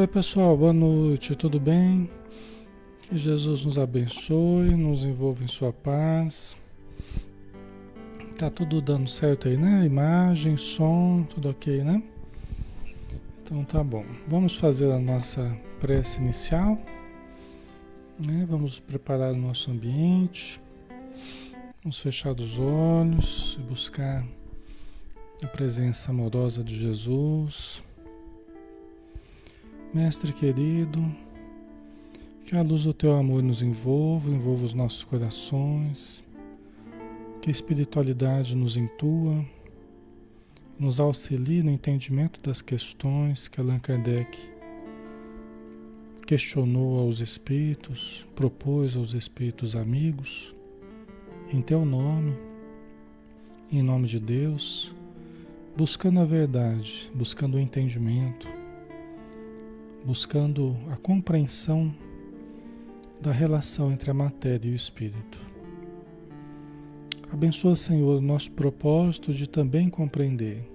Oi, 0.00 0.06
pessoal, 0.06 0.56
boa 0.56 0.72
noite, 0.72 1.36
tudo 1.36 1.60
bem? 1.60 2.08
Que 3.02 3.18
Jesus 3.18 3.66
nos 3.66 3.78
abençoe, 3.78 4.70
nos 4.70 5.04
envolva 5.04 5.44
em 5.44 5.46
Sua 5.46 5.74
paz. 5.74 6.56
Tá 8.38 8.48
tudo 8.48 8.80
dando 8.80 9.10
certo 9.10 9.46
aí, 9.46 9.58
né? 9.58 9.84
Imagem, 9.84 10.56
som, 10.56 11.26
tudo 11.28 11.50
ok, 11.50 11.84
né? 11.84 12.02
Então 13.42 13.62
tá 13.62 13.84
bom. 13.84 14.06
Vamos 14.26 14.56
fazer 14.56 14.90
a 14.90 14.98
nossa 14.98 15.54
prece 15.80 16.18
inicial. 16.22 16.78
Né? 18.18 18.46
Vamos 18.48 18.80
preparar 18.80 19.34
o 19.34 19.36
nosso 19.36 19.70
ambiente. 19.70 20.58
Vamos 21.82 21.98
fechar 21.98 22.32
os 22.32 22.58
olhos 22.58 23.58
e 23.60 23.62
buscar 23.64 24.24
a 25.42 25.46
presença 25.46 26.10
amorosa 26.10 26.64
de 26.64 26.74
Jesus. 26.74 27.82
Mestre 29.92 30.32
querido, 30.32 31.04
que 32.44 32.56
a 32.56 32.62
luz 32.62 32.84
do 32.84 32.94
teu 32.94 33.12
amor 33.16 33.42
nos 33.42 33.60
envolva, 33.60 34.30
envolva 34.30 34.64
os 34.64 34.72
nossos 34.72 35.02
corações, 35.02 36.22
que 37.42 37.50
a 37.50 37.52
espiritualidade 37.52 38.54
nos 38.54 38.76
intua, 38.76 39.44
nos 40.78 41.00
auxilie 41.00 41.60
no 41.64 41.72
entendimento 41.72 42.40
das 42.40 42.62
questões 42.62 43.48
que 43.48 43.60
Allan 43.60 43.80
Kardec 43.80 44.38
questionou 46.24 47.00
aos 47.00 47.18
espíritos, 47.18 48.24
propôs 48.36 48.94
aos 48.94 49.12
espíritos 49.12 49.74
amigos, 49.74 50.54
em 51.52 51.60
teu 51.60 51.84
nome, 51.84 52.36
em 53.72 53.82
nome 53.82 54.06
de 54.06 54.20
Deus, 54.20 54.94
buscando 55.76 56.20
a 56.20 56.24
verdade, 56.24 57.10
buscando 57.12 57.56
o 57.56 57.58
entendimento 57.58 58.59
buscando 60.10 60.76
a 60.90 60.96
compreensão 60.96 61.94
da 63.20 63.30
relação 63.30 63.92
entre 63.92 64.10
a 64.10 64.14
matéria 64.14 64.68
e 64.68 64.72
o 64.72 64.74
espírito. 64.74 65.40
Abençoa, 67.32 67.76
Senhor, 67.76 68.18
o 68.18 68.20
nosso 68.20 68.50
propósito 68.50 69.32
de 69.32 69.48
também 69.48 69.88
compreender. 69.88 70.68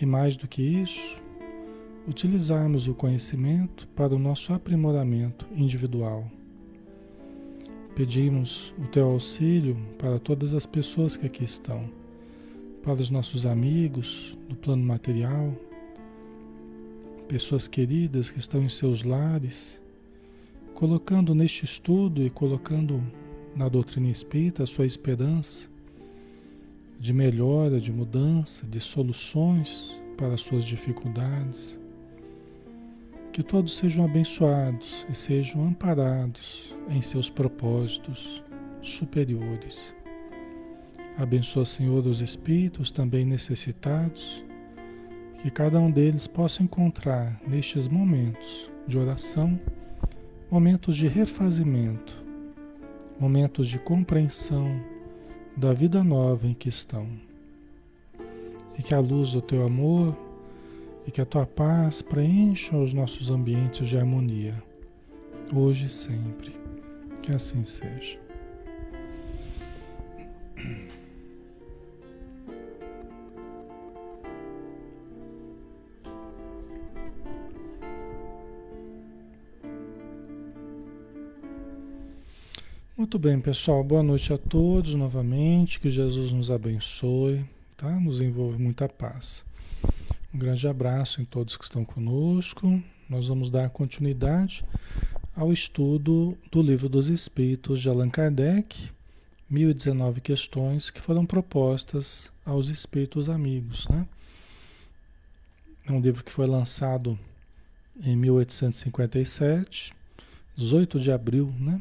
E 0.00 0.06
mais 0.06 0.34
do 0.34 0.48
que 0.48 0.62
isso, 0.62 1.20
utilizarmos 2.08 2.88
o 2.88 2.94
conhecimento 2.94 3.86
para 3.88 4.14
o 4.14 4.18
nosso 4.18 4.54
aprimoramento 4.54 5.46
individual. 5.54 6.24
Pedimos 7.94 8.72
o 8.78 8.86
teu 8.86 9.10
auxílio 9.10 9.76
para 9.98 10.18
todas 10.18 10.54
as 10.54 10.64
pessoas 10.64 11.18
que 11.18 11.26
aqui 11.26 11.44
estão, 11.44 11.84
para 12.82 12.94
os 12.94 13.10
nossos 13.10 13.44
amigos 13.44 14.38
do 14.48 14.56
plano 14.56 14.82
material, 14.82 15.54
pessoas 17.32 17.66
queridas 17.66 18.30
que 18.30 18.38
estão 18.38 18.60
em 18.62 18.68
seus 18.68 19.02
lares, 19.02 19.80
colocando 20.74 21.34
neste 21.34 21.64
estudo 21.64 22.22
e 22.22 22.28
colocando 22.28 23.02
na 23.56 23.70
doutrina 23.70 24.10
espírita 24.10 24.64
a 24.64 24.66
sua 24.66 24.84
esperança 24.84 25.66
de 27.00 27.10
melhora, 27.10 27.80
de 27.80 27.90
mudança, 27.90 28.66
de 28.66 28.78
soluções 28.78 29.98
para 30.14 30.34
as 30.34 30.42
suas 30.42 30.66
dificuldades. 30.66 31.80
Que 33.32 33.42
todos 33.42 33.78
sejam 33.78 34.04
abençoados 34.04 35.06
e 35.08 35.14
sejam 35.14 35.64
amparados 35.64 36.76
em 36.90 37.00
seus 37.00 37.30
propósitos 37.30 38.44
superiores. 38.82 39.94
Abençoa, 41.16 41.64
Senhor, 41.64 42.06
os 42.06 42.20
espíritos 42.20 42.90
também 42.90 43.24
necessitados 43.24 44.44
que 45.42 45.50
cada 45.50 45.80
um 45.80 45.90
deles 45.90 46.28
possa 46.28 46.62
encontrar 46.62 47.40
nestes 47.44 47.88
momentos 47.88 48.70
de 48.86 48.96
oração, 48.96 49.58
momentos 50.48 50.96
de 50.96 51.08
refazimento, 51.08 52.22
momentos 53.18 53.66
de 53.66 53.76
compreensão 53.76 54.80
da 55.56 55.72
vida 55.72 56.04
nova 56.04 56.46
em 56.46 56.54
que 56.54 56.68
estão. 56.68 57.08
E 58.78 58.84
que 58.84 58.94
a 58.94 59.00
luz 59.00 59.32
do 59.32 59.42
teu 59.42 59.66
amor 59.66 60.16
e 61.08 61.10
que 61.10 61.20
a 61.20 61.26
tua 61.26 61.44
paz 61.44 62.00
preencha 62.02 62.76
os 62.76 62.92
nossos 62.92 63.28
ambientes 63.28 63.88
de 63.88 63.98
harmonia, 63.98 64.62
hoje 65.52 65.86
e 65.86 65.88
sempre. 65.88 66.56
Que 67.20 67.34
assim 67.34 67.64
seja. 67.64 68.16
Muito 82.94 83.18
bem, 83.18 83.40
pessoal. 83.40 83.82
Boa 83.82 84.02
noite 84.02 84.34
a 84.34 84.38
todos 84.38 84.94
novamente. 84.94 85.80
Que 85.80 85.88
Jesus 85.88 86.30
nos 86.30 86.50
abençoe, 86.50 87.42
tá? 87.74 87.98
Nos 87.98 88.20
envolve 88.20 88.62
muita 88.62 88.86
paz. 88.86 89.46
Um 90.32 90.38
grande 90.38 90.68
abraço 90.68 91.22
em 91.22 91.24
todos 91.24 91.56
que 91.56 91.64
estão 91.64 91.86
conosco. 91.86 92.82
Nós 93.08 93.28
vamos 93.28 93.48
dar 93.48 93.70
continuidade 93.70 94.62
ao 95.34 95.50
estudo 95.50 96.36
do 96.50 96.60
Livro 96.60 96.86
dos 96.86 97.08
Espíritos 97.08 97.80
de 97.80 97.88
Allan 97.88 98.10
Kardec, 98.10 98.90
1019 99.48 100.20
questões 100.20 100.90
que 100.90 101.00
foram 101.00 101.24
propostas 101.24 102.30
aos 102.44 102.68
espíritos 102.68 103.30
amigos, 103.30 103.88
né? 103.88 104.06
É 105.88 105.92
um 105.92 106.00
livro 106.00 106.22
que 106.22 106.30
foi 106.30 106.46
lançado 106.46 107.18
em 108.04 108.14
1857, 108.18 109.94
18 110.54 111.00
de 111.00 111.10
abril, 111.10 111.54
né? 111.58 111.80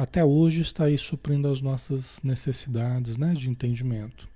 Até 0.00 0.24
hoje 0.24 0.60
está 0.62 0.84
aí 0.84 0.96
suprindo 0.96 1.48
as 1.48 1.60
nossas 1.60 2.20
necessidades 2.22 3.16
né, 3.16 3.34
de 3.34 3.50
entendimento. 3.50 4.28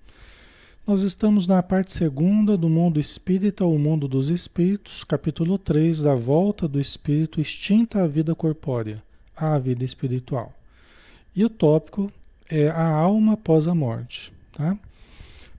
Nós 0.85 1.03
estamos 1.03 1.47
na 1.47 1.63
parte 1.63 1.93
segunda 1.93 2.57
do 2.57 2.69
mundo 2.69 2.99
espírita, 2.99 3.65
o 3.65 3.79
mundo 3.79 4.09
dos 4.09 4.31
espíritos, 4.31 5.05
capítulo 5.05 5.57
3, 5.57 6.03
da 6.03 6.15
volta 6.15 6.67
do 6.67 6.81
espírito 6.81 7.41
extinta 7.41 8.03
à 8.03 8.09
vida 8.09 8.35
corpórea, 8.35 9.01
à 9.37 9.57
vida 9.59 9.85
espiritual. 9.85 10.53
E 11.37 11.45
o 11.45 11.49
tópico 11.49 12.13
é 12.51 12.69
a 12.69 12.89
alma 12.89 13.35
após 13.35 13.69
a 13.69 13.75
morte. 13.77 14.33
Tá? 14.53 14.77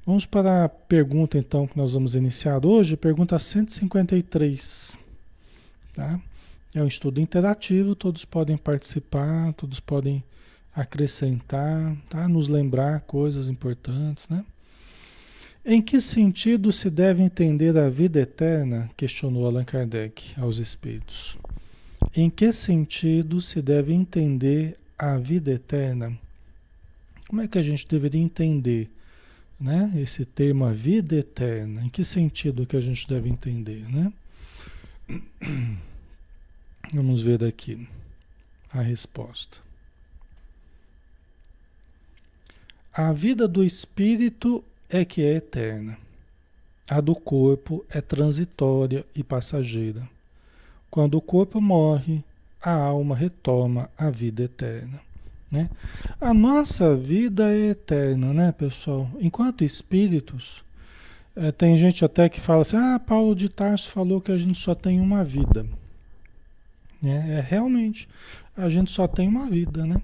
Vamos 0.05 0.25
para 0.25 0.65
a 0.65 0.69
pergunta 0.69 1.37
então 1.37 1.65
que 1.65 1.77
nós 1.77 1.93
vamos 1.93 2.15
iniciar 2.15 2.65
hoje, 2.65 2.97
pergunta 2.97 3.39
153. 3.39 4.97
Tá? 5.93 6.19
É 6.75 6.81
um 6.81 6.87
estudo 6.87 7.21
interativo, 7.21 7.95
todos 7.95 8.25
podem 8.25 8.57
participar, 8.57 9.53
todos 9.53 9.79
podem 9.79 10.23
acrescentar, 10.75 11.95
tá? 12.09 12.27
nos 12.27 12.47
lembrar 12.47 13.01
coisas 13.01 13.47
importantes. 13.47 14.27
Né? 14.27 14.43
Em 15.63 15.81
que 15.81 16.01
sentido 16.01 16.71
se 16.71 16.89
deve 16.89 17.21
entender 17.21 17.77
a 17.77 17.89
vida 17.89 18.19
eterna? 18.19 18.89
questionou 18.97 19.45
Allan 19.45 19.63
Kardec 19.63 20.33
aos 20.35 20.57
espíritos. 20.57 21.37
Em 22.15 22.27
que 22.27 22.51
sentido 22.51 23.39
se 23.39 23.61
deve 23.61 23.93
entender 23.93 24.75
a 24.97 25.17
vida 25.17 25.51
eterna? 25.51 26.17
Como 27.27 27.41
é 27.41 27.47
que 27.47 27.59
a 27.59 27.63
gente 27.63 27.87
deveria 27.87 28.21
entender 28.21 28.89
né, 29.59 29.91
esse 29.95 30.25
termo 30.25 30.65
a 30.65 30.71
vida 30.71 31.15
eterna? 31.15 31.83
Em 31.83 31.89
que 31.89 32.03
sentido 32.03 32.65
que 32.65 32.75
a 32.75 32.81
gente 32.81 33.07
deve 33.07 33.29
entender? 33.29 33.85
Né? 33.89 34.13
Vamos 36.93 37.23
ver 37.23 37.43
aqui 37.43 37.87
a 38.71 38.79
resposta. 38.79 39.57
A 42.93 43.11
vida 43.11 43.47
do 43.47 43.63
espírito 43.63 44.63
é 44.87 45.03
que 45.03 45.23
é 45.23 45.37
eterna. 45.37 45.97
A 46.87 47.01
do 47.01 47.15
corpo 47.15 47.83
é 47.89 47.99
transitória 47.99 49.03
e 49.15 49.23
passageira. 49.23 50.07
Quando 50.91 51.15
o 51.15 51.21
corpo 51.21 51.59
morre, 51.59 52.23
a 52.61 52.73
alma 52.73 53.15
retoma 53.15 53.89
a 53.97 54.11
vida 54.11 54.43
eterna. 54.43 55.01
Né? 55.51 55.71
A 56.21 56.31
nossa 56.31 56.95
vida 56.95 57.51
é 57.51 57.71
eterna, 57.71 58.31
né, 58.33 58.51
pessoal? 58.51 59.09
Enquanto 59.19 59.63
espíritos, 59.63 60.63
é, 61.35 61.51
tem 61.51 61.75
gente 61.75 62.05
até 62.05 62.29
que 62.29 62.39
fala 62.39 62.61
assim: 62.61 62.77
ah, 62.77 62.99
Paulo 62.99 63.35
de 63.35 63.49
Tarso 63.49 63.89
falou 63.89 64.21
que 64.21 64.31
a 64.31 64.37
gente 64.37 64.59
só 64.59 64.75
tem 64.75 64.99
uma 64.99 65.25
vida. 65.25 65.65
É, 67.03 67.09
é, 67.09 67.45
realmente, 67.47 68.07
a 68.55 68.69
gente 68.69 68.91
só 68.91 69.07
tem 69.07 69.27
uma 69.27 69.49
vida, 69.49 69.85
né? 69.85 70.01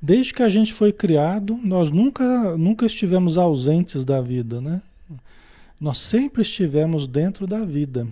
Desde 0.00 0.34
que 0.34 0.42
a 0.42 0.48
gente 0.48 0.72
foi 0.72 0.92
criado, 0.92 1.58
nós 1.62 1.90
nunca, 1.90 2.56
nunca 2.56 2.86
estivemos 2.86 3.38
ausentes 3.38 4.04
da 4.04 4.20
vida, 4.20 4.60
né? 4.60 4.82
Nós 5.80 5.98
sempre 5.98 6.42
estivemos 6.42 7.06
dentro 7.06 7.46
da 7.46 7.64
vida. 7.64 8.06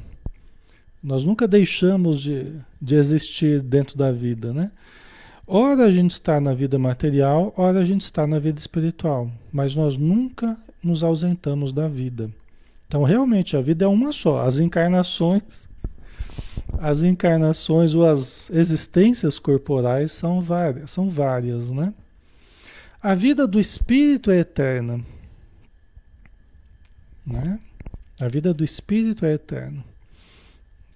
Nós 1.03 1.25
nunca 1.25 1.47
deixamos 1.47 2.21
de, 2.21 2.47
de 2.81 2.95
existir 2.95 3.61
dentro 3.61 3.97
da 3.97 4.11
vida, 4.11 4.53
né? 4.53 4.71
Ora 5.47 5.85
a 5.85 5.91
gente 5.91 6.13
está 6.13 6.41
na 6.41 6.55
vida 6.55 6.79
material, 6.79 7.53
ora 7.57 7.81
a 7.81 7.85
gente 7.85 8.03
está 8.03 8.27
na 8.27 8.39
vida 8.39 8.59
espiritual, 8.59 9.31
mas 9.53 9.75
nós 9.75 9.97
nunca 9.97 10.57
nos 10.83 11.03
ausentamos 11.03 11.73
da 11.73 11.89
vida. 11.89 12.31
Então, 12.87 13.03
realmente, 13.03 13.57
a 13.57 13.61
vida 13.61 13.85
é 13.85 13.89
uma 13.89 14.13
só. 14.13 14.41
As 14.41 14.59
encarnações, 14.59 15.69
as 16.83 17.05
encarnações 17.05 17.95
ou 17.95 18.05
as 18.05 18.51
existências 18.51 19.39
corporais 19.39 20.11
são 20.11 20.41
várias, 20.41 20.91
são 20.91 21.09
várias, 21.09 21.71
né? 21.71 21.95
A 23.01 23.15
vida 23.15 23.47
do 23.47 23.61
espírito 23.61 24.33
é 24.33 24.39
eterna. 24.39 25.01
Né? 27.25 27.61
A 28.21 28.27
vida 28.27 28.53
do 28.53 28.65
espírito 28.65 29.25
é 29.25 29.35
eterna. 29.35 29.85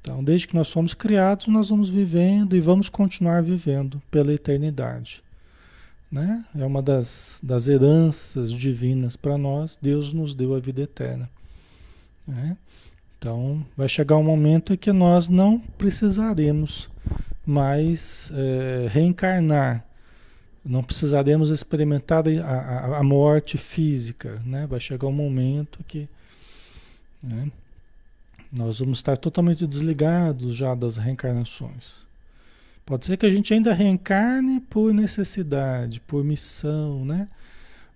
Então, 0.01 0.25
desde 0.25 0.49
que 0.49 0.57
nós 0.57 0.73
fomos 0.73 0.93
criados, 0.93 1.47
nós 1.47 1.69
vamos 1.69 1.89
vivendo 1.89 2.57
e 2.57 2.61
vamos 2.61 2.89
continuar 2.89 3.41
vivendo 3.41 4.03
pela 4.11 4.33
eternidade. 4.33 5.23
Né? 6.11 6.45
É 6.57 6.65
uma 6.67 6.83
das, 6.83 7.39
das 7.41 7.69
heranças 7.69 8.51
divinas 8.51 9.15
para 9.15 9.39
nós. 9.39 9.79
Deus 9.81 10.13
nos 10.13 10.35
deu 10.35 10.53
a 10.53 10.59
vida 10.59 10.83
eterna. 10.83 11.31
Né? 12.27 12.57
Então, 13.19 13.65
vai 13.77 13.89
chegar 13.89 14.17
um 14.17 14.23
momento 14.23 14.73
em 14.73 14.77
que 14.77 14.93
nós 14.93 15.29
não 15.29 15.59
precisaremos 15.59 16.89
mais 17.45 18.31
é, 18.35 18.89
reencarnar. 18.89 19.85
Não 20.65 20.83
precisaremos 20.83 21.51
experimentar 21.51 22.25
a, 22.27 22.31
a, 22.31 22.99
a, 22.99 23.03
morte 23.03 23.57
física. 23.57 24.43
Né? 24.45 24.67
Vai 24.67 24.81
chegar 24.81 25.07
um 25.07 25.13
momento 25.13 25.85
que. 25.87 26.09
Né? 27.23 27.51
Nós 28.53 28.81
vamos 28.81 28.99
estar 28.99 29.17
totalmente 29.17 29.67
desligados 29.67 30.57
já 30.57 30.75
das 30.75 30.97
reencarnações. 30.97 32.07
Pode 32.85 33.05
ser 33.05 33.17
que 33.17 33.27
a 33.27 33.31
gente 33.31 33.53
ainda 33.53 33.73
reencarne 33.73 34.61
por 34.61 34.95
necessidade, 34.95 36.01
por 36.01 36.23
missão, 36.25 37.05
né? 37.05 37.27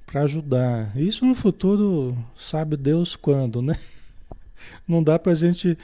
Para 0.04 0.22
ajudar. 0.22 0.90
Isso 0.96 1.24
no 1.24 1.34
futuro, 1.34 2.18
sabe 2.36 2.76
Deus 2.76 3.14
quando, 3.14 3.62
né? 3.62 3.78
Não 4.86 5.02
dá 5.02 5.18
pra 5.18 5.34
gente 5.34 5.76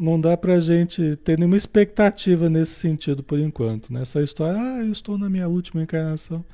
não 0.00 0.20
dá 0.20 0.36
pra 0.36 0.60
gente 0.60 1.16
ter 1.16 1.36
nenhuma 1.38 1.56
expectativa 1.56 2.48
nesse 2.48 2.72
sentido 2.72 3.22
por 3.22 3.38
enquanto. 3.38 3.92
Nessa 3.92 4.20
né? 4.20 4.24
história, 4.24 4.58
ah, 4.58 4.78
eu 4.84 4.92
estou 4.92 5.18
na 5.18 5.28
minha 5.28 5.48
última 5.48 5.82
encarnação. 5.82 6.44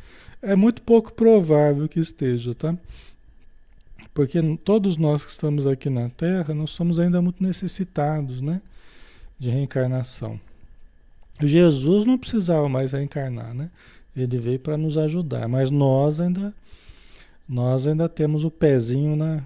É 0.40 0.56
muito 0.56 0.82
pouco 0.82 1.12
provável 1.12 1.88
que 1.88 2.00
esteja, 2.00 2.54
tá? 2.54 2.74
Porque 4.14 4.40
todos 4.64 4.96
nós 4.96 5.24
que 5.24 5.30
estamos 5.30 5.66
aqui 5.66 5.90
na 5.90 6.08
Terra, 6.08 6.54
nós 6.54 6.70
somos 6.70 6.98
ainda 6.98 7.20
muito 7.20 7.42
necessitados, 7.42 8.40
né? 8.40 8.62
De 9.38 9.50
reencarnação. 9.50 10.40
Jesus 11.40 12.04
não 12.04 12.16
precisava 12.16 12.68
mais 12.68 12.92
reencarnar, 12.92 13.52
né? 13.52 13.70
Ele 14.16 14.38
veio 14.38 14.58
para 14.58 14.76
nos 14.76 14.96
ajudar, 14.96 15.48
mas 15.48 15.70
nós 15.70 16.20
ainda 16.20 16.54
nós 17.46 17.86
ainda 17.86 18.08
temos 18.08 18.42
o 18.42 18.50
pezinho 18.50 19.16
na, 19.16 19.42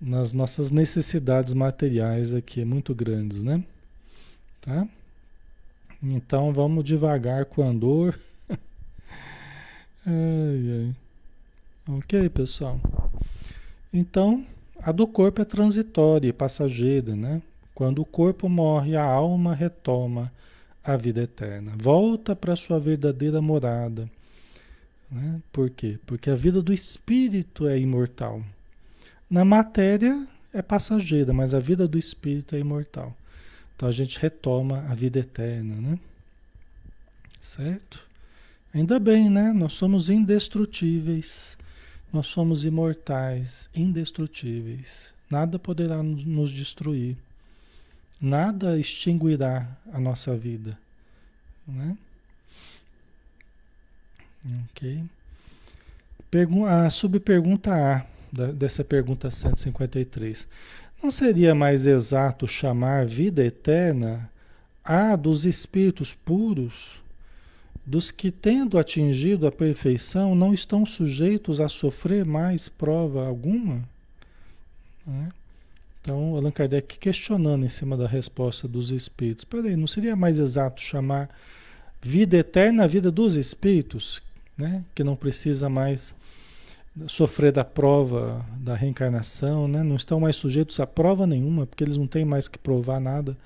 nas 0.00 0.32
nossas 0.32 0.70
necessidades 0.70 1.54
materiais 1.54 2.34
aqui 2.34 2.64
muito 2.64 2.94
grandes, 2.94 3.42
né? 3.42 3.62
Tá? 4.60 4.86
Então 6.02 6.52
vamos 6.52 6.84
devagar 6.84 7.46
com 7.46 7.68
a 7.68 7.72
dor. 7.72 8.18
ai, 10.06 10.70
ai. 10.70 10.94
Ok, 11.88 12.28
pessoal. 12.30 12.80
Então, 13.92 14.44
a 14.82 14.92
do 14.92 15.06
corpo 15.06 15.40
é 15.40 15.44
transitória 15.44 16.28
e 16.28 16.32
passageira, 16.32 17.14
né? 17.14 17.40
Quando 17.74 18.02
o 18.02 18.04
corpo 18.04 18.48
morre, 18.48 18.96
a 18.96 19.04
alma 19.04 19.54
retoma 19.54 20.32
a 20.82 20.96
vida 20.96 21.22
eterna, 21.22 21.72
volta 21.76 22.34
para 22.34 22.56
sua 22.56 22.78
verdadeira 22.78 23.42
morada. 23.42 24.08
Né? 25.10 25.40
Por 25.52 25.70
quê? 25.70 25.98
Porque 26.06 26.30
a 26.30 26.34
vida 26.34 26.62
do 26.62 26.72
espírito 26.72 27.66
é 27.66 27.78
imortal. 27.78 28.42
Na 29.28 29.44
matéria 29.44 30.26
é 30.52 30.62
passageira, 30.62 31.32
mas 31.32 31.52
a 31.52 31.60
vida 31.60 31.86
do 31.86 31.98
espírito 31.98 32.54
é 32.54 32.60
imortal. 32.60 33.14
Então 33.74 33.88
a 33.88 33.92
gente 33.92 34.18
retoma 34.18 34.86
a 34.88 34.94
vida 34.94 35.18
eterna, 35.18 35.74
né? 35.74 35.98
Certo? 37.40 38.00
Ainda 38.72 38.98
bem, 38.98 39.28
né? 39.28 39.52
Nós 39.52 39.72
somos 39.72 40.08
indestrutíveis. 40.08 41.58
Nós 42.12 42.26
somos 42.28 42.64
imortais, 42.64 43.68
indestrutíveis. 43.74 45.12
Nada 45.30 45.58
poderá 45.58 46.02
nos 46.02 46.50
destruir. 46.50 47.16
Nada 48.20 48.78
extinguirá 48.78 49.68
a 49.92 50.00
nossa 50.00 50.36
vida. 50.36 50.78
Né? 51.66 51.96
Ok. 54.70 55.04
Pergun 56.30 56.64
a 56.64 56.88
subpergunta 56.88 57.74
A 57.74 58.15
dessa 58.32 58.84
pergunta 58.84 59.30
153. 59.30 60.46
Não 61.02 61.10
seria 61.10 61.54
mais 61.54 61.86
exato 61.86 62.46
chamar 62.46 63.06
vida 63.06 63.44
eterna 63.44 64.30
a 64.84 65.16
dos 65.16 65.44
espíritos 65.44 66.12
puros? 66.12 67.00
dos 67.86 68.10
que, 68.10 68.32
tendo 68.32 68.78
atingido 68.78 69.46
a 69.46 69.52
perfeição, 69.52 70.34
não 70.34 70.52
estão 70.52 70.84
sujeitos 70.84 71.60
a 71.60 71.68
sofrer 71.68 72.24
mais 72.24 72.68
prova 72.68 73.24
alguma? 73.24 73.88
Né? 75.06 75.28
Então, 76.02 76.34
Allan 76.34 76.50
Kardec 76.50 76.98
questionando 76.98 77.64
em 77.64 77.68
cima 77.68 77.96
da 77.96 78.08
resposta 78.08 78.66
dos 78.66 78.90
espíritos. 78.90 79.44
Peraí, 79.44 79.76
não 79.76 79.86
seria 79.86 80.16
mais 80.16 80.40
exato 80.40 80.82
chamar 80.82 81.30
vida 82.02 82.36
eterna 82.36 82.84
a 82.84 82.86
vida 82.88 83.10
dos 83.10 83.36
espíritos, 83.36 84.20
né? 84.58 84.84
que 84.92 85.04
não 85.04 85.14
precisa 85.14 85.68
mais 85.68 86.12
sofrer 87.06 87.52
da 87.52 87.64
prova 87.64 88.44
da 88.58 88.74
reencarnação, 88.74 89.68
né? 89.68 89.82
não 89.82 89.96
estão 89.96 90.18
mais 90.18 90.36
sujeitos 90.36 90.80
a 90.80 90.86
prova 90.86 91.26
nenhuma, 91.26 91.66
porque 91.66 91.84
eles 91.84 91.96
não 91.96 92.06
têm 92.06 92.24
mais 92.24 92.48
que 92.48 92.58
provar 92.58 93.00
nada. 93.00 93.36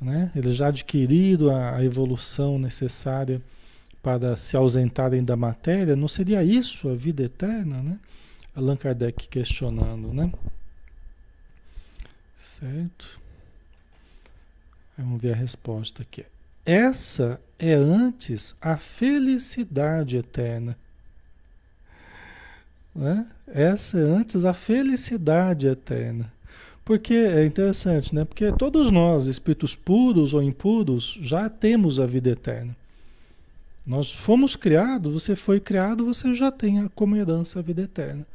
Né? 0.00 0.30
Eles 0.36 0.56
já 0.56 0.68
adquiriram 0.68 1.54
a, 1.54 1.76
a 1.76 1.84
evolução 1.84 2.58
necessária 2.58 3.40
para 4.02 4.36
se 4.36 4.56
ausentarem 4.56 5.24
da 5.24 5.36
matéria, 5.36 5.96
não 5.96 6.06
seria 6.06 6.44
isso 6.44 6.88
a 6.88 6.94
vida 6.94 7.24
eterna, 7.24 7.82
né? 7.82 7.98
Allan 8.54 8.76
Kardec 8.76 9.26
questionando, 9.28 10.14
né? 10.14 10.32
Certo? 12.36 13.20
Vamos 14.96 15.20
ver 15.20 15.32
a 15.32 15.36
resposta 15.36 16.02
aqui. 16.02 16.24
Essa 16.64 17.40
é 17.58 17.74
antes 17.74 18.54
a 18.60 18.76
felicidade 18.76 20.16
eterna. 20.16 20.76
Né? 22.96 23.26
Essa 23.46 23.98
é 23.98 24.02
antes 24.02 24.44
a 24.44 24.54
felicidade 24.54 25.66
eterna. 25.66 26.32
Porque 26.84 27.14
é 27.14 27.44
interessante, 27.44 28.14
né? 28.14 28.24
Porque 28.24 28.52
todos 28.52 28.90
nós, 28.90 29.26
espíritos 29.26 29.74
puros 29.74 30.32
ou 30.32 30.42
impuros, 30.42 31.18
já 31.20 31.48
temos 31.48 31.98
a 31.98 32.06
vida 32.06 32.30
eterna. 32.30 32.76
Nós 33.84 34.10
fomos 34.10 34.56
criados, 34.56 35.12
você 35.12 35.36
foi 35.36 35.60
criado, 35.60 36.04
você 36.04 36.32
já 36.32 36.50
tem 36.50 36.88
como 36.94 37.16
herança 37.16 37.58
a 37.58 37.62
vida 37.62 37.82
eterna. 37.82 38.26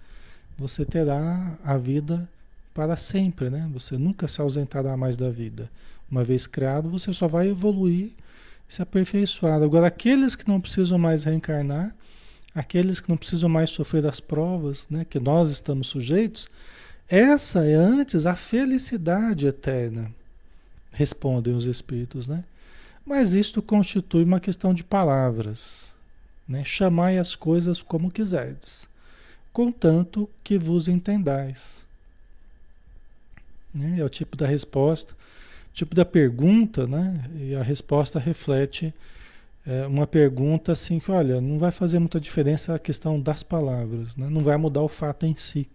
Você 0.58 0.86
terá 0.86 1.58
a 1.63 1.77
vida 1.77 2.30
para 2.74 2.96
sempre, 2.98 3.50
né? 3.50 3.70
Você 3.74 3.98
nunca 3.98 4.27
se 4.27 4.41
ausentará 4.41 4.96
mais 4.96 5.18
da 5.18 5.30
vida. 5.30 5.70
Uma 6.10 6.24
vez 6.24 6.46
criado, 6.46 6.89
você 6.89 7.13
só 7.13 7.27
vai 7.27 7.48
evoluir 7.50 8.12
se 8.72 8.82
aperfeiçoar. 8.82 9.62
Agora, 9.62 9.88
aqueles 9.88 10.34
que 10.34 10.48
não 10.48 10.62
precisam 10.62 10.98
mais 10.98 11.25
reencarnar, 11.25 11.94
aqueles 12.53 13.00
que 13.00 13.10
não 13.10 13.17
precisam 13.17 13.50
mais 13.50 13.70
sofrer 13.70 14.05
as 14.05 14.20
provas, 14.20 14.88
né, 14.89 15.05
que 15.10 15.20
nós 15.20 15.50
estamos 15.50 15.88
sujeitos, 15.88 16.48
essa 17.08 17.65
é 17.65 17.74
antes 17.74 18.25
a 18.25 18.36
felicidade 18.36 19.46
eterna, 19.46 20.12
respondem 20.91 21.53
os 21.53 21.65
espíritos, 21.65 22.27
né? 22.27 22.43
Mas 23.05 23.34
isto 23.34 23.62
constitui 23.62 24.24
uma 24.24 24.39
questão 24.39 24.74
de 24.74 24.84
palavras. 24.84 25.93
Né? 26.48 26.63
Chamai 26.63 27.17
as 27.17 27.36
coisas 27.36 27.81
como 27.81 28.12
quiserdes, 28.12 28.88
contanto 29.53 30.29
que 30.43 30.58
vos 30.58 30.88
entendais. 30.88 31.86
Né? 33.74 34.00
É 34.00 34.03
o 34.03 34.10
tipo 34.10 34.36
da 34.36 34.46
resposta, 34.46 35.15
tipo 35.74 35.96
da 35.96 36.05
pergunta, 36.05 36.86
né? 36.86 37.29
e 37.36 37.55
a 37.55 37.63
resposta 37.63 38.20
reflete 38.20 38.93
é, 39.65 39.86
uma 39.86 40.08
pergunta 40.08 40.72
assim 40.72 41.00
que, 41.00 41.12
olha, 41.12 41.39
não 41.39 41.60
vai 41.60 41.72
fazer 41.72 42.00
muita 42.00 42.20
diferença 42.20 42.74
a 42.74 42.80
questão 42.80 43.20
das 43.20 43.44
palavras, 43.44 44.15
né? 44.15 44.27
não 44.30 44.41
vai 44.41 44.58
mudar 44.58 44.82
o 44.82 44.88
fato 44.88 45.25
em 45.25 45.36
si. 45.36 45.68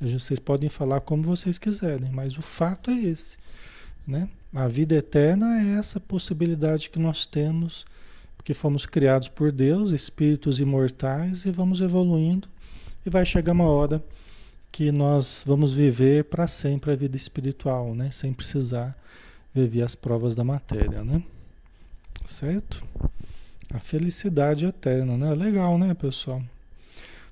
Vocês 0.00 0.40
podem 0.40 0.68
falar 0.68 1.00
como 1.00 1.22
vocês 1.22 1.58
quiserem, 1.58 2.10
mas 2.10 2.36
o 2.36 2.42
fato 2.42 2.90
é 2.90 2.98
esse. 2.98 3.36
Né? 4.04 4.28
A 4.52 4.66
vida 4.66 4.96
eterna 4.96 5.62
é 5.62 5.78
essa 5.78 6.00
possibilidade 6.00 6.90
que 6.90 6.98
nós 6.98 7.24
temos, 7.24 7.86
porque 8.36 8.52
fomos 8.52 8.84
criados 8.84 9.28
por 9.28 9.52
Deus, 9.52 9.92
espíritos 9.92 10.58
imortais, 10.58 11.44
e 11.44 11.52
vamos 11.52 11.80
evoluindo, 11.80 12.48
e 13.06 13.10
vai 13.10 13.24
chegar 13.24 13.52
uma 13.52 13.68
hora 13.68 14.02
que 14.72 14.90
nós 14.90 15.44
vamos 15.46 15.72
viver 15.72 16.24
para 16.24 16.48
sempre 16.48 16.90
a 16.90 16.96
vida 16.96 17.16
espiritual, 17.16 17.94
né? 17.94 18.10
sem 18.10 18.32
precisar 18.32 18.98
viver 19.54 19.82
as 19.82 19.94
provas 19.94 20.34
da 20.34 20.42
matéria. 20.42 21.04
Né? 21.04 21.22
Certo? 22.26 22.82
A 23.72 23.78
felicidade 23.78 24.64
eterna, 24.66 25.16
né? 25.16 25.34
Legal, 25.34 25.78
né, 25.78 25.94
pessoal? 25.94 26.42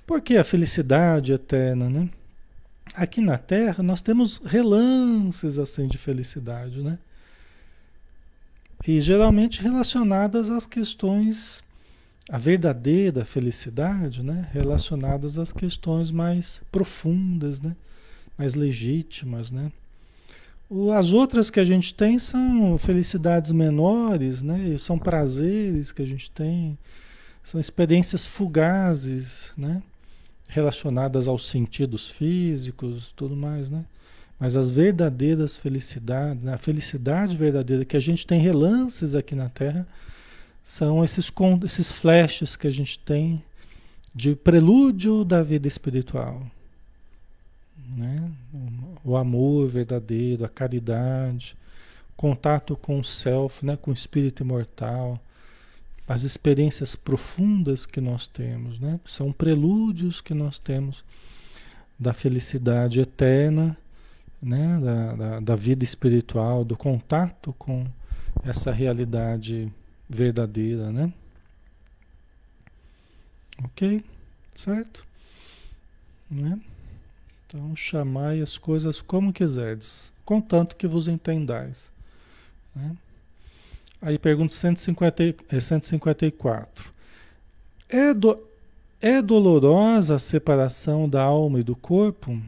Por 0.07 0.21
que 0.21 0.37
a 0.37 0.45
felicidade 0.45 1.33
eterna, 1.33 1.89
né? 1.89 2.09
aqui 2.95 3.21
na 3.21 3.39
Terra 3.39 3.83
nós 3.83 4.03
temos 4.03 4.41
relances 4.45 5.59
assim 5.59 5.87
de 5.87 5.99
felicidade, 5.99 6.83
né? 6.83 6.99
E 8.87 9.01
geralmente 9.01 9.61
relacionadas 9.61 10.49
às 10.49 10.67
questões, 10.67 11.63
a 12.31 12.39
verdadeira 12.39 13.25
felicidade, 13.25 14.23
né? 14.23 14.49
Relacionadas 14.53 15.39
às 15.39 15.53
questões 15.53 16.11
mais 16.11 16.63
profundas, 16.73 17.61
né? 17.61 17.77
Mais 18.39 18.55
legítimas, 18.55 19.51
né? 19.51 19.71
As 20.97 21.13
outras 21.13 21.51
que 21.51 21.59
a 21.59 21.65
gente 21.65 21.93
tem 21.93 22.17
são 22.19 22.79
felicidades 22.79 23.51
menores, 23.51 24.41
né? 24.41 24.77
São 24.79 24.97
prazeres 24.97 25.91
que 25.91 26.01
a 26.01 26.07
gente 26.07 26.31
tem, 26.31 26.79
são 27.43 27.61
experiências 27.61 28.25
fugazes, 28.25 29.53
né? 29.57 29.83
Relacionadas 30.49 31.27
aos 31.27 31.49
sentidos 31.49 32.09
físicos, 32.09 33.13
tudo 33.17 33.35
mais, 33.35 33.69
né? 33.69 33.85
Mas 34.39 34.57
as 34.57 34.71
verdadeiras 34.71 35.57
felicidades, 35.57 36.47
a 36.47 36.57
felicidade 36.57 37.37
verdadeira 37.37 37.85
que 37.85 37.97
a 37.97 38.01
gente 38.01 38.25
tem 38.25 38.41
relances 38.41 39.17
aqui 39.17 39.35
na 39.35 39.49
Terra, 39.49 39.87
são 40.63 41.03
esses, 41.03 41.33
esses 41.65 41.91
flashes 41.91 42.55
que 42.55 42.69
a 42.69 42.71
gente 42.71 42.97
tem 43.01 43.43
de 44.15 44.37
prelúdio 44.37 45.25
da 45.25 45.43
vida 45.43 45.67
espiritual. 45.67 46.47
Né? 47.97 48.31
O 49.05 49.17
amor 49.17 49.69
verdadeiro, 49.69 50.45
a 50.45 50.49
caridade, 50.49 51.57
contato 52.17 52.77
com 52.77 52.99
o 52.99 53.05
self, 53.05 53.65
né? 53.65 53.77
com 53.77 53.91
o 53.91 53.95
espírito 53.95 54.43
imortal, 54.43 55.19
as 56.07 56.23
experiências 56.25 56.97
profundas 56.97 57.87
que 57.87 58.01
nós 58.01 58.27
temos, 58.27 58.79
né? 58.79 58.99
são 59.05 59.33
prelúdios 59.33 60.21
que 60.21 60.35
nós 60.35 60.59
temos 60.59 61.05
da 61.99 62.13
felicidade 62.13 63.01
eterna 63.01 63.77
né, 64.43 64.79
da, 64.81 65.13
da, 65.15 65.41
da, 65.41 65.57
vida 65.57 65.85
espiritual, 65.85 66.65
do 66.65 66.77
contato 66.77 67.55
com 67.59 67.87
essa 68.43 68.73
realidade 68.73 69.71
verdadeira, 70.09 70.91
né? 70.91 71.13
Ok? 73.63 74.03
Certo? 74.55 75.05
Né? 76.31 76.59
Então, 77.53 77.75
chamai 77.75 78.41
as 78.41 78.57
coisas 78.57 79.03
como 79.03 79.33
quiserdes, 79.33 80.13
contanto 80.25 80.77
que 80.77 80.87
vos 80.87 81.09
entendais. 81.09 81.91
Né? 82.75 82.97
Aí 84.01 84.19
pergunta 84.21 84.55
150, 84.55 85.35
154. 85.61 86.93
É, 87.89 88.15
do, 88.15 88.41
é 89.01 89.21
dolorosa 89.21 90.15
a 90.15 90.19
separação 90.21 91.09
da 91.09 91.25
alma 91.25 91.59
e 91.59 91.65
do 91.65 91.75
corpo? 91.75 92.41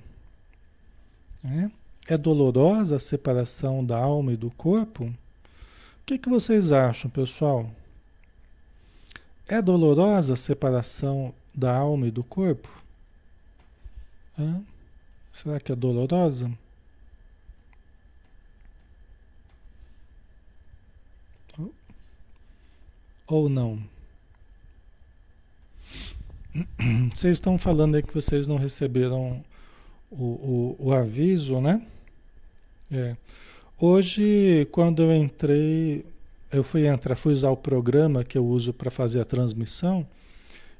É? 1.44 1.68
É 2.06 2.16
dolorosa 2.16 2.94
a 2.96 3.00
separação 3.00 3.84
da 3.84 3.98
alma 3.98 4.32
e 4.32 4.36
do 4.36 4.52
corpo? 4.52 5.06
O 5.06 5.14
que, 6.06 6.16
que 6.16 6.28
vocês 6.28 6.70
acham, 6.70 7.10
pessoal? 7.10 7.68
É 9.48 9.60
dolorosa 9.60 10.34
a 10.34 10.36
separação 10.36 11.34
da 11.52 11.76
alma 11.76 12.06
e 12.06 12.10
do 12.12 12.22
corpo? 12.22 12.68
Hã? 14.38 14.62
Será 15.32 15.58
que 15.58 15.72
é 15.72 15.76
dolorosa? 15.76 16.50
Ou 23.26 23.48
não? 23.48 23.82
Vocês 27.14 27.36
estão 27.36 27.56
falando 27.56 27.94
aí 27.94 28.02
que 28.02 28.12
vocês 28.12 28.46
não 28.46 28.56
receberam 28.56 29.42
o, 30.10 30.24
o, 30.24 30.76
o 30.78 30.92
aviso, 30.92 31.60
né? 31.60 31.80
É. 32.90 33.16
Hoje, 33.80 34.68
quando 34.70 35.02
eu 35.02 35.16
entrei, 35.16 36.04
eu 36.52 36.62
fui 36.62 36.86
entrar, 36.86 37.16
fui 37.16 37.32
usar 37.32 37.50
o 37.50 37.56
programa 37.56 38.22
que 38.22 38.36
eu 38.36 38.46
uso 38.46 38.72
para 38.72 38.90
fazer 38.90 39.20
a 39.20 39.24
transmissão. 39.24 40.06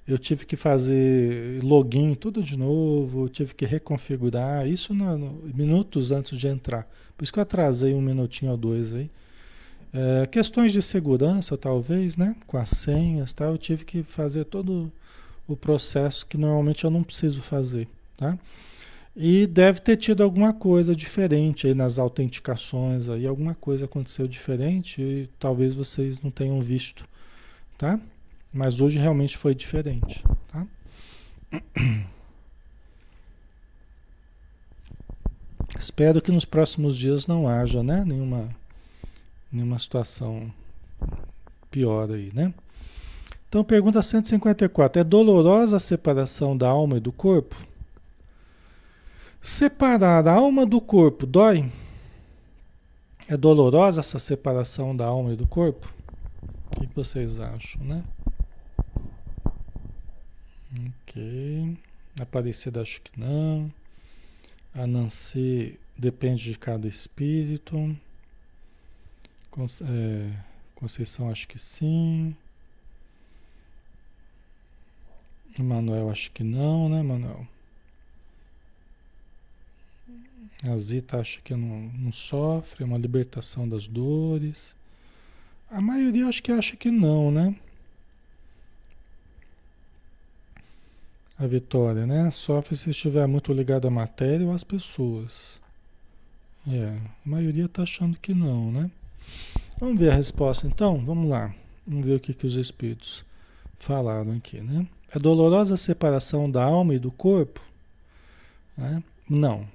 Eu 0.07 0.19
tive 0.19 0.45
que 0.45 0.57
fazer 0.57 1.63
login 1.63 2.15
tudo 2.15 2.43
de 2.43 2.57
novo, 2.57 3.29
tive 3.29 3.55
que 3.55 3.65
reconfigurar 3.65 4.67
isso 4.67 4.93
no, 4.93 5.41
minutos 5.55 6.11
antes 6.11 6.37
de 6.37 6.49
entrar. 6.49 6.89
Por 7.17 7.23
isso 7.23 7.33
que 7.33 7.39
eu 7.39 7.43
atrasei 7.43 7.95
um 7.95 8.01
minutinho 8.01 8.51
ou 8.51 8.57
dois 8.57 8.93
aí. 8.93 9.11
É, 9.95 10.27
questões 10.27 10.73
de 10.73 10.83
segurança, 10.83 11.57
talvez, 11.57 12.17
né? 12.17 12.35
Com 12.47 12.57
as 12.57 12.71
senhas, 12.71 13.33
tal, 13.33 13.53
eu 13.53 13.59
tive 13.59 13.85
que 13.85 14.03
fazer 14.03 14.45
todo 14.45 14.91
o 15.47 15.57
processo 15.57 16.27
que 16.27 16.39
normalmente 16.39 16.85
eu 16.85 16.91
não 16.91 17.03
preciso 17.03 17.43
fazer, 17.43 17.87
tá? 18.17 18.39
E 19.15 19.47
deve 19.47 19.81
ter 19.81 19.99
tido 19.99 20.23
alguma 20.23 20.55
coisa 20.55 20.97
diferente 20.97 21.67
aí 21.67 21.75
nas 21.75 21.99
autenticações, 21.99 23.11
aí 23.11 23.27
alguma 23.27 23.55
coisa 23.55 23.85
aconteceu 23.85 24.27
diferente 24.27 25.03
e 25.03 25.29
talvez 25.39 25.75
vocês 25.75 26.23
não 26.23 26.31
tenham 26.31 26.59
visto, 26.61 27.07
tá? 27.77 28.01
Mas 28.53 28.81
hoje 28.81 28.99
realmente 28.99 29.37
foi 29.39 29.55
diferente, 29.55 30.23
tá? 30.49 30.67
Espero 35.79 36.21
que 36.21 36.31
nos 36.31 36.45
próximos 36.45 36.97
dias 36.97 37.27
não 37.27 37.49
haja, 37.49 37.83
né, 37.83 38.05
nenhuma 38.05 38.49
nenhuma 39.51 39.79
situação 39.79 40.53
pior 41.71 42.11
aí, 42.11 42.31
né? 42.35 42.53
Então 43.49 43.65
pergunta 43.65 44.01
154, 44.01 45.01
é 45.01 45.05
dolorosa 45.05 45.77
a 45.77 45.81
separação 45.81 46.57
da 46.57 46.69
alma 46.69 46.97
e 46.97 47.01
do 47.01 47.13
corpo? 47.13 47.57
Separar 49.41 50.27
a 50.29 50.33
alma 50.35 50.65
do 50.65 50.81
corpo 50.81 51.27
dói? 51.27 51.71
É 53.29 53.37
dolorosa 53.37 54.01
essa 54.01 54.19
separação 54.19 54.95
da 54.95 55.07
alma 55.07 55.33
e 55.33 55.37
do 55.37 55.47
corpo? 55.47 55.93
O 56.77 56.81
que 56.81 56.95
vocês 56.95 57.39
acham, 57.41 57.83
né? 57.83 58.03
Ok. 60.75 61.77
Aparecida 62.21 62.81
acho 62.81 63.01
que 63.03 63.19
não. 63.19 63.73
A 64.75 64.87
Nancy 64.87 65.79
depende 65.97 66.53
de 66.53 66.59
cada 66.59 66.89
espírito. 66.89 67.97
É, 69.83 70.31
Conceição 70.75 71.31
acho 71.31 71.47
que 71.47 71.59
sim. 71.59 72.35
Manuel 75.59 76.11
acho 76.11 76.31
que 76.33 76.43
não, 76.43 76.89
né, 76.89 77.03
Manuel? 77.03 77.47
A 80.65 80.77
Zita 80.79 81.19
acha 81.19 81.41
que 81.43 81.55
não, 81.55 81.91
não 81.99 82.13
sofre, 82.13 82.85
é 82.85 82.87
uma 82.87 82.97
libertação 82.97 83.69
das 83.69 83.87
dores. 83.87 84.75
A 85.71 85.81
maioria 85.81 86.27
acho 86.27 86.43
que 86.43 86.53
acha 86.53 86.77
que 86.77 86.91
não, 86.91 87.31
né? 87.31 87.55
A 91.43 91.47
Vitória, 91.49 92.07
né? 92.07 92.31
Sofre 92.31 92.77
se 92.77 92.91
estiver 92.91 93.27
muito 93.27 93.53
ligado 93.53 93.89
à 93.89 93.91
matéria 93.91 94.47
ou 94.47 94.53
às 94.53 94.63
pessoas. 94.63 95.61
É, 96.69 96.97
a 97.27 97.29
maioria 97.29 97.65
está 97.65 97.83
achando 97.83 98.17
que 98.17 98.33
não, 98.33 98.71
né? 98.71 98.89
Vamos 99.81 99.99
ver 99.99 100.13
a 100.13 100.15
resposta 100.15 100.69
então? 100.69 101.05
Vamos 101.05 101.29
lá. 101.29 101.53
Vamos 101.85 102.07
ver 102.07 102.15
o 102.15 102.21
que, 102.21 102.33
que 102.33 102.47
os 102.47 102.55
espíritos 102.55 103.25
falaram 103.77 104.37
aqui, 104.37 104.61
né? 104.61 104.87
É 105.13 105.19
dolorosa 105.19 105.75
a 105.75 105.77
separação 105.77 106.49
da 106.49 106.63
alma 106.63 106.95
e 106.95 107.01
do 107.01 107.11
corpo? 107.11 107.61
Né? 108.79 109.03
Não. 109.29 109.67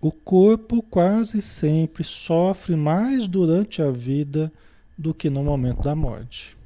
O 0.00 0.10
corpo 0.10 0.82
quase 0.82 1.40
sempre 1.40 2.02
sofre 2.02 2.74
mais 2.74 3.28
durante 3.28 3.80
a 3.80 3.92
vida 3.92 4.52
do 4.98 5.14
que 5.14 5.30
no 5.30 5.44
momento 5.44 5.82
da 5.82 5.94
morte. 5.94 6.56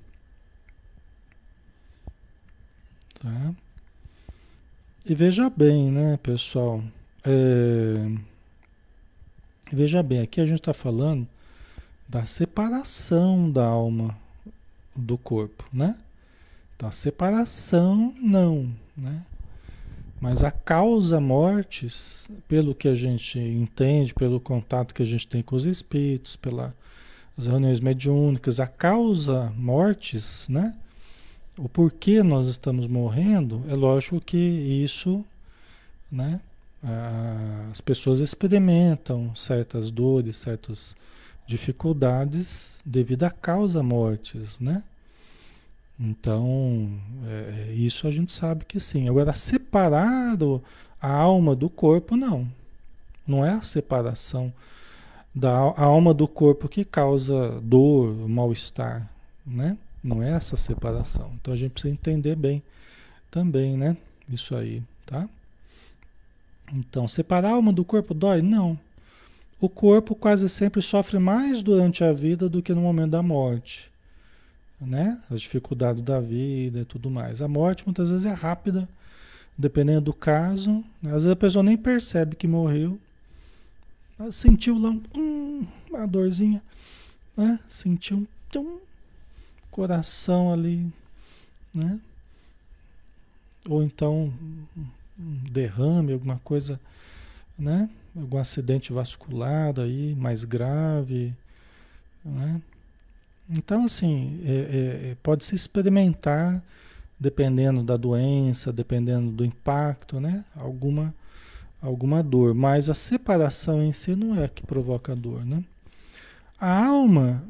Tá? 3.20 3.54
E 5.04 5.14
veja 5.14 5.48
bem, 5.48 5.90
né, 5.90 6.16
pessoal? 6.22 6.82
É... 7.24 8.10
Veja 9.72 10.02
bem, 10.02 10.20
aqui 10.20 10.40
a 10.40 10.46
gente 10.46 10.60
está 10.60 10.74
falando 10.74 11.26
da 12.08 12.24
separação 12.24 13.50
da 13.50 13.64
alma 13.66 14.16
do 14.94 15.18
corpo, 15.18 15.64
né? 15.72 15.96
Então, 16.76 16.88
a 16.88 16.92
separação, 16.92 18.14
não, 18.20 18.70
né? 18.96 19.22
Mas 20.20 20.42
a 20.42 20.50
causa 20.50 21.20
mortes, 21.20 22.28
pelo 22.48 22.74
que 22.74 22.88
a 22.88 22.94
gente 22.94 23.38
entende, 23.38 24.14
pelo 24.14 24.40
contato 24.40 24.94
que 24.94 25.02
a 25.02 25.06
gente 25.06 25.26
tem 25.26 25.42
com 25.42 25.56
os 25.56 25.66
espíritos, 25.66 26.36
pelas 26.36 26.72
reuniões 27.38 27.80
mediúnicas, 27.80 28.60
a 28.60 28.66
causa 28.66 29.52
mortes, 29.56 30.48
né? 30.48 30.74
O 31.58 31.68
porquê 31.68 32.22
nós 32.22 32.46
estamos 32.48 32.86
morrendo, 32.86 33.64
é 33.68 33.74
lógico 33.74 34.20
que 34.20 34.36
isso, 34.36 35.24
né? 36.12 36.40
As 37.70 37.80
pessoas 37.80 38.20
experimentam 38.20 39.34
certas 39.34 39.90
dores, 39.90 40.36
certas 40.36 40.94
dificuldades 41.46 42.78
devido 42.84 43.24
à 43.24 43.30
causa 43.30 43.82
mortes, 43.82 44.60
né? 44.60 44.82
Então, 45.98 46.90
é, 47.26 47.72
isso 47.72 48.06
a 48.06 48.10
gente 48.10 48.30
sabe 48.30 48.64
que 48.66 48.78
sim. 48.78 49.08
Agora, 49.08 49.34
separado 49.34 50.62
A 51.00 51.10
alma 51.12 51.54
do 51.56 51.68
corpo, 51.70 52.16
não. 52.16 52.46
Não 53.26 53.44
é 53.44 53.52
a 53.52 53.62
separação 53.62 54.52
da 55.34 55.50
a 55.52 55.84
alma 55.84 56.14
do 56.14 56.28
corpo 56.28 56.68
que 56.68 56.84
causa 56.84 57.60
dor, 57.62 58.28
mal-estar, 58.28 59.08
né? 59.46 59.76
Não 60.06 60.22
é 60.22 60.30
essa 60.30 60.56
separação. 60.56 61.32
Então 61.34 61.52
a 61.52 61.56
gente 61.56 61.72
precisa 61.72 61.92
entender 61.92 62.36
bem 62.36 62.62
também, 63.28 63.76
né? 63.76 63.96
Isso 64.28 64.54
aí, 64.54 64.80
tá? 65.04 65.28
Então, 66.72 67.08
separar 67.08 67.50
a 67.50 67.54
alma 67.54 67.72
do 67.72 67.84
corpo 67.84 68.14
dói? 68.14 68.40
Não. 68.40 68.78
O 69.60 69.68
corpo 69.68 70.14
quase 70.14 70.48
sempre 70.48 70.80
sofre 70.80 71.18
mais 71.18 71.60
durante 71.60 72.04
a 72.04 72.12
vida 72.12 72.48
do 72.48 72.62
que 72.62 72.72
no 72.72 72.82
momento 72.82 73.10
da 73.10 73.22
morte, 73.22 73.90
né? 74.80 75.20
As 75.28 75.40
dificuldades 75.40 76.02
da 76.02 76.20
vida 76.20 76.80
e 76.80 76.84
tudo 76.84 77.10
mais. 77.10 77.42
A 77.42 77.48
morte 77.48 77.84
muitas 77.84 78.10
vezes 78.10 78.26
é 78.26 78.32
rápida, 78.32 78.88
dependendo 79.58 80.02
do 80.02 80.12
caso. 80.12 80.84
Às 81.02 81.12
vezes 81.12 81.28
a 81.28 81.36
pessoa 81.36 81.64
nem 81.64 81.76
percebe 81.76 82.36
que 82.36 82.46
morreu, 82.46 82.98
sentiu 84.30 84.78
lá 84.78 84.90
um, 85.16 85.66
uma 85.90 86.06
dorzinha, 86.06 86.62
né? 87.36 87.58
Sentiu 87.68 88.18
um, 88.18 88.58
um 88.60 88.85
coração 89.76 90.50
ali, 90.50 90.90
né? 91.74 92.00
Ou 93.68 93.82
então 93.82 94.32
um 95.18 95.34
derrame, 95.50 96.14
alguma 96.14 96.38
coisa, 96.38 96.80
né? 97.58 97.90
Algum 98.16 98.38
acidente 98.38 98.90
vascular 98.90 99.78
aí, 99.78 100.14
mais 100.14 100.44
grave, 100.44 101.34
né? 102.24 102.62
Então, 103.50 103.84
assim, 103.84 104.40
é, 104.44 104.50
é, 104.50 105.10
é 105.10 105.16
pode 105.22 105.44
se 105.44 105.54
experimentar, 105.54 106.62
dependendo 107.20 107.82
da 107.82 107.98
doença, 107.98 108.72
dependendo 108.72 109.30
do 109.30 109.44
impacto, 109.44 110.18
né? 110.18 110.42
Alguma 110.56 111.14
alguma 111.82 112.22
dor, 112.22 112.54
mas 112.54 112.88
a 112.88 112.94
separação 112.94 113.82
em 113.82 113.92
si 113.92 114.16
não 114.16 114.42
é 114.42 114.48
que 114.48 114.66
provoca 114.66 115.14
dor, 115.14 115.44
né? 115.44 115.62
A 116.58 116.86
alma, 116.86 117.44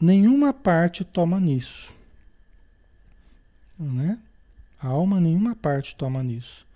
nenhuma 0.00 0.52
parte 0.54 1.04
toma 1.04 1.38
nisso, 1.38 1.92
né? 3.78 4.18
A 4.80 4.88
alma, 4.88 5.20
nenhuma 5.20 5.54
parte 5.54 5.94
toma 5.94 6.22
nisso, 6.22 6.66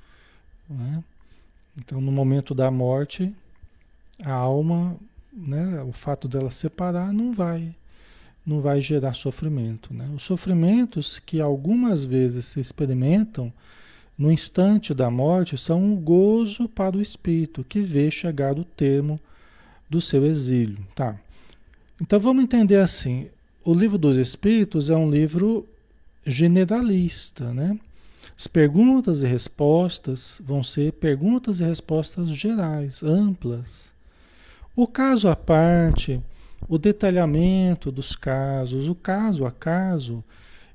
né? 0.69 1.03
Então, 1.77 2.01
no 2.01 2.13
momento 2.13 2.55
da 2.55 2.71
morte, 2.71 3.35
a 4.23 4.33
alma, 4.33 4.97
né? 5.33 5.83
O 5.83 5.93
fato 5.93 6.29
dela 6.29 6.51
separar 6.51 7.13
não 7.13 7.33
vai, 7.33 7.75
não 8.47 8.61
vai 8.61 8.81
gerar 8.81 9.15
sofrimento, 9.15 9.95
né? 9.95 10.09
Os 10.15 10.23
sofrimentos 10.23 11.19
que 11.19 11.41
algumas 11.41 12.05
vezes 12.05 12.45
se 12.45 12.61
experimentam 12.61 13.53
no 14.17 14.31
instante 14.31 14.95
da 14.95 15.11
morte 15.11 15.59
são 15.59 15.83
um 15.83 15.97
gozo 15.97 16.69
para 16.69 16.97
o 16.97 17.03
espírito 17.03 17.65
que 17.65 17.81
vê 17.81 18.11
chegar 18.11 18.59
o 18.59 18.65
termo 18.65 19.19
do 19.91 20.01
seu 20.01 20.25
exílio, 20.25 20.79
tá? 20.95 21.19
Então 22.05 22.21
vamos 22.21 22.45
entender 22.45 22.77
assim, 22.77 23.31
o 23.65 23.73
livro 23.73 23.97
dos 23.97 24.19
espíritos 24.19 24.91
é 24.91 24.95
um 24.95 25.11
livro 25.11 25.67
generalista, 26.27 27.51
né? 27.55 27.81
As 28.37 28.47
perguntas 28.47 29.23
e 29.23 29.27
respostas 29.27 30.39
vão 30.45 30.63
ser 30.63 30.93
perguntas 30.93 31.61
e 31.61 31.65
respostas 31.65 32.29
gerais, 32.29 33.03
amplas. 33.03 33.91
O 34.77 34.87
caso 34.87 35.29
à 35.29 35.35
parte, 35.35 36.21
o 36.69 36.77
detalhamento 36.77 37.91
dos 37.91 38.15
casos, 38.15 38.87
o 38.87 38.95
caso 38.95 39.47
a 39.47 39.51
caso, 39.51 40.23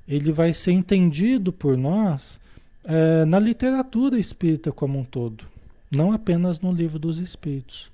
ele 0.08 0.32
vai 0.32 0.52
ser 0.52 0.72
entendido 0.72 1.52
por 1.52 1.76
nós 1.76 2.40
é, 2.82 3.24
na 3.24 3.38
literatura 3.38 4.18
espírita 4.18 4.72
como 4.72 4.98
um 4.98 5.04
todo, 5.04 5.44
não 5.92 6.10
apenas 6.10 6.58
no 6.58 6.72
livro 6.72 6.98
dos 6.98 7.20
espíritos. 7.20 7.88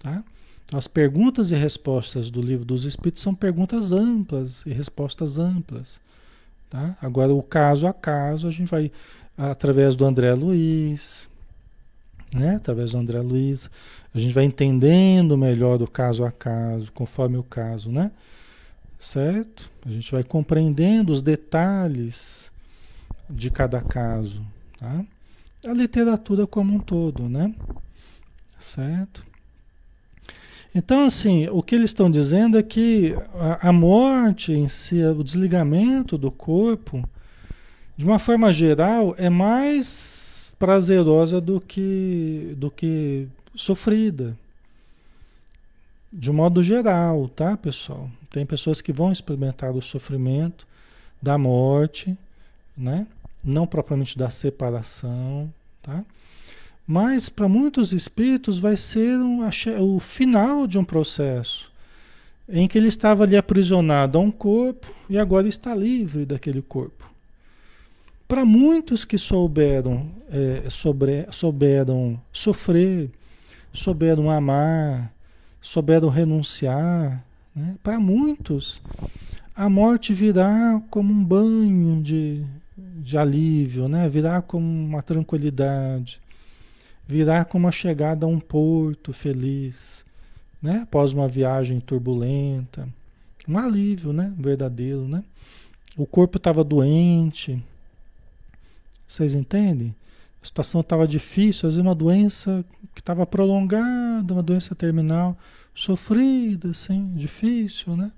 Tá? 0.00 0.24
As 0.72 0.88
perguntas 0.88 1.50
e 1.50 1.54
respostas 1.54 2.30
do 2.30 2.40
livro 2.40 2.64
dos 2.64 2.86
espíritos 2.86 3.22
são 3.22 3.34
perguntas 3.34 3.92
amplas 3.92 4.64
e 4.64 4.72
respostas 4.72 5.38
amplas. 5.38 6.00
Tá? 6.70 6.96
Agora, 7.02 7.34
o 7.34 7.42
caso 7.42 7.86
a 7.86 7.92
caso, 7.92 8.48
a 8.48 8.50
gente 8.50 8.70
vai, 8.70 8.90
através 9.36 9.94
do 9.94 10.06
André 10.06 10.32
Luiz, 10.32 11.28
né? 12.34 12.56
através 12.56 12.92
do 12.92 12.98
André 12.98 13.20
Luiz, 13.20 13.68
a 14.14 14.18
gente 14.18 14.32
vai 14.32 14.44
entendendo 14.44 15.36
melhor 15.36 15.82
o 15.82 15.86
caso 15.86 16.24
a 16.24 16.32
caso, 16.32 16.90
conforme 16.92 17.36
o 17.36 17.42
caso, 17.42 17.92
né? 17.92 18.10
Certo? 18.98 19.70
A 19.84 19.90
gente 19.90 20.10
vai 20.10 20.24
compreendendo 20.24 21.12
os 21.12 21.20
detalhes 21.20 22.50
de 23.28 23.50
cada 23.50 23.82
caso, 23.82 24.42
tá? 24.78 25.04
A 25.66 25.72
literatura 25.72 26.46
como 26.46 26.74
um 26.74 26.78
todo, 26.78 27.28
né? 27.28 27.54
Certo? 28.58 29.31
Então, 30.74 31.04
assim, 31.04 31.48
o 31.48 31.62
que 31.62 31.74
eles 31.74 31.90
estão 31.90 32.10
dizendo 32.10 32.58
é 32.58 32.62
que 32.62 33.14
a, 33.34 33.68
a 33.68 33.72
morte 33.72 34.52
em 34.52 34.68
si, 34.68 35.02
o 35.02 35.22
desligamento 35.22 36.16
do 36.16 36.30
corpo, 36.30 37.06
de 37.96 38.04
uma 38.04 38.18
forma 38.18 38.52
geral, 38.52 39.14
é 39.18 39.28
mais 39.28 40.54
prazerosa 40.58 41.40
do 41.40 41.60
que, 41.60 42.54
do 42.56 42.70
que 42.70 43.28
sofrida. 43.54 44.36
De 46.10 46.30
um 46.30 46.34
modo 46.34 46.62
geral, 46.62 47.28
tá, 47.28 47.56
pessoal? 47.56 48.10
Tem 48.30 48.46
pessoas 48.46 48.80
que 48.80 48.92
vão 48.92 49.12
experimentar 49.12 49.72
o 49.72 49.82
sofrimento 49.82 50.66
da 51.20 51.36
morte, 51.36 52.16
né? 52.76 53.06
Não 53.44 53.66
propriamente 53.66 54.16
da 54.16 54.30
separação, 54.30 55.52
tá? 55.82 56.04
Mas 56.86 57.28
para 57.28 57.48
muitos 57.48 57.92
espíritos 57.92 58.58
vai 58.58 58.76
ser 58.76 59.16
um, 59.16 59.40
o 59.80 60.00
final 60.00 60.66
de 60.66 60.78
um 60.78 60.84
processo 60.84 61.70
em 62.48 62.66
que 62.66 62.76
ele 62.76 62.88
estava 62.88 63.22
ali 63.22 63.36
aprisionado 63.36 64.18
a 64.18 64.20
um 64.20 64.30
corpo 64.30 64.92
e 65.08 65.16
agora 65.16 65.48
está 65.48 65.74
livre 65.74 66.26
daquele 66.26 66.60
corpo. 66.60 67.10
Para 68.26 68.44
muitos 68.44 69.04
que 69.04 69.16
souberam, 69.16 70.06
é, 70.30 70.68
sobre, 70.70 71.26
souberam 71.30 72.20
sofrer, 72.32 73.10
souberam 73.72 74.30
amar, 74.30 75.12
souberam 75.60 76.08
renunciar, 76.08 77.24
né? 77.54 77.76
para 77.82 78.00
muitos 78.00 78.80
a 79.54 79.68
morte 79.68 80.14
virá 80.14 80.80
como 80.90 81.12
um 81.12 81.22
banho 81.22 82.02
de, 82.02 82.42
de 82.76 83.18
alívio, 83.18 83.86
né? 83.86 84.08
virá 84.08 84.40
como 84.40 84.66
uma 84.66 85.02
tranquilidade, 85.02 86.20
virá 87.12 87.44
como 87.44 87.68
a 87.68 87.70
chegada 87.70 88.24
a 88.24 88.28
um 88.28 88.40
porto 88.40 89.12
feliz, 89.12 90.02
né? 90.62 90.80
após 90.84 91.12
uma 91.12 91.28
viagem 91.28 91.78
turbulenta. 91.78 92.88
Um 93.46 93.58
alívio 93.58 94.14
né? 94.14 94.32
verdadeiro. 94.38 95.06
Né? 95.06 95.22
O 95.94 96.06
corpo 96.06 96.38
estava 96.38 96.64
doente, 96.64 97.62
vocês 99.06 99.34
entendem? 99.34 99.94
A 100.42 100.46
situação 100.46 100.80
estava 100.80 101.06
difícil, 101.06 101.68
às 101.68 101.74
vezes 101.74 101.86
uma 101.86 101.94
doença 101.94 102.64
que 102.94 103.00
estava 103.00 103.26
prolongada, 103.26 104.32
uma 104.32 104.42
doença 104.42 104.74
terminal, 104.74 105.36
sofrida, 105.74 106.70
assim, 106.70 107.12
difícil, 107.14 107.94
né? 107.94 108.10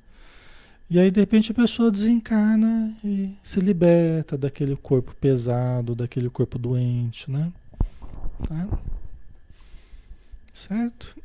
E 0.88 0.98
aí, 0.98 1.10
de 1.10 1.18
repente, 1.18 1.50
a 1.50 1.54
pessoa 1.54 1.90
desencarna 1.90 2.94
e 3.02 3.30
se 3.42 3.58
liberta 3.58 4.38
daquele 4.38 4.76
corpo 4.76 5.14
pesado, 5.20 5.94
daquele 5.94 6.30
corpo 6.30 6.58
doente, 6.58 7.30
né? 7.30 7.50
Tá? 8.46 8.68
Certo? 10.52 11.16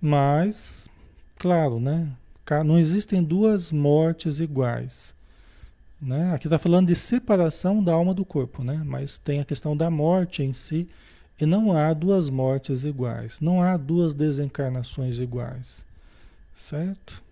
Mas, 0.00 0.88
claro, 1.36 1.80
né? 1.80 2.08
Não 2.64 2.78
existem 2.78 3.22
duas 3.22 3.72
mortes 3.72 4.38
iguais. 4.40 5.14
Né? 6.00 6.32
Aqui 6.34 6.46
está 6.46 6.58
falando 6.58 6.88
de 6.88 6.94
separação 6.94 7.82
da 7.82 7.92
alma 7.92 8.14
do 8.14 8.24
corpo, 8.24 8.62
né? 8.62 8.82
Mas 8.84 9.18
tem 9.18 9.40
a 9.40 9.44
questão 9.44 9.76
da 9.76 9.90
morte 9.90 10.42
em 10.42 10.52
si, 10.52 10.88
e 11.40 11.44
não 11.46 11.72
há 11.76 11.92
duas 11.92 12.28
mortes 12.30 12.84
iguais, 12.84 13.40
não 13.40 13.62
há 13.62 13.76
duas 13.76 14.14
desencarnações 14.14 15.18
iguais. 15.18 15.84
Certo? 16.54 17.22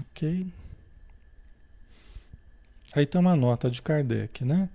Ok. 0.00 0.46
Aí 2.94 3.06
tem 3.06 3.20
uma 3.20 3.34
nota 3.34 3.70
de 3.70 3.82
Kardec, 3.82 4.44
né? 4.44 4.68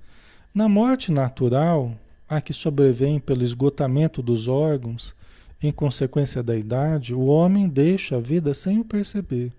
Na 0.53 0.67
morte 0.67 1.11
natural, 1.11 1.93
a 2.27 2.41
que 2.41 2.53
sobrevém 2.53 3.19
pelo 3.19 3.43
esgotamento 3.43 4.21
dos 4.21 4.47
órgãos, 4.47 5.15
em 5.61 5.71
consequência 5.71 6.41
da 6.41 6.55
idade, 6.55 7.13
o 7.13 7.25
homem 7.25 7.67
deixa 7.67 8.17
a 8.17 8.19
vida 8.19 8.53
sem 8.53 8.79
o 8.79 8.85
perceber. 8.85 9.51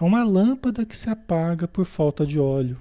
É 0.00 0.04
uma 0.04 0.22
lâmpada 0.22 0.84
que 0.84 0.96
se 0.96 1.08
apaga 1.08 1.66
por 1.66 1.86
falta 1.86 2.26
de 2.26 2.38
óleo. 2.38 2.76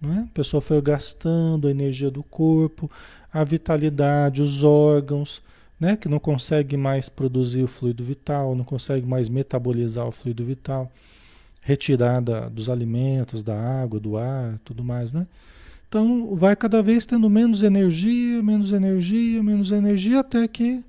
Né? 0.00 0.26
A 0.30 0.34
pessoa 0.34 0.60
foi 0.60 0.80
gastando 0.80 1.68
a 1.68 1.70
energia 1.70 2.10
do 2.10 2.22
corpo, 2.22 2.90
a 3.32 3.44
vitalidade, 3.44 4.42
os 4.42 4.62
órgãos, 4.62 5.42
né, 5.78 5.96
que 5.96 6.08
não 6.08 6.18
consegue 6.18 6.76
mais 6.76 7.08
produzir 7.08 7.62
o 7.62 7.68
fluido 7.68 8.02
vital, 8.02 8.54
não 8.56 8.64
consegue 8.64 9.06
mais 9.06 9.28
metabolizar 9.28 10.06
o 10.06 10.12
fluido 10.12 10.44
vital, 10.44 10.90
retirada 11.62 12.50
dos 12.50 12.68
alimentos, 12.68 13.42
da 13.42 13.56
água, 13.56 14.00
do 14.00 14.16
ar, 14.16 14.58
tudo 14.64 14.82
mais, 14.82 15.12
né? 15.12 15.26
Então 15.88 16.36
vai 16.36 16.54
cada 16.54 16.82
vez 16.82 17.06
tendo 17.06 17.30
menos 17.30 17.62
energia, 17.62 18.42
menos 18.42 18.72
energia, 18.72 19.42
menos 19.42 19.70
energia, 19.70 20.20
até 20.20 20.46
que 20.46 20.84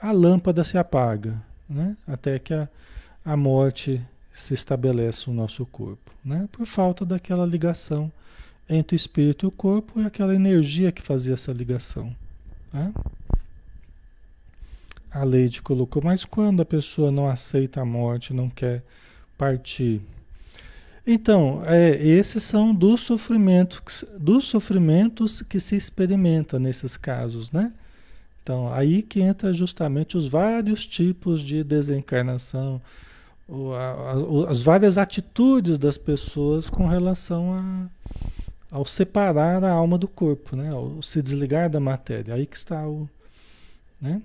a 0.00 0.10
lâmpada 0.10 0.64
se 0.64 0.76
apaga, 0.76 1.40
né? 1.68 1.96
até 2.06 2.38
que 2.38 2.52
a, 2.52 2.68
a 3.24 3.36
morte 3.36 4.04
se 4.32 4.54
estabelece 4.54 5.30
no 5.30 5.36
nosso 5.36 5.64
corpo, 5.66 6.12
né? 6.24 6.48
por 6.50 6.66
falta 6.66 7.04
daquela 7.04 7.46
ligação 7.46 8.10
entre 8.68 8.94
o 8.94 8.98
espírito 8.98 9.46
e 9.46 9.48
o 9.48 9.52
corpo 9.52 10.00
e 10.00 10.04
aquela 10.04 10.34
energia 10.34 10.90
que 10.90 11.00
fazia 11.00 11.34
essa 11.34 11.52
ligação. 11.52 12.14
Né? 12.72 12.92
A 15.10 15.22
Leide 15.22 15.62
colocou, 15.62 16.02
mas 16.02 16.24
quando 16.24 16.60
a 16.60 16.66
pessoa 16.66 17.10
não 17.10 17.28
aceita 17.28 17.80
a 17.80 17.84
morte, 17.84 18.34
não 18.34 18.50
quer 18.50 18.82
partir? 19.38 20.02
Então, 21.10 21.62
é, 21.64 21.96
esses 22.06 22.42
são 22.42 22.74
dos 22.74 23.00
sofrimentos, 23.00 24.04
dos 24.18 24.44
sofrimentos 24.44 25.40
que 25.40 25.58
se 25.58 25.74
experimenta 25.74 26.58
nesses 26.58 26.98
casos, 26.98 27.50
né? 27.50 27.72
Então, 28.42 28.70
aí 28.70 29.00
que 29.00 29.22
entra 29.22 29.54
justamente 29.54 30.18
os 30.18 30.28
vários 30.28 30.84
tipos 30.86 31.40
de 31.40 31.64
desencarnação, 31.64 32.78
as 34.50 34.60
várias 34.60 34.98
atitudes 34.98 35.78
das 35.78 35.96
pessoas 35.96 36.68
com 36.68 36.86
relação 36.86 37.54
a, 37.54 37.86
ao 38.70 38.84
separar 38.84 39.64
a 39.64 39.72
alma 39.72 39.96
do 39.96 40.08
corpo, 40.08 40.54
né? 40.54 40.68
Ao 40.70 41.00
se 41.00 41.22
desligar 41.22 41.70
da 41.70 41.80
matéria. 41.80 42.34
Aí 42.34 42.44
que 42.44 42.56
está 42.56 42.86
o, 42.86 43.08
né? 43.98 44.20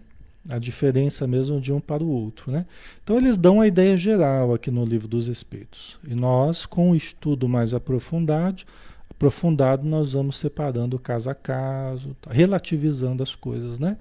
A 0.50 0.60
diferença 0.60 1.26
mesmo 1.26 1.60
de 1.60 1.72
um 1.72 1.80
para 1.80 2.04
o 2.04 2.08
outro. 2.08 2.52
Né? 2.52 2.66
Então 3.04 3.18
eles 3.18 3.38
dão 3.38 3.62
a 3.62 3.68
ideia 3.68 3.96
geral 3.96 4.54
aqui 4.54 4.70
no 4.70 4.86
livro 4.86 5.08
dos 5.08 5.28
Espíritos. 5.28 5.98
E 6.04 6.14
nós, 6.14 6.66
com 6.66 6.92
o 6.92 6.96
estudo 6.96 7.48
mais 7.48 7.74
aprofundado, 7.74 8.64
aprofundado, 9.10 9.88
nós 9.88 10.14
vamos 10.14 10.36
separando 10.36 11.00
caso 11.00 11.30
a 11.30 11.36
caso, 11.36 12.16
tá? 12.22 12.32
relativizando 12.32 13.24
as 13.24 13.36
coisas, 13.36 13.80
né? 13.80 13.98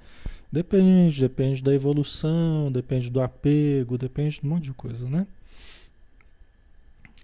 Depende, 0.51 1.21
depende 1.21 1.63
da 1.63 1.73
evolução, 1.73 2.71
depende 2.71 3.09
do 3.09 3.23
apego, 3.23 3.97
depende 3.97 4.41
de 4.41 4.47
um 4.47 4.51
monte 4.51 4.65
de 4.65 4.75
coisa, 4.75 5.09
né? 5.09 5.27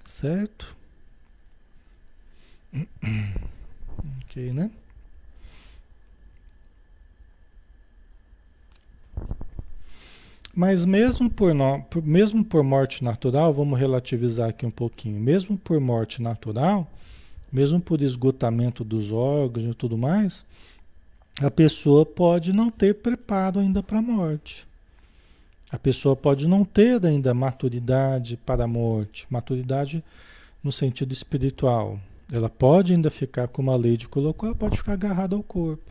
Certo? 0.04 0.76
Ok, 4.22 4.52
né? 4.52 4.70
Mas 10.59 10.85
mesmo 10.85 11.31
por, 11.31 11.55
no, 11.55 11.85
mesmo 12.03 12.44
por 12.44 12.64
morte 12.64 13.05
natural, 13.05 13.55
vamos 13.55 13.79
relativizar 13.79 14.49
aqui 14.49 14.66
um 14.66 14.73
pouquinho, 14.73 15.21
mesmo 15.21 15.57
por 15.57 15.79
morte 15.79 16.21
natural, 16.21 16.85
mesmo 17.53 17.81
por 17.81 18.03
esgotamento 18.03 18.83
dos 18.83 19.12
órgãos 19.12 19.71
e 19.71 19.73
tudo 19.73 19.97
mais, 19.97 20.44
a 21.40 21.49
pessoa 21.49 22.05
pode 22.05 22.53
não 22.53 22.73
ter 22.73 22.97
preparo 22.97 23.61
ainda 23.61 23.85
para 23.85 24.01
a 24.01 24.03
morte. 24.03 24.66
A 25.71 25.79
pessoa 25.79 26.16
pode 26.16 26.49
não 26.49 26.64
ter 26.64 27.07
ainda 27.07 27.33
maturidade 27.33 28.37
para 28.37 28.64
a 28.64 28.66
morte, 28.66 29.29
maturidade 29.31 30.03
no 30.61 30.73
sentido 30.73 31.12
espiritual. 31.12 32.01
Ela 32.33 32.49
pode 32.49 32.92
ainda 32.92 33.11
ficar, 33.11 33.47
como 33.47 33.71
a 33.71 33.77
lei 33.77 33.97
de 33.97 34.09
colocou, 34.09 34.49
ela 34.49 34.59
pode 34.59 34.77
ficar 34.77 34.94
agarrada 34.94 35.37
ao 35.37 35.42
corpo, 35.44 35.88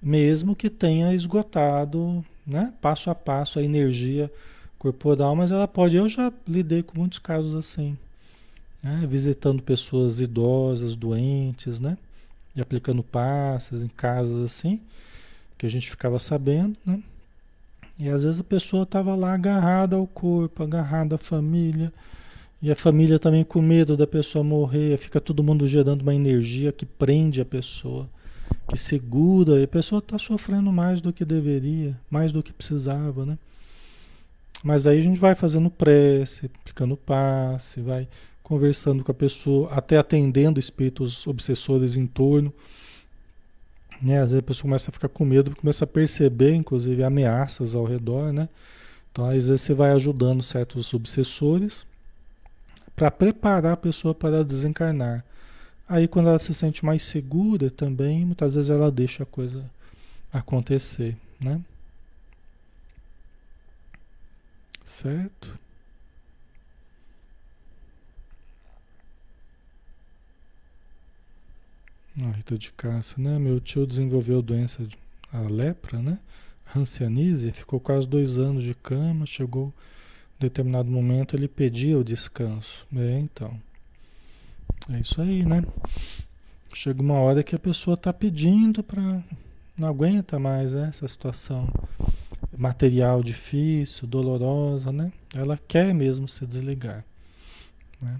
mesmo 0.00 0.54
que 0.54 0.70
tenha 0.70 1.12
esgotado 1.12 2.24
né? 2.48 2.72
passo 2.80 3.10
a 3.10 3.14
passo 3.14 3.58
a 3.58 3.62
energia 3.62 4.32
corporal, 4.78 5.36
mas 5.36 5.50
ela 5.50 5.68
pode. 5.68 5.96
Eu 5.96 6.08
já 6.08 6.32
lidei 6.46 6.82
com 6.82 6.98
muitos 6.98 7.18
casos 7.18 7.54
assim, 7.54 7.96
né? 8.82 9.04
visitando 9.06 9.62
pessoas 9.62 10.18
idosas, 10.18 10.96
doentes, 10.96 11.78
né? 11.78 11.98
E 12.56 12.60
aplicando 12.60 13.02
passes 13.02 13.82
em 13.82 13.88
casas 13.88 14.42
assim, 14.42 14.80
que 15.58 15.66
a 15.66 15.70
gente 15.70 15.90
ficava 15.90 16.18
sabendo, 16.18 16.76
né? 16.84 17.00
E 17.98 18.08
às 18.08 18.22
vezes 18.22 18.40
a 18.40 18.44
pessoa 18.44 18.84
estava 18.84 19.14
lá 19.14 19.34
agarrada 19.34 19.96
ao 19.96 20.06
corpo, 20.06 20.62
agarrada 20.62 21.16
à 21.16 21.18
família, 21.18 21.92
e 22.62 22.70
a 22.70 22.76
família 22.76 23.18
também 23.18 23.44
com 23.44 23.60
medo 23.60 23.96
da 23.96 24.06
pessoa 24.06 24.42
morrer, 24.42 24.96
fica 24.96 25.20
todo 25.20 25.42
mundo 25.42 25.66
gerando 25.66 26.02
uma 26.02 26.14
energia 26.14 26.72
que 26.72 26.86
prende 26.86 27.40
a 27.40 27.44
pessoa 27.44 28.08
que 28.68 28.76
segura, 28.76 29.58
e 29.60 29.64
a 29.64 29.68
pessoa 29.68 29.98
está 29.98 30.18
sofrendo 30.18 30.70
mais 30.70 31.00
do 31.00 31.12
que 31.12 31.24
deveria, 31.24 31.98
mais 32.10 32.32
do 32.32 32.42
que 32.42 32.52
precisava, 32.52 33.24
né? 33.24 33.38
Mas 34.62 34.86
aí 34.86 34.98
a 34.98 35.02
gente 35.02 35.18
vai 35.18 35.34
fazendo 35.34 35.70
prece, 35.70 36.50
aplicando 36.62 36.96
passe, 36.96 37.80
vai 37.80 38.08
conversando 38.42 39.04
com 39.04 39.12
a 39.12 39.14
pessoa, 39.14 39.70
até 39.72 39.98
atendendo 39.98 40.58
espíritos 40.58 41.26
obsessores 41.26 41.96
em 41.96 42.06
torno. 42.06 42.52
Né? 44.00 44.20
Às 44.20 44.30
vezes 44.30 44.38
a 44.38 44.42
pessoa 44.42 44.62
começa 44.62 44.90
a 44.90 44.92
ficar 44.92 45.08
com 45.08 45.24
medo, 45.24 45.54
começa 45.54 45.84
a 45.84 45.86
perceber, 45.86 46.54
inclusive, 46.54 47.02
ameaças 47.02 47.74
ao 47.74 47.84
redor, 47.84 48.32
né? 48.32 48.48
Então, 49.10 49.26
às 49.26 49.48
vezes 49.48 49.62
você 49.62 49.74
vai 49.74 49.90
ajudando 49.92 50.42
certos 50.42 50.94
obsessores 50.94 51.86
para 52.94 53.10
preparar 53.10 53.72
a 53.72 53.76
pessoa 53.76 54.14
para 54.14 54.44
desencarnar. 54.44 55.24
Aí 55.88 56.06
quando 56.06 56.28
ela 56.28 56.38
se 56.38 56.52
sente 56.52 56.84
mais 56.84 57.02
segura 57.02 57.70
também, 57.70 58.24
muitas 58.26 58.54
vezes 58.54 58.68
ela 58.68 58.90
deixa 58.90 59.22
a 59.22 59.26
coisa 59.26 59.64
acontecer, 60.32 61.16
né? 61.40 61.60
Certo? 64.84 65.58
A 72.20 72.30
Rita 72.32 72.58
de 72.58 72.72
Cássia, 72.72 73.16
né? 73.18 73.38
Meu 73.38 73.60
tio 73.60 73.86
desenvolveu 73.86 74.42
doença, 74.42 74.86
a 75.32 75.40
lepra, 75.40 76.02
né? 76.02 76.18
Hanseníase, 76.74 77.52
ficou 77.52 77.80
quase 77.80 78.06
dois 78.06 78.36
anos 78.36 78.62
de 78.62 78.74
cama, 78.74 79.24
chegou 79.24 79.72
em 80.38 80.40
determinado 80.40 80.90
momento 80.90 81.34
ele 81.34 81.48
pedia 81.48 81.98
o 81.98 82.04
descanso. 82.04 82.86
É, 82.94 83.18
então. 83.18 83.58
É 84.90 85.00
isso 85.00 85.20
aí, 85.20 85.44
né? 85.44 85.62
Chega 86.72 87.02
uma 87.02 87.14
hora 87.14 87.42
que 87.42 87.54
a 87.54 87.58
pessoa 87.58 87.94
está 87.94 88.12
pedindo 88.12 88.82
para. 88.82 89.22
Não 89.76 89.88
aguenta 89.88 90.38
mais 90.38 90.74
né, 90.74 90.88
essa 90.88 91.06
situação 91.06 91.68
material 92.56 93.22
difícil, 93.22 94.08
dolorosa, 94.08 94.92
né? 94.92 95.12
Ela 95.34 95.58
quer 95.68 95.94
mesmo 95.94 96.26
se 96.26 96.44
desligar. 96.44 97.04
Né? 98.00 98.16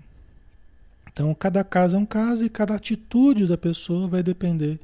Então, 1.12 1.34
cada 1.34 1.64
caso 1.64 1.96
é 1.96 1.98
um 1.98 2.06
caso 2.06 2.44
e 2.44 2.48
cada 2.48 2.74
atitude 2.74 3.46
da 3.46 3.58
pessoa 3.58 4.06
vai 4.06 4.22
depender 4.22 4.78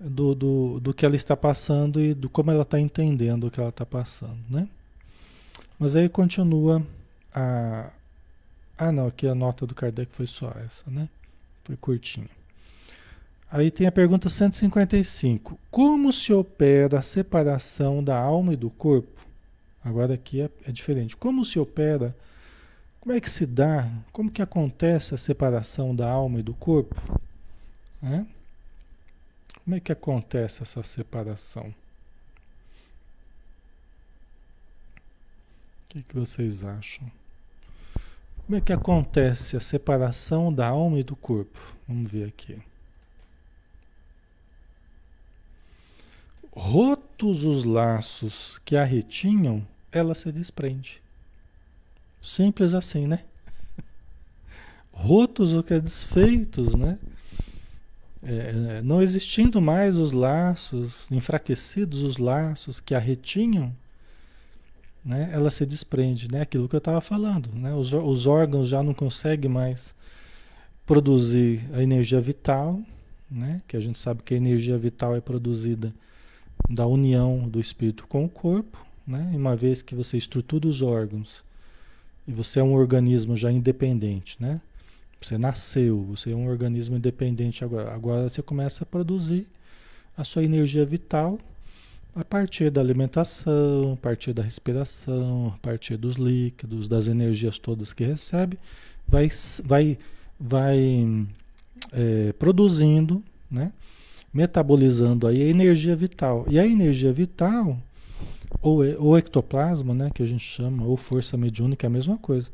do, 0.00 0.34
do, 0.34 0.80
do 0.80 0.92
que 0.92 1.06
ela 1.06 1.14
está 1.14 1.36
passando 1.36 2.00
e 2.00 2.12
do 2.12 2.28
como 2.28 2.50
ela 2.50 2.62
está 2.62 2.80
entendendo 2.80 3.46
o 3.46 3.50
que 3.50 3.60
ela 3.60 3.68
está 3.68 3.86
passando, 3.86 4.38
né? 4.50 4.68
Mas 5.78 5.94
aí 5.94 6.08
continua 6.08 6.82
a, 7.32 7.90
ah, 8.76 8.90
não, 8.90 9.06
aqui 9.06 9.26
a 9.26 9.34
nota 9.34 9.66
do 9.66 9.74
Kardec 9.74 10.14
foi 10.14 10.26
só 10.26 10.50
essa, 10.64 10.90
né? 10.90 11.08
Foi 11.62 11.76
curtinha. 11.76 12.28
Aí 13.50 13.70
tem 13.70 13.86
a 13.86 13.92
pergunta 13.92 14.28
155. 14.28 15.58
Como 15.70 16.12
se 16.12 16.32
opera 16.32 16.98
a 16.98 17.02
separação 17.02 18.02
da 18.02 18.18
alma 18.18 18.52
e 18.52 18.56
do 18.56 18.68
corpo? 18.68 19.24
Agora 19.84 20.14
aqui 20.14 20.40
é, 20.40 20.50
é 20.66 20.72
diferente. 20.72 21.16
Como 21.16 21.44
se 21.44 21.58
opera? 21.58 22.16
Como 23.00 23.14
é 23.14 23.20
que 23.20 23.30
se 23.30 23.46
dá? 23.46 23.88
Como 24.12 24.30
que 24.30 24.42
acontece 24.42 25.14
a 25.14 25.18
separação 25.18 25.94
da 25.94 26.10
alma 26.10 26.40
e 26.40 26.42
do 26.42 26.54
corpo? 26.54 27.00
Como 29.62 29.76
é 29.76 29.80
que 29.80 29.92
acontece 29.92 30.62
essa 30.62 30.82
separação? 30.82 31.72
O 35.84 35.88
que, 35.90 36.02
que 36.02 36.14
vocês 36.14 36.64
acham? 36.64 37.10
Como 38.46 38.58
é 38.58 38.60
que 38.60 38.72
acontece 38.72 39.56
a 39.56 39.60
separação 39.60 40.52
da 40.52 40.68
alma 40.68 40.98
e 40.98 41.02
do 41.02 41.16
corpo? 41.16 41.58
Vamos 41.88 42.12
ver 42.12 42.28
aqui. 42.28 42.58
Rotos 46.52 47.42
os 47.42 47.64
laços 47.64 48.60
que 48.64 48.76
a 48.76 48.84
retinham, 48.84 49.66
ela 49.90 50.14
se 50.14 50.30
desprende. 50.30 51.02
Simples 52.20 52.74
assim, 52.74 53.06
né? 53.06 53.24
Rotos 54.92 55.54
o 55.54 55.62
que 55.62 55.74
é 55.74 55.80
desfeitos, 55.80 56.74
né? 56.74 56.98
É, 58.22 58.82
não 58.82 59.02
existindo 59.02 59.60
mais 59.60 59.98
os 59.98 60.12
laços, 60.12 61.10
enfraquecidos 61.10 62.02
os 62.02 62.18
laços 62.18 62.78
que 62.78 62.94
a 62.94 62.98
retinham, 62.98 63.74
né, 65.04 65.28
ela 65.32 65.50
se 65.50 65.66
desprende, 65.66 66.30
né? 66.30 66.40
Aquilo 66.40 66.68
que 66.68 66.74
eu 66.74 66.78
estava 66.78 67.00
falando, 67.00 67.50
né? 67.54 67.74
Os, 67.74 67.92
os 67.92 68.26
órgãos 68.26 68.68
já 68.68 68.82
não 68.82 68.94
conseguem 68.94 69.50
mais 69.50 69.94
produzir 70.86 71.60
a 71.74 71.82
energia 71.82 72.20
vital, 72.20 72.80
né? 73.30 73.60
Que 73.68 73.76
a 73.76 73.80
gente 73.80 73.98
sabe 73.98 74.22
que 74.22 74.32
a 74.32 74.36
energia 74.36 74.78
vital 74.78 75.14
é 75.14 75.20
produzida 75.20 75.94
da 76.70 76.86
união 76.86 77.48
do 77.48 77.60
espírito 77.60 78.06
com 78.06 78.24
o 78.24 78.28
corpo, 78.28 78.84
né? 79.06 79.30
E 79.34 79.36
uma 79.36 79.54
vez 79.54 79.82
que 79.82 79.94
você 79.94 80.16
estrutura 80.16 80.66
os 80.66 80.80
órgãos 80.80 81.44
e 82.26 82.32
você 82.32 82.60
é 82.60 82.62
um 82.62 82.72
organismo 82.72 83.36
já 83.36 83.52
independente, 83.52 84.40
né? 84.40 84.60
Você 85.20 85.36
nasceu, 85.36 86.02
você 86.02 86.32
é 86.32 86.36
um 86.36 86.48
organismo 86.48 86.96
independente 86.96 87.62
agora. 87.64 87.94
Agora 87.94 88.28
você 88.28 88.42
começa 88.42 88.84
a 88.84 88.86
produzir 88.86 89.46
a 90.16 90.24
sua 90.24 90.44
energia 90.44 90.84
vital 90.84 91.38
a 92.14 92.24
partir 92.24 92.70
da 92.70 92.80
alimentação, 92.80 93.94
a 93.94 93.96
partir 93.96 94.32
da 94.32 94.42
respiração, 94.42 95.52
a 95.54 95.58
partir 95.58 95.96
dos 95.96 96.16
líquidos, 96.16 96.88
das 96.88 97.08
energias 97.08 97.58
todas 97.58 97.92
que 97.92 98.04
recebe, 98.04 98.58
vai, 99.06 99.28
vai, 99.64 99.98
vai 100.38 101.26
é, 101.92 102.32
produzindo, 102.34 103.22
né? 103.50 103.72
metabolizando 104.32 105.28
aí 105.28 105.42
a 105.42 105.46
energia 105.46 105.94
vital. 105.94 106.44
E 106.48 106.58
a 106.58 106.66
energia 106.66 107.12
vital, 107.12 107.78
ou, 108.60 108.80
ou 108.98 109.16
ectoplasma, 109.16 109.94
né, 109.94 110.10
que 110.12 110.22
a 110.22 110.26
gente 110.26 110.44
chama, 110.44 110.84
ou 110.84 110.96
força 110.96 111.36
mediúnica, 111.36 111.86
é 111.86 111.88
a 111.88 111.90
mesma 111.90 112.18
coisa. 112.18 112.50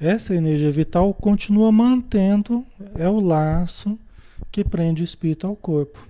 Essa 0.00 0.34
energia 0.34 0.70
vital 0.70 1.12
continua 1.12 1.70
mantendo, 1.70 2.64
é 2.94 3.08
o 3.08 3.20
laço 3.20 3.98
que 4.50 4.64
prende 4.64 5.02
o 5.02 5.04
espírito 5.04 5.46
ao 5.46 5.54
corpo. 5.54 6.08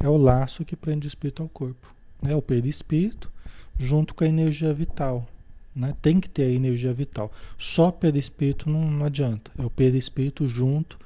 É 0.00 0.08
o 0.08 0.16
laço 0.16 0.64
que 0.64 0.76
prende 0.76 1.06
o 1.06 1.08
espírito 1.08 1.42
ao 1.42 1.48
corpo. 1.48 1.94
É 2.22 2.34
o 2.34 2.42
perispírito 2.42 3.30
junto 3.78 4.14
com 4.14 4.24
a 4.24 4.28
energia 4.28 4.72
vital. 4.72 5.26
Né? 5.74 5.94
Tem 6.00 6.20
que 6.20 6.28
ter 6.28 6.44
a 6.44 6.50
energia 6.50 6.92
vital. 6.92 7.30
Só 7.58 7.90
perispírito 7.90 8.70
não, 8.70 8.90
não 8.90 9.06
adianta. 9.06 9.50
É 9.58 9.64
o 9.64 9.70
perispírito 9.70 10.46
junto 10.46 10.98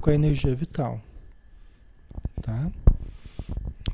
com 0.00 0.10
a 0.10 0.14
energia 0.14 0.54
vital. 0.54 1.00
Tá? 2.42 2.70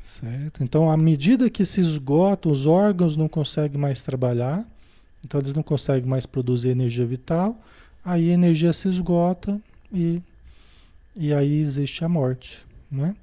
Certo? 0.03 0.63
Então, 0.63 0.91
à 0.91 0.97
medida 0.97 1.49
que 1.49 1.65
se 1.65 1.81
esgota, 1.81 2.49
os 2.49 2.65
órgãos 2.65 3.17
não 3.17 3.27
conseguem 3.27 3.79
mais 3.79 4.01
trabalhar, 4.01 4.65
então 5.25 5.39
eles 5.39 5.53
não 5.53 5.63
conseguem 5.63 6.07
mais 6.07 6.25
produzir 6.25 6.69
energia 6.69 7.05
vital, 7.05 7.59
aí 8.03 8.29
a 8.29 8.33
energia 8.33 8.71
se 8.71 8.87
esgota 8.87 9.59
e, 9.91 10.21
e 11.15 11.33
aí 11.33 11.59
existe 11.59 12.05
a 12.05 12.09
morte. 12.09 12.65
Né? 12.91 13.15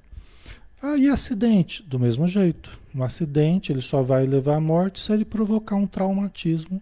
Ah, 0.85 0.97
e 0.97 1.07
acidente? 1.07 1.81
Do 1.81 1.97
mesmo 1.97 2.27
jeito. 2.27 2.77
Um 2.93 3.03
acidente 3.03 3.71
ele 3.71 3.81
só 3.81 4.03
vai 4.03 4.27
levar 4.27 4.57
à 4.57 4.59
morte 4.59 4.99
se 4.99 5.13
ele 5.13 5.23
provocar 5.23 5.77
um 5.77 5.87
traumatismo 5.87 6.81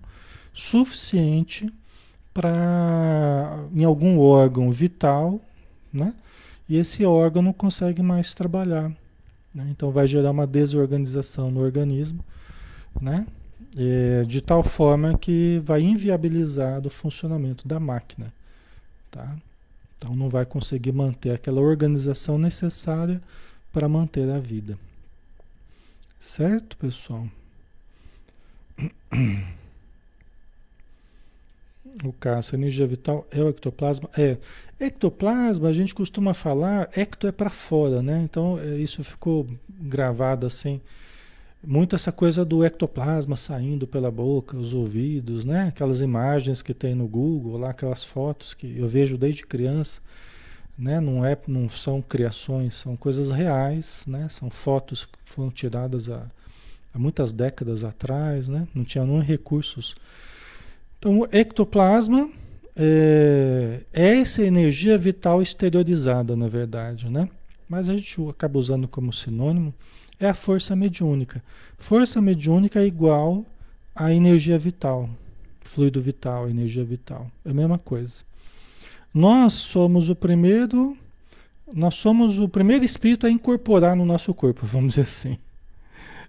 suficiente 0.51 1.71
para 2.33 3.63
em 3.71 3.83
algum 3.83 4.17
órgão 4.17 4.71
vital, 4.71 5.39
né? 5.93 6.15
E 6.67 6.77
esse 6.77 7.05
órgão 7.05 7.43
não 7.43 7.53
consegue 7.53 8.01
mais 8.01 8.33
trabalhar. 8.33 8.91
Né? 9.53 9.67
Então 9.69 9.91
vai 9.91 10.07
gerar 10.07 10.31
uma 10.31 10.47
desorganização 10.47 11.51
no 11.51 11.59
organismo, 11.61 12.25
né? 12.99 13.27
É, 13.77 14.23
de 14.23 14.41
tal 14.41 14.63
forma 14.63 15.15
que 15.15 15.61
vai 15.63 15.81
inviabilizar 15.81 16.81
o 16.87 16.89
funcionamento 16.89 17.67
da 17.67 17.79
máquina. 17.79 18.33
Tá? 19.11 19.35
Então 19.95 20.15
não 20.15 20.27
vai 20.27 20.43
conseguir 20.43 20.91
manter 20.91 21.35
aquela 21.35 21.61
organização 21.61 22.39
necessária 22.39 23.21
para 23.71 23.87
manter 23.87 24.29
a 24.29 24.39
vida. 24.39 24.77
Certo, 26.19 26.77
pessoal? 26.77 27.27
O 32.05 32.13
caso, 32.13 32.55
energia 32.55 32.87
vital 32.87 33.27
é 33.29 33.43
o 33.43 33.49
ectoplasma? 33.49 34.09
É. 34.17 34.37
Ectoplasma, 34.79 35.67
a 35.67 35.73
gente 35.73 35.93
costuma 35.93 36.33
falar, 36.33 36.89
ecto 36.95 37.27
é 37.27 37.33
para 37.33 37.49
fora, 37.49 38.01
né? 38.01 38.21
Então, 38.23 38.57
é, 38.57 38.77
isso 38.77 39.03
ficou 39.03 39.45
gravado 39.69 40.47
assim. 40.47 40.79
Muito 41.61 41.93
essa 41.93 42.11
coisa 42.11 42.45
do 42.45 42.63
ectoplasma 42.63 43.35
saindo 43.35 43.85
pela 43.85 44.09
boca, 44.09 44.55
os 44.55 44.73
ouvidos, 44.73 45.43
né? 45.43 45.67
Aquelas 45.67 45.99
imagens 45.99 46.61
que 46.61 46.73
tem 46.73 46.95
no 46.95 47.07
Google, 47.07 47.57
lá 47.57 47.71
aquelas 47.71 48.05
fotos 48.05 48.53
que 48.53 48.77
eu 48.77 48.87
vejo 48.87 49.17
desde 49.17 49.45
criança 49.45 49.99
né? 50.81 50.99
Não, 50.99 51.23
é, 51.23 51.37
não 51.47 51.69
são 51.69 52.01
criações, 52.01 52.73
são 52.73 52.97
coisas 52.97 53.29
reais, 53.29 54.03
né? 54.07 54.27
São 54.29 54.49
fotos 54.49 55.05
que 55.05 55.17
foram 55.23 55.51
tiradas 55.51 56.09
há, 56.09 56.25
há 56.91 56.97
muitas 56.97 57.31
décadas 57.31 57.83
atrás, 57.83 58.47
né? 58.47 58.67
Não 58.73 58.83
tinha 58.83 59.05
nem 59.05 59.21
recursos. 59.21 59.95
Então, 60.97 61.19
o 61.19 61.27
ectoplasma 61.31 62.29
é, 62.75 63.83
é 63.93 64.19
essa 64.19 64.43
energia 64.43 64.97
vital 64.97 65.39
exteriorizada, 65.39 66.35
na 66.35 66.47
verdade, 66.47 67.09
né? 67.09 67.29
Mas 67.69 67.87
a 67.87 67.95
gente 67.95 68.19
acaba 68.27 68.57
usando 68.57 68.87
como 68.87 69.13
sinônimo 69.13 69.73
é 70.19 70.29
a 70.29 70.33
força 70.33 70.75
mediúnica. 70.75 71.43
Força 71.77 72.21
mediúnica 72.21 72.79
é 72.81 72.85
igual 72.85 73.45
à 73.95 74.13
energia 74.13 74.57
vital, 74.57 75.09
fluido 75.61 76.01
vital, 76.01 76.49
energia 76.49 76.83
vital. 76.83 77.31
É 77.45 77.49
a 77.49 77.53
mesma 77.53 77.77
coisa. 77.77 78.23
Nós 79.13 79.53
somos 79.53 80.09
o 80.09 80.15
primeiro, 80.15 80.97
nós 81.73 81.95
somos 81.95 82.39
o 82.39 82.47
primeiro 82.47 82.85
espírito 82.85 83.27
a 83.27 83.29
incorporar 83.29 83.95
no 83.95 84.05
nosso 84.05 84.33
corpo, 84.33 84.65
vamos 84.65 84.95
dizer 84.95 85.01
assim. 85.01 85.37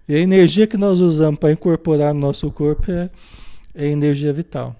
E 0.08 0.14
a 0.14 0.18
energia 0.18 0.66
que 0.66 0.76
nós 0.76 1.00
usamos 1.00 1.38
para 1.38 1.52
incorporar 1.52 2.12
no 2.12 2.20
nosso 2.20 2.50
corpo 2.50 2.90
é, 2.90 3.08
é 3.74 3.86
energia 3.86 4.32
vital. 4.32 4.74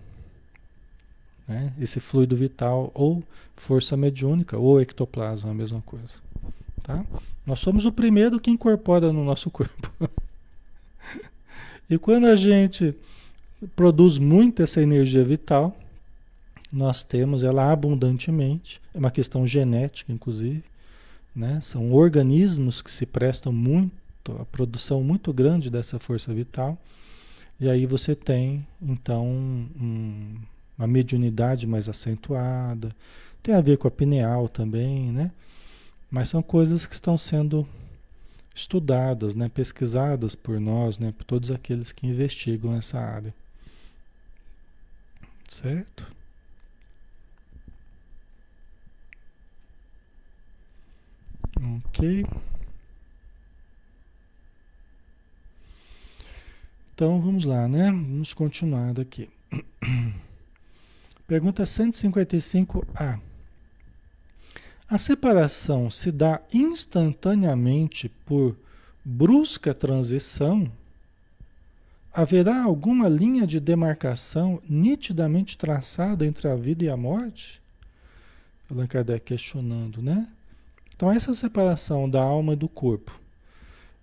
Né? 1.46 1.72
Esse 1.80 2.00
fluido 2.00 2.34
vital, 2.34 2.90
ou 2.92 3.22
força 3.56 3.96
mediúnica, 3.96 4.58
ou 4.58 4.80
ectoplasma, 4.80 5.50
a 5.50 5.54
mesma 5.54 5.80
coisa. 5.82 6.14
Tá? 6.82 7.04
Nós 7.46 7.60
somos 7.60 7.84
o 7.84 7.92
primeiro 7.92 8.40
que 8.40 8.50
incorpora 8.50 9.12
no 9.12 9.24
nosso 9.24 9.48
corpo. 9.48 9.90
e 11.88 11.96
quando 11.98 12.26
a 12.26 12.34
gente 12.34 12.94
produz 13.76 14.18
muito 14.18 14.62
essa 14.62 14.82
energia 14.82 15.22
vital, 15.22 15.76
nós 16.72 17.02
temos 17.04 17.42
ela 17.42 17.70
abundantemente, 17.70 18.80
é 18.94 18.98
uma 18.98 19.10
questão 19.10 19.46
genética, 19.46 20.10
inclusive, 20.10 20.64
né? 21.34 21.60
São 21.60 21.92
organismos 21.92 22.80
que 22.80 22.90
se 22.90 23.04
prestam 23.04 23.52
muito, 23.52 23.92
a 24.40 24.44
produção 24.46 25.02
muito 25.02 25.32
grande 25.32 25.70
dessa 25.70 25.98
força 25.98 26.32
vital, 26.32 26.78
e 27.60 27.68
aí 27.68 27.84
você 27.84 28.14
tem, 28.14 28.66
então, 28.80 29.26
um, 29.26 30.36
uma 30.78 30.86
mediunidade 30.86 31.66
mais 31.66 31.88
acentuada, 31.88 32.94
tem 33.42 33.54
a 33.54 33.60
ver 33.60 33.76
com 33.76 33.86
a 33.86 33.90
pineal 33.90 34.48
também, 34.48 35.12
né? 35.12 35.30
Mas 36.10 36.28
são 36.28 36.42
coisas 36.42 36.86
que 36.86 36.94
estão 36.94 37.18
sendo 37.18 37.66
estudadas, 38.54 39.34
né? 39.34 39.48
pesquisadas 39.48 40.34
por 40.34 40.60
nós, 40.60 40.98
né? 40.98 41.12
por 41.16 41.24
todos 41.24 41.50
aqueles 41.50 41.90
que 41.90 42.06
investigam 42.06 42.74
essa 42.74 42.98
área. 42.98 43.34
Certo? 45.48 46.06
Ok. 51.62 52.26
Então 56.94 57.20
vamos 57.20 57.44
lá, 57.44 57.68
né? 57.68 57.86
Vamos 57.90 58.34
continuar 58.34 58.92
daqui. 58.92 59.30
Pergunta 61.26 61.62
155A. 61.62 63.20
A 64.88 64.98
separação 64.98 65.88
se 65.88 66.10
dá 66.10 66.42
instantaneamente 66.52 68.08
por 68.26 68.56
brusca 69.04 69.72
transição? 69.72 70.70
Haverá 72.12 72.62
alguma 72.62 73.08
linha 73.08 73.46
de 73.46 73.58
demarcação 73.58 74.60
nitidamente 74.68 75.56
traçada 75.56 76.26
entre 76.26 76.48
a 76.48 76.56
vida 76.56 76.84
e 76.84 76.90
a 76.90 76.96
morte? 76.96 77.62
Allan 78.70 78.86
Kardec 78.86 79.24
questionando, 79.24 80.02
né? 80.02 80.28
Então 81.02 81.10
essa 81.10 81.34
separação 81.34 82.08
da 82.08 82.22
alma 82.22 82.52
e 82.52 82.56
do 82.56 82.68
corpo, 82.68 83.18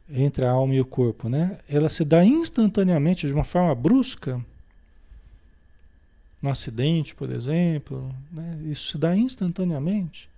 entre 0.09 0.43
a 0.43 0.51
alma 0.51 0.75
e 0.75 0.81
o 0.81 0.85
corpo, 0.85 1.29
né? 1.29 1.57
Ela 1.65 1.88
se 1.88 2.03
dá 2.03 2.25
instantaneamente, 2.25 3.25
de 3.25 3.31
uma 3.31 3.45
forma 3.45 3.73
brusca, 3.73 4.43
no 6.41 6.49
acidente, 6.49 7.15
por 7.15 7.29
exemplo, 7.29 8.13
né? 8.29 8.59
isso 8.65 8.91
se 8.91 8.97
dá 8.97 9.15
instantaneamente. 9.15 10.29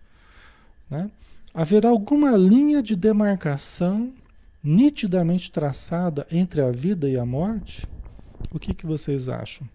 Né? 0.88 1.10
Haverá 1.52 1.90
alguma 1.90 2.38
linha 2.38 2.84
de 2.84 2.96
demarcação 2.96 4.14
nitidamente 4.64 5.52
traçada 5.52 6.28
entre 6.32 6.62
a 6.62 6.70
vida 6.70 7.10
e 7.10 7.18
a 7.18 7.26
morte? 7.26 7.88
O 8.52 8.60
que, 8.60 8.72
que 8.72 8.86
vocês 8.86 9.28
acham? 9.28 9.68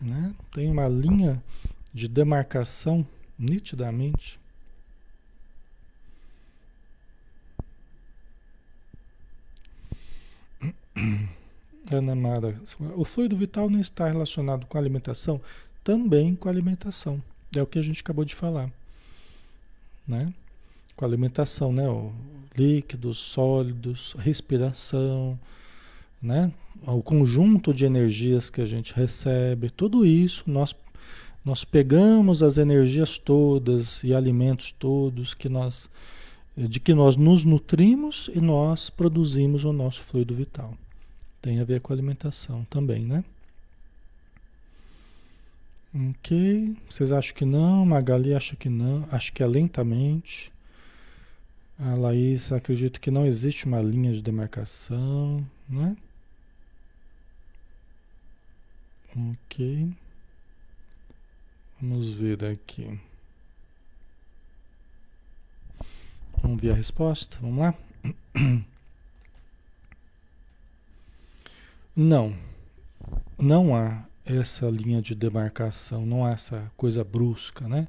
Né? 0.00 0.34
Tem 0.52 0.70
uma 0.70 0.88
linha 0.88 1.42
de 1.92 2.08
demarcação 2.08 3.06
nitidamente. 3.38 4.38
Ana 11.90 12.14
Mara, 12.14 12.60
o 12.96 13.04
fluido 13.04 13.36
vital 13.36 13.70
não 13.70 13.78
está 13.78 14.08
relacionado 14.08 14.66
com 14.66 14.76
a 14.76 14.80
alimentação? 14.80 15.40
Também 15.84 16.34
com 16.34 16.48
a 16.48 16.50
alimentação. 16.50 17.22
É 17.54 17.62
o 17.62 17.66
que 17.66 17.78
a 17.78 17.82
gente 17.82 18.00
acabou 18.00 18.24
de 18.24 18.34
falar. 18.34 18.70
Né? 20.06 20.32
Com 20.96 21.04
a 21.04 21.08
alimentação, 21.08 21.72
né? 21.72 21.88
O 21.88 22.12
líquidos, 22.56 23.18
sólidos, 23.18 24.14
respiração, 24.18 25.38
né? 26.22 26.52
O 26.86 27.02
conjunto 27.02 27.72
de 27.72 27.84
energias 27.84 28.50
que 28.50 28.60
a 28.60 28.66
gente 28.66 28.94
recebe, 28.94 29.70
tudo 29.70 30.04
isso 30.04 30.44
nós 30.46 30.74
nós 31.44 31.64
pegamos 31.64 32.42
as 32.42 32.58
energias 32.58 33.18
todas 33.18 34.02
e 34.02 34.12
alimentos 34.12 34.72
todos 34.72 35.32
que 35.32 35.48
nós 35.48 35.88
de 36.56 36.80
que 36.80 36.94
nós 36.94 37.16
nos 37.16 37.44
nutrimos 37.44 38.30
e 38.34 38.40
nós 38.40 38.90
produzimos 38.90 39.64
o 39.64 39.72
nosso 39.72 40.02
fluido 40.02 40.34
vital. 40.34 40.74
Tem 41.42 41.60
a 41.60 41.64
ver 41.64 41.80
com 41.80 41.92
a 41.92 41.96
alimentação 41.96 42.64
também, 42.70 43.04
né? 43.04 43.22
Ok. 45.94 46.76
Vocês 46.88 47.12
acham 47.12 47.34
que 47.34 47.44
não? 47.44 47.86
Magali 47.86 48.34
acha 48.34 48.56
que 48.56 48.68
não. 48.68 49.06
Acho 49.10 49.32
que 49.32 49.42
é 49.42 49.46
lentamente. 49.46 50.52
A 51.78 51.94
Laís 51.94 52.52
acredita 52.52 52.98
que 52.98 53.10
não 53.10 53.26
existe 53.26 53.66
uma 53.66 53.80
linha 53.80 54.12
de 54.12 54.22
demarcação, 54.22 55.46
né? 55.68 55.96
Ok. 59.16 59.94
Vamos 61.80 62.10
ver 62.10 62.44
aqui. 62.44 63.00
Vamos 66.42 66.60
ver 66.60 66.72
a 66.72 66.74
resposta. 66.74 67.38
Vamos 67.40 67.58
lá? 67.58 67.74
Não. 71.96 72.36
Não 73.38 73.74
há 73.74 74.04
essa 74.26 74.68
linha 74.68 75.00
de 75.00 75.14
demarcação, 75.14 76.04
não 76.04 76.26
há 76.26 76.32
essa 76.32 76.70
coisa 76.76 77.04
brusca, 77.04 77.68
né? 77.68 77.86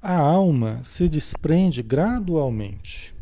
A 0.00 0.16
alma 0.16 0.82
se 0.84 1.08
desprende 1.08 1.82
gradualmente. 1.82 3.14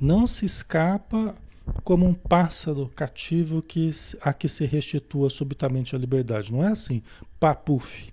Não 0.00 0.26
se 0.26 0.46
escapa 0.46 1.34
como 1.84 2.06
um 2.06 2.14
pássaro 2.14 2.90
cativo 2.94 3.62
que, 3.62 3.90
a 4.20 4.32
que 4.32 4.48
se 4.48 4.64
restitua 4.64 5.30
subitamente 5.30 5.94
a 5.94 5.98
liberdade. 5.98 6.52
Não 6.52 6.64
é 6.64 6.68
assim, 6.68 7.02
papuf, 7.38 8.12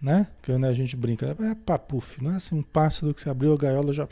né? 0.00 0.28
Que 0.42 0.52
a 0.52 0.74
gente 0.74 0.96
brinca, 0.96 1.36
é 1.40 1.54
papuf, 1.54 2.22
não 2.22 2.32
é 2.32 2.36
assim 2.36 2.56
um 2.56 2.62
pássaro 2.62 3.14
que 3.14 3.20
se 3.20 3.28
abriu 3.28 3.52
a 3.52 3.56
gaiola 3.56 3.92
já 3.92 4.06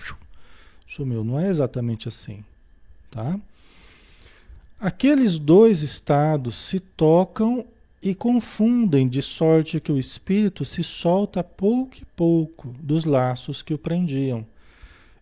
sumiu. 0.87 1.25
Não 1.25 1.39
é 1.39 1.49
exatamente 1.49 2.09
assim, 2.09 2.45
tá? 3.11 3.39
Aqueles 4.79 5.39
dois 5.39 5.83
estados 5.83 6.57
se 6.57 6.79
tocam 6.79 7.65
e 8.03 8.15
confundem 8.15 9.09
de 9.09 9.23
sorte 9.23 9.81
que 9.81 9.91
o 9.91 9.99
espírito 9.99 10.63
se 10.63 10.85
solta 10.85 11.43
pouco 11.43 11.97
e 11.97 12.05
pouco 12.15 12.69
dos 12.81 13.07
laços 13.07 13.63
que 13.63 13.73
o 13.73 13.79
prendiam. 13.79 14.45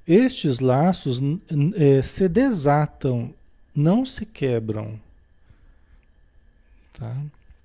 Estes 0.06 0.58
laços 0.58 1.20
é, 1.76 2.02
se 2.02 2.28
desatam, 2.28 3.32
não 3.74 4.04
se 4.04 4.26
quebram. 4.26 4.98
Tá? 6.92 7.16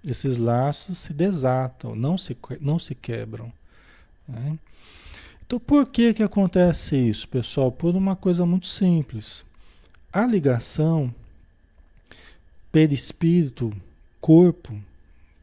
Esses 0.03 0.37
laços 0.37 0.97
se 0.97 1.13
desatam, 1.13 1.95
não 1.95 2.17
se, 2.17 2.37
não 2.61 2.77
se 2.77 2.93
quebram. 2.93 3.51
Né? 4.27 4.57
Então, 5.45 5.59
por 5.59 5.87
que, 5.87 6.13
que 6.13 6.23
acontece 6.23 6.95
isso, 6.97 7.27
pessoal? 7.27 7.71
Por 7.71 7.95
uma 7.95 8.15
coisa 8.15 8.45
muito 8.45 8.67
simples. 8.67 9.45
A 10.11 10.25
ligação 10.25 11.13
perispírito, 12.71 13.73
corpo, 14.21 14.79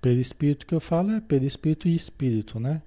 Perispírito 0.04 0.66
que 0.66 0.74
eu 0.74 0.80
falo 0.80 1.12
é 1.12 1.20
perispírito 1.22 1.88
e 1.88 1.94
espírito, 1.94 2.60
né? 2.60 2.82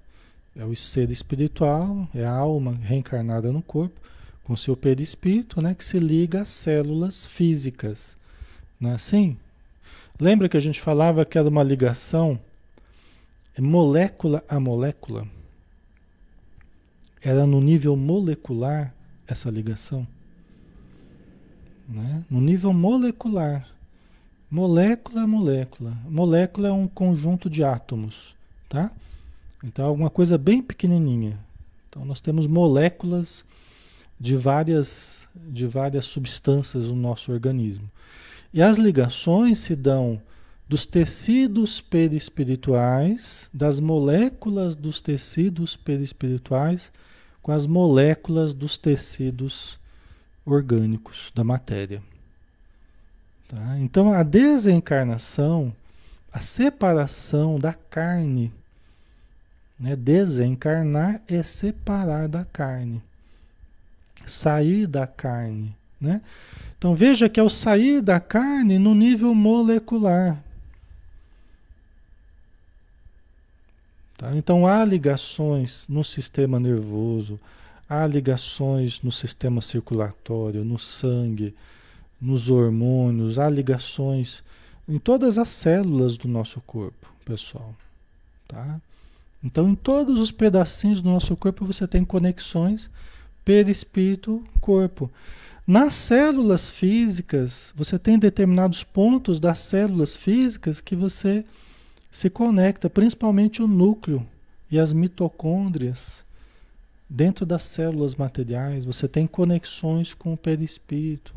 É 0.58 0.64
o 0.64 0.74
ser 0.74 1.10
espiritual, 1.10 2.08
é 2.12 2.24
a 2.24 2.32
alma 2.32 2.74
reencarnada 2.74 3.52
no 3.52 3.62
corpo, 3.62 4.00
com 4.42 4.56
seu 4.56 4.76
perispírito, 4.76 5.62
né? 5.62 5.72
Que 5.72 5.84
se 5.84 6.00
liga 6.00 6.40
às 6.42 6.48
células 6.48 7.24
físicas. 7.24 8.18
Não 8.80 8.90
é 8.90 8.94
assim? 8.94 9.36
Lembra 10.20 10.48
que 10.48 10.56
a 10.56 10.60
gente 10.60 10.80
falava 10.80 11.24
que 11.24 11.38
era 11.38 11.48
uma 11.48 11.62
ligação 11.62 12.40
molécula 13.60 14.44
a 14.48 14.58
molécula? 14.60 15.26
Era 17.22 17.46
no 17.46 17.60
nível 17.60 17.96
molecular 17.96 18.94
essa 19.26 19.50
ligação. 19.50 20.06
Né? 21.88 22.24
No 22.30 22.40
nível 22.40 22.72
molecular. 22.72 23.68
Molécula 24.50 25.22
a 25.22 25.26
molécula. 25.26 25.98
Molécula 26.08 26.68
é 26.68 26.72
um 26.72 26.86
conjunto 26.86 27.50
de 27.50 27.62
átomos, 27.62 28.34
tá? 28.68 28.90
Então, 29.62 29.84
é 29.84 29.88
alguma 29.88 30.10
coisa 30.10 30.38
bem 30.38 30.62
pequenininha. 30.62 31.38
Então, 31.88 32.04
nós 32.04 32.20
temos 32.20 32.46
moléculas 32.46 33.44
de 34.18 34.36
várias, 34.36 35.28
de 35.34 35.66
várias 35.66 36.04
substâncias 36.04 36.86
no 36.86 36.96
nosso 36.96 37.32
organismo. 37.32 37.90
E 38.52 38.62
as 38.62 38.78
ligações 38.78 39.58
se 39.58 39.76
dão 39.76 40.20
dos 40.68 40.84
tecidos 40.84 41.80
perispirituais, 41.80 43.48
das 43.52 43.80
moléculas 43.80 44.76
dos 44.76 45.00
tecidos 45.00 45.76
perispirituais 45.76 46.92
com 47.40 47.52
as 47.52 47.66
moléculas 47.66 48.52
dos 48.52 48.76
tecidos 48.76 49.80
orgânicos 50.44 51.32
da 51.34 51.42
matéria. 51.42 52.02
Tá? 53.48 53.78
Então 53.78 54.12
a 54.12 54.22
desencarnação, 54.22 55.74
a 56.30 56.42
separação 56.42 57.58
da 57.58 57.72
carne, 57.72 58.52
né? 59.78 59.94
desencarnar 59.94 61.20
é 61.28 61.42
separar 61.42 62.28
da 62.28 62.44
carne, 62.44 63.02
sair 64.26 64.86
da 64.86 65.06
carne. 65.06 65.74
Né? 66.00 66.20
Então 66.76 66.94
veja 66.94 67.28
que 67.28 67.40
é 67.40 67.42
o 67.42 67.50
sair 67.50 68.00
da 68.00 68.20
carne 68.20 68.78
no 68.78 68.94
nível 68.94 69.34
molecular. 69.34 70.42
Tá? 74.16 74.34
Então 74.36 74.66
há 74.66 74.84
ligações 74.84 75.86
no 75.88 76.02
sistema 76.02 76.58
nervoso, 76.58 77.38
há 77.88 78.06
ligações 78.06 79.00
no 79.02 79.12
sistema 79.12 79.60
circulatório, 79.60 80.64
no 80.64 80.78
sangue 80.78 81.54
nos 82.20 82.50
hormônios, 82.50 83.38
há 83.38 83.48
ligações 83.48 84.42
em 84.88 84.98
todas 84.98 85.38
as 85.38 85.48
células 85.48 86.16
do 86.16 86.26
nosso 86.26 86.60
corpo, 86.62 87.12
pessoal. 87.24 87.74
Tá? 88.46 88.80
Então, 89.42 89.68
em 89.68 89.74
todos 89.74 90.18
os 90.18 90.30
pedacinhos 90.30 91.00
do 91.00 91.08
nosso 91.08 91.36
corpo 91.36 91.64
você 91.64 91.86
tem 91.86 92.04
conexões 92.04 92.90
perispírito, 93.48 94.44
corpo. 94.60 95.10
Nas 95.66 95.94
células 95.94 96.68
físicas, 96.68 97.72
você 97.74 97.98
tem 97.98 98.18
determinados 98.18 98.84
pontos 98.84 99.40
das 99.40 99.58
células 99.58 100.14
físicas 100.14 100.82
que 100.82 100.94
você 100.94 101.46
se 102.10 102.28
conecta, 102.28 102.90
principalmente 102.90 103.62
o 103.62 103.66
núcleo 103.66 104.26
e 104.70 104.78
as 104.78 104.92
mitocôndrias. 104.92 106.26
Dentro 107.08 107.46
das 107.46 107.62
células 107.62 108.14
materiais, 108.14 108.84
você 108.84 109.08
tem 109.08 109.26
conexões 109.26 110.12
com 110.12 110.34
o 110.34 110.36
perispírito. 110.36 111.34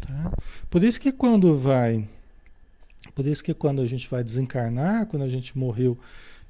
Tá? 0.00 0.32
Por 0.70 0.84
isso 0.84 1.00
que 1.00 1.10
quando 1.10 1.58
vai, 1.58 2.08
por 3.16 3.26
isso 3.26 3.42
que 3.42 3.52
quando 3.52 3.80
a 3.82 3.86
gente 3.86 4.08
vai 4.08 4.22
desencarnar, 4.22 5.06
quando 5.06 5.22
a 5.22 5.28
gente 5.28 5.58
morreu 5.58 5.98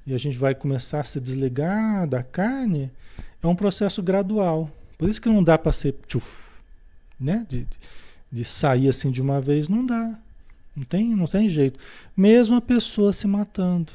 e 0.08 0.14
a 0.14 0.18
gente 0.18 0.38
vai 0.38 0.54
começar 0.54 1.00
a 1.00 1.04
se 1.04 1.20
desligar 1.20 2.08
da 2.08 2.22
carne, 2.22 2.90
é 3.42 3.46
um 3.46 3.54
processo 3.54 4.02
gradual. 4.02 4.70
Por 4.96 5.06
isso 5.06 5.20
que 5.20 5.28
não 5.28 5.44
dá 5.44 5.58
para 5.58 5.70
ser 5.70 5.94
tchuf, 6.06 6.26
né? 7.20 7.44
De, 7.46 7.66
de 8.32 8.42
sair 8.42 8.88
assim 8.88 9.10
de 9.10 9.20
uma 9.20 9.38
vez, 9.38 9.68
não 9.68 9.84
dá. 9.84 10.18
Não 10.74 10.82
tem, 10.82 11.14
não 11.14 11.26
tem 11.26 11.50
jeito. 11.50 11.78
Mesmo 12.16 12.56
a 12.56 12.60
pessoa 12.60 13.12
se 13.12 13.26
matando, 13.28 13.92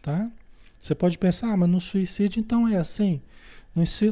tá? 0.00 0.30
Você 0.78 0.94
pode 0.94 1.18
pensar, 1.18 1.52
ah, 1.52 1.56
mas 1.56 1.68
no 1.68 1.80
suicídio 1.80 2.38
então 2.38 2.68
é 2.68 2.76
assim. 2.76 3.20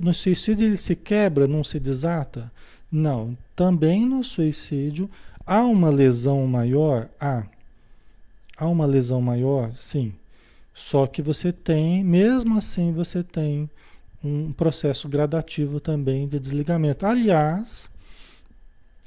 No 0.02 0.12
suicídio 0.12 0.66
ele 0.66 0.76
se 0.76 0.96
quebra, 0.96 1.46
não 1.46 1.62
se 1.62 1.78
desata. 1.78 2.50
Não, 2.90 3.38
também 3.54 4.04
no 4.04 4.24
suicídio 4.24 5.08
há 5.46 5.62
uma 5.62 5.90
lesão 5.90 6.44
maior? 6.48 7.08
Há. 7.20 7.44
Há 8.56 8.66
uma 8.66 8.84
lesão 8.84 9.22
maior? 9.22 9.72
Sim. 9.76 10.12
Só 10.74 11.06
que 11.06 11.22
você 11.22 11.52
tem, 11.52 12.02
mesmo 12.02 12.58
assim, 12.58 12.92
você 12.92 13.22
tem 13.22 13.70
um 14.22 14.52
processo 14.52 15.08
gradativo 15.08 15.78
também 15.78 16.26
de 16.26 16.40
desligamento. 16.40 17.06
Aliás, 17.06 17.88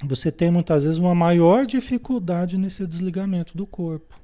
você 0.04 0.32
tem 0.32 0.50
muitas 0.50 0.84
vezes 0.84 0.98
uma 0.98 1.14
maior 1.14 1.66
dificuldade 1.66 2.58
nesse 2.58 2.88
desligamento 2.88 3.58
do 3.58 3.66
corpo. 3.66 4.18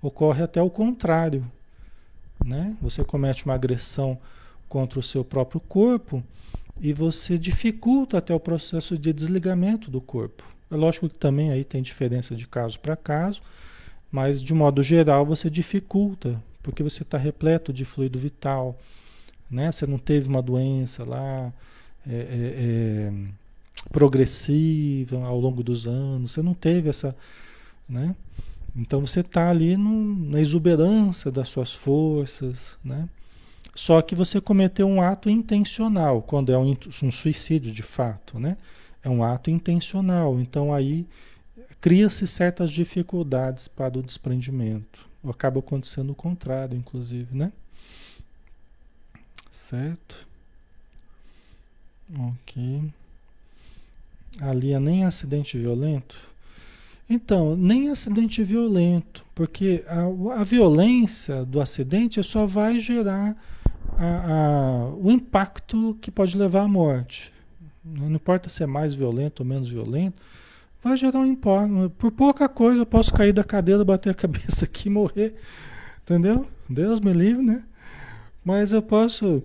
Ocorre 0.00 0.42
até 0.42 0.62
o 0.62 0.70
contrário. 0.70 1.44
Né? 2.44 2.76
Você 2.80 3.04
comete 3.04 3.44
uma 3.44 3.54
agressão 3.54 4.18
contra 4.68 4.98
o 4.98 5.02
seu 5.02 5.24
próprio 5.24 5.60
corpo 5.60 6.22
e 6.80 6.92
você 6.92 7.36
dificulta 7.36 8.18
até 8.18 8.34
o 8.34 8.40
processo 8.40 8.96
de 8.96 9.12
desligamento 9.12 9.90
do 9.90 10.00
corpo. 10.00 10.44
É 10.70 10.76
lógico 10.76 11.08
que 11.08 11.18
também 11.18 11.50
aí 11.50 11.64
tem 11.64 11.82
diferença 11.82 12.34
de 12.34 12.46
caso 12.46 12.78
para 12.78 12.96
caso, 12.96 13.40
mas 14.10 14.42
de 14.42 14.54
modo 14.54 14.82
geral 14.82 15.24
você 15.24 15.48
dificulta, 15.50 16.42
porque 16.66 16.82
você 16.82 17.04
está 17.04 17.16
repleto 17.16 17.72
de 17.72 17.84
fluido 17.84 18.18
vital, 18.18 18.76
né? 19.48 19.70
Você 19.70 19.86
não 19.86 19.98
teve 19.98 20.28
uma 20.28 20.42
doença 20.42 21.04
lá, 21.04 21.52
é, 22.04 22.12
é, 22.12 22.18
é, 22.18 23.12
progressiva 23.92 25.24
ao 25.24 25.38
longo 25.38 25.62
dos 25.62 25.86
anos, 25.86 26.32
você 26.32 26.42
não 26.42 26.54
teve 26.54 26.88
essa, 26.88 27.14
né? 27.88 28.16
Então 28.74 29.00
você 29.00 29.20
está 29.20 29.48
ali 29.48 29.76
no, 29.76 30.16
na 30.28 30.40
exuberância 30.40 31.30
das 31.30 31.46
suas 31.46 31.72
forças, 31.72 32.76
né? 32.84 33.08
Só 33.72 34.02
que 34.02 34.16
você 34.16 34.40
cometeu 34.40 34.88
um 34.88 35.00
ato 35.00 35.30
intencional, 35.30 36.20
quando 36.20 36.50
é 36.50 36.58
um, 36.58 36.76
um 37.00 37.12
suicídio 37.12 37.70
de 37.72 37.82
fato, 37.84 38.40
né? 38.40 38.56
É 39.04 39.08
um 39.08 39.22
ato 39.22 39.52
intencional. 39.52 40.40
Então 40.40 40.72
aí 40.72 41.06
cria-se 41.80 42.26
certas 42.26 42.72
dificuldades 42.72 43.68
para 43.68 43.96
o 43.96 44.02
desprendimento. 44.02 45.06
Acaba 45.30 45.60
acontecendo 45.60 46.10
o 46.10 46.14
contrário, 46.14 46.76
inclusive, 46.76 47.36
né? 47.36 47.52
Certo? 49.50 50.26
Ok. 52.18 52.82
Ali 54.40 54.72
é 54.72 54.78
nem 54.78 55.04
acidente 55.04 55.58
violento. 55.58 56.16
Então, 57.08 57.56
nem 57.56 57.88
acidente 57.88 58.42
violento, 58.42 59.24
porque 59.34 59.84
a, 59.86 60.40
a 60.40 60.44
violência 60.44 61.44
do 61.44 61.60
acidente 61.60 62.22
só 62.22 62.46
vai 62.46 62.80
gerar 62.80 63.36
a, 63.96 64.32
a, 64.32 64.88
o 64.96 65.10
impacto 65.10 65.96
que 66.00 66.10
pode 66.10 66.36
levar 66.36 66.62
à 66.62 66.68
morte. 66.68 67.32
Não 67.84 68.10
importa 68.10 68.48
se 68.48 68.64
é 68.64 68.66
mais 68.66 68.92
violento 68.92 69.40
ou 69.40 69.46
menos 69.46 69.68
violento, 69.68 70.20
vai 70.86 70.96
gerar 70.96 71.18
um 71.18 71.26
impacto. 71.26 71.90
Por 71.98 72.10
pouca 72.12 72.48
coisa 72.48 72.80
eu 72.80 72.86
posso 72.86 73.12
cair 73.12 73.32
da 73.32 73.42
cadeira, 73.42 73.84
bater 73.84 74.10
a 74.10 74.14
cabeça 74.14 74.64
aqui 74.64 74.88
e 74.88 74.92
morrer. 74.92 75.34
Entendeu? 76.02 76.46
Deus 76.68 77.00
me 77.00 77.12
livre, 77.12 77.42
né? 77.42 77.64
Mas 78.44 78.72
eu 78.72 78.80
posso, 78.80 79.42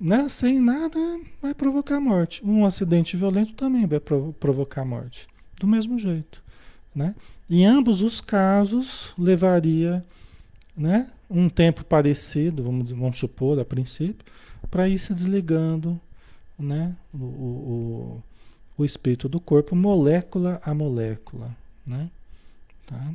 né, 0.00 0.28
sem 0.28 0.60
nada, 0.60 0.98
vai 1.40 1.54
provocar 1.54 2.00
morte. 2.00 2.44
Um 2.44 2.66
acidente 2.66 3.16
violento 3.16 3.54
também 3.54 3.86
vai 3.86 4.00
provocar 4.00 4.84
morte. 4.84 5.28
Do 5.60 5.68
mesmo 5.68 5.98
jeito. 5.98 6.42
Né? 6.92 7.14
Em 7.48 7.64
ambos 7.64 8.00
os 8.00 8.20
casos, 8.20 9.14
levaria 9.16 10.04
né, 10.76 11.08
um 11.28 11.48
tempo 11.48 11.84
parecido, 11.84 12.64
vamos, 12.64 12.90
vamos 12.90 13.18
supor, 13.18 13.60
a 13.60 13.64
princípio, 13.64 14.26
para 14.68 14.88
ir 14.88 14.98
se 14.98 15.14
desligando 15.14 16.00
né, 16.58 16.96
o, 17.14 17.18
o, 17.18 18.22
o 18.82 18.84
espírito 18.84 19.28
do 19.28 19.40
corpo, 19.40 19.74
molécula 19.74 20.60
a 20.64 20.74
molécula. 20.74 21.54
Né? 21.86 22.08
Tá? 22.86 23.12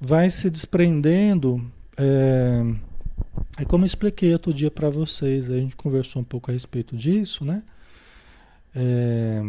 Vai 0.00 0.30
se 0.30 0.50
desprendendo. 0.50 1.64
É, 1.96 2.62
é 3.58 3.64
como 3.64 3.84
eu 3.84 3.86
expliquei 3.86 4.32
outro 4.32 4.52
dia 4.52 4.70
para 4.70 4.90
vocês, 4.90 5.50
a 5.50 5.56
gente 5.56 5.76
conversou 5.76 6.22
um 6.22 6.24
pouco 6.24 6.50
a 6.50 6.54
respeito 6.54 6.96
disso, 6.96 7.44
né? 7.44 7.62
É, 8.74 9.42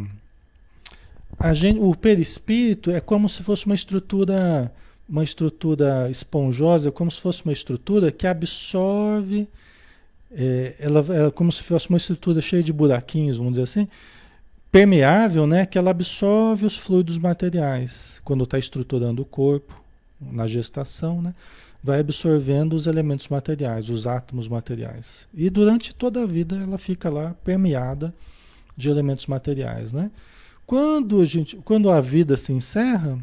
a 1.38 1.54
gente, 1.54 1.80
o 1.80 1.94
perispírito 1.94 2.90
é 2.90 3.02
como 3.02 3.28
se 3.28 3.44
fosse 3.44 3.66
uma 3.66 3.76
estrutura, 3.76 4.72
uma 5.08 5.24
estrutura 5.24 6.10
esponjosa, 6.10 6.92
como 6.92 7.12
se 7.12 7.20
fosse 7.20 7.44
uma 7.44 7.52
estrutura 7.52 8.12
que 8.12 8.26
absorve, 8.26 9.48
é, 10.32 10.76
ela 10.80 11.04
é 11.28 11.32
como 11.32 11.52
se 11.52 11.64
fosse 11.64 11.90
uma 11.90 11.98
estrutura 11.98 12.42
cheia 12.42 12.64
de 12.64 12.74
buraquinhos, 12.74 13.38
vamos 13.38 13.54
dizer 13.54 13.64
assim, 13.64 13.88
permeável, 14.78 15.48
né? 15.48 15.66
Que 15.66 15.76
ela 15.76 15.90
absorve 15.90 16.64
os 16.64 16.78
fluidos 16.78 17.18
materiais 17.18 18.22
quando 18.24 18.44
está 18.44 18.60
estruturando 18.60 19.24
o 19.24 19.26
corpo 19.26 19.82
na 20.22 20.46
gestação, 20.46 21.20
né? 21.20 21.34
Vai 21.84 22.00
absorvendo 22.00 22.74
os 22.74 22.86
elementos 22.86 23.28
materiais, 23.28 23.90
os 23.90 24.06
átomos 24.06 24.48
materiais. 24.48 25.28
E 25.34 25.50
durante 25.50 25.96
toda 25.96 26.22
a 26.22 26.28
vida 26.28 26.56
ela 26.58 26.78
fica 26.78 27.10
lá 27.10 27.36
permeada 27.44 28.14
de 28.76 28.88
elementos 28.88 29.26
materiais, 29.26 29.94
né? 29.94 30.12
Quando 30.68 31.22
a, 31.22 31.26
gente, 31.26 31.56
quando 31.58 31.90
a 31.90 32.00
vida 32.00 32.38
se 32.38 32.54
encerra, 32.54 33.18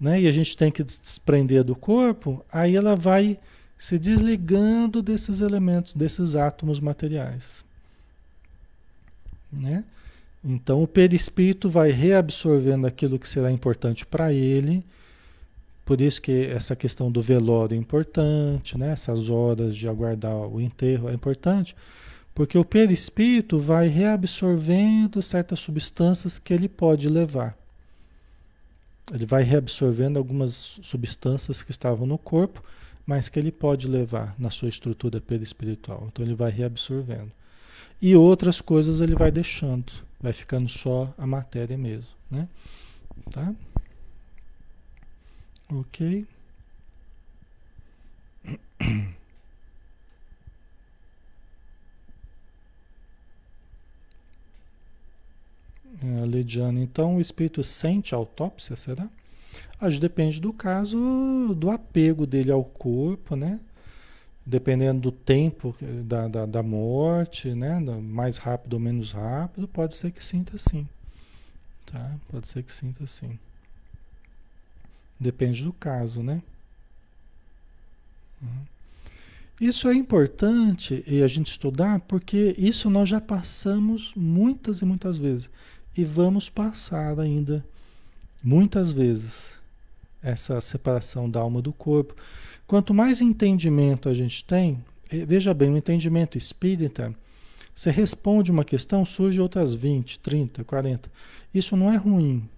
né, 0.00 0.20
e 0.20 0.26
a 0.26 0.32
gente 0.32 0.56
tem 0.56 0.72
que 0.72 0.82
desprender 0.82 1.62
do 1.62 1.76
corpo, 1.76 2.44
aí 2.50 2.74
ela 2.74 2.96
vai 2.96 3.38
se 3.78 3.98
desligando 3.98 5.00
desses 5.00 5.40
elementos, 5.40 5.94
desses 5.94 6.34
átomos 6.34 6.80
materiais. 6.80 7.62
Né? 9.52 9.84
Então 10.44 10.82
o 10.82 10.88
perispírito 10.88 11.68
vai 11.68 11.90
reabsorvendo 11.90 12.86
aquilo 12.86 13.18
que 13.18 13.28
será 13.28 13.50
importante 13.50 14.04
para 14.04 14.32
ele. 14.32 14.84
Por 15.84 16.00
isso 16.00 16.22
que 16.22 16.46
essa 16.46 16.74
questão 16.74 17.10
do 17.10 17.20
velório 17.20 17.74
é 17.74 17.78
importante, 17.78 18.78
né? 18.78 18.92
essas 18.92 19.28
horas 19.28 19.76
de 19.76 19.88
aguardar 19.88 20.34
o 20.34 20.60
enterro 20.60 21.08
é 21.08 21.14
importante, 21.14 21.76
porque 22.34 22.56
o 22.56 22.64
perispírito 22.64 23.58
vai 23.58 23.88
reabsorvendo 23.88 25.20
certas 25.20 25.60
substâncias 25.60 26.38
que 26.38 26.54
ele 26.54 26.68
pode 26.68 27.08
levar. 27.08 27.56
Ele 29.12 29.26
vai 29.26 29.42
reabsorvendo 29.42 30.18
algumas 30.18 30.78
substâncias 30.82 31.62
que 31.62 31.72
estavam 31.72 32.06
no 32.06 32.16
corpo, 32.16 32.62
mas 33.04 33.28
que 33.28 33.38
ele 33.38 33.50
pode 33.50 33.88
levar 33.88 34.34
na 34.38 34.50
sua 34.50 34.68
estrutura 34.68 35.20
perispiritual. 35.20 36.06
Então 36.06 36.24
ele 36.24 36.34
vai 36.34 36.50
reabsorvendo. 36.50 37.32
E 38.00 38.16
outras 38.16 38.60
coisas 38.60 39.00
ele 39.00 39.14
vai 39.14 39.30
deixando, 39.30 39.92
vai 40.22 40.32
ficando 40.32 40.68
só 40.68 41.12
a 41.18 41.26
matéria 41.26 41.76
mesmo, 41.76 42.14
né? 42.30 42.48
Tá? 43.30 43.54
OK? 45.68 46.26
É, 56.04 56.26
Lidiane, 56.26 56.80
então 56.80 57.16
o 57.16 57.20
espírito 57.20 57.62
sente 57.62 58.12
autópsia, 58.12 58.74
será? 58.74 59.08
Acho 59.80 60.00
depende 60.00 60.40
do 60.40 60.52
caso 60.52 61.54
do 61.54 61.70
apego 61.70 62.26
dele 62.26 62.50
ao 62.50 62.64
corpo, 62.64 63.36
né? 63.36 63.60
Dependendo 64.44 65.00
do 65.00 65.12
tempo 65.12 65.74
da, 66.04 66.26
da, 66.26 66.46
da 66.46 66.62
morte, 66.62 67.54
né? 67.54 67.78
Mais 67.78 68.38
rápido 68.38 68.74
ou 68.74 68.80
menos 68.80 69.12
rápido, 69.12 69.68
pode 69.68 69.94
ser 69.94 70.10
que 70.10 70.22
sinta 70.22 70.58
sim. 70.58 70.86
Tá? 71.86 72.16
Pode 72.28 72.48
ser 72.48 72.62
que 72.62 72.72
sinta 72.72 73.06
sim. 73.06 73.38
Depende 75.18 75.62
do 75.62 75.72
caso, 75.72 76.22
né? 76.22 76.42
Uhum. 78.42 78.72
Isso 79.60 79.86
é 79.86 79.94
importante 79.94 81.04
e 81.06 81.22
a 81.22 81.28
gente 81.28 81.52
estudar 81.52 82.00
porque 82.00 82.52
isso 82.58 82.90
nós 82.90 83.08
já 83.08 83.20
passamos 83.20 84.12
muitas 84.16 84.80
e 84.80 84.84
muitas 84.84 85.18
vezes 85.18 85.48
e 85.96 86.04
vamos 86.04 86.48
passar 86.48 87.20
ainda 87.20 87.64
muitas 88.42 88.90
vezes 88.90 89.60
essa 90.20 90.60
separação 90.60 91.30
da 91.30 91.40
alma 91.40 91.62
do 91.62 91.72
corpo. 91.72 92.16
Quanto 92.72 92.94
mais 92.94 93.20
entendimento 93.20 94.08
a 94.08 94.14
gente 94.14 94.42
tem, 94.46 94.82
veja 95.28 95.52
bem, 95.52 95.70
o 95.70 95.76
entendimento 95.76 96.38
espírita, 96.38 97.14
você 97.74 97.90
responde 97.90 98.50
uma 98.50 98.64
questão, 98.64 99.04
surge 99.04 99.38
outras 99.42 99.74
20, 99.74 100.18
30, 100.20 100.64
40. 100.64 101.10
Isso 101.54 101.76
não 101.76 101.92
é 101.92 101.98
ruim. 101.98 102.48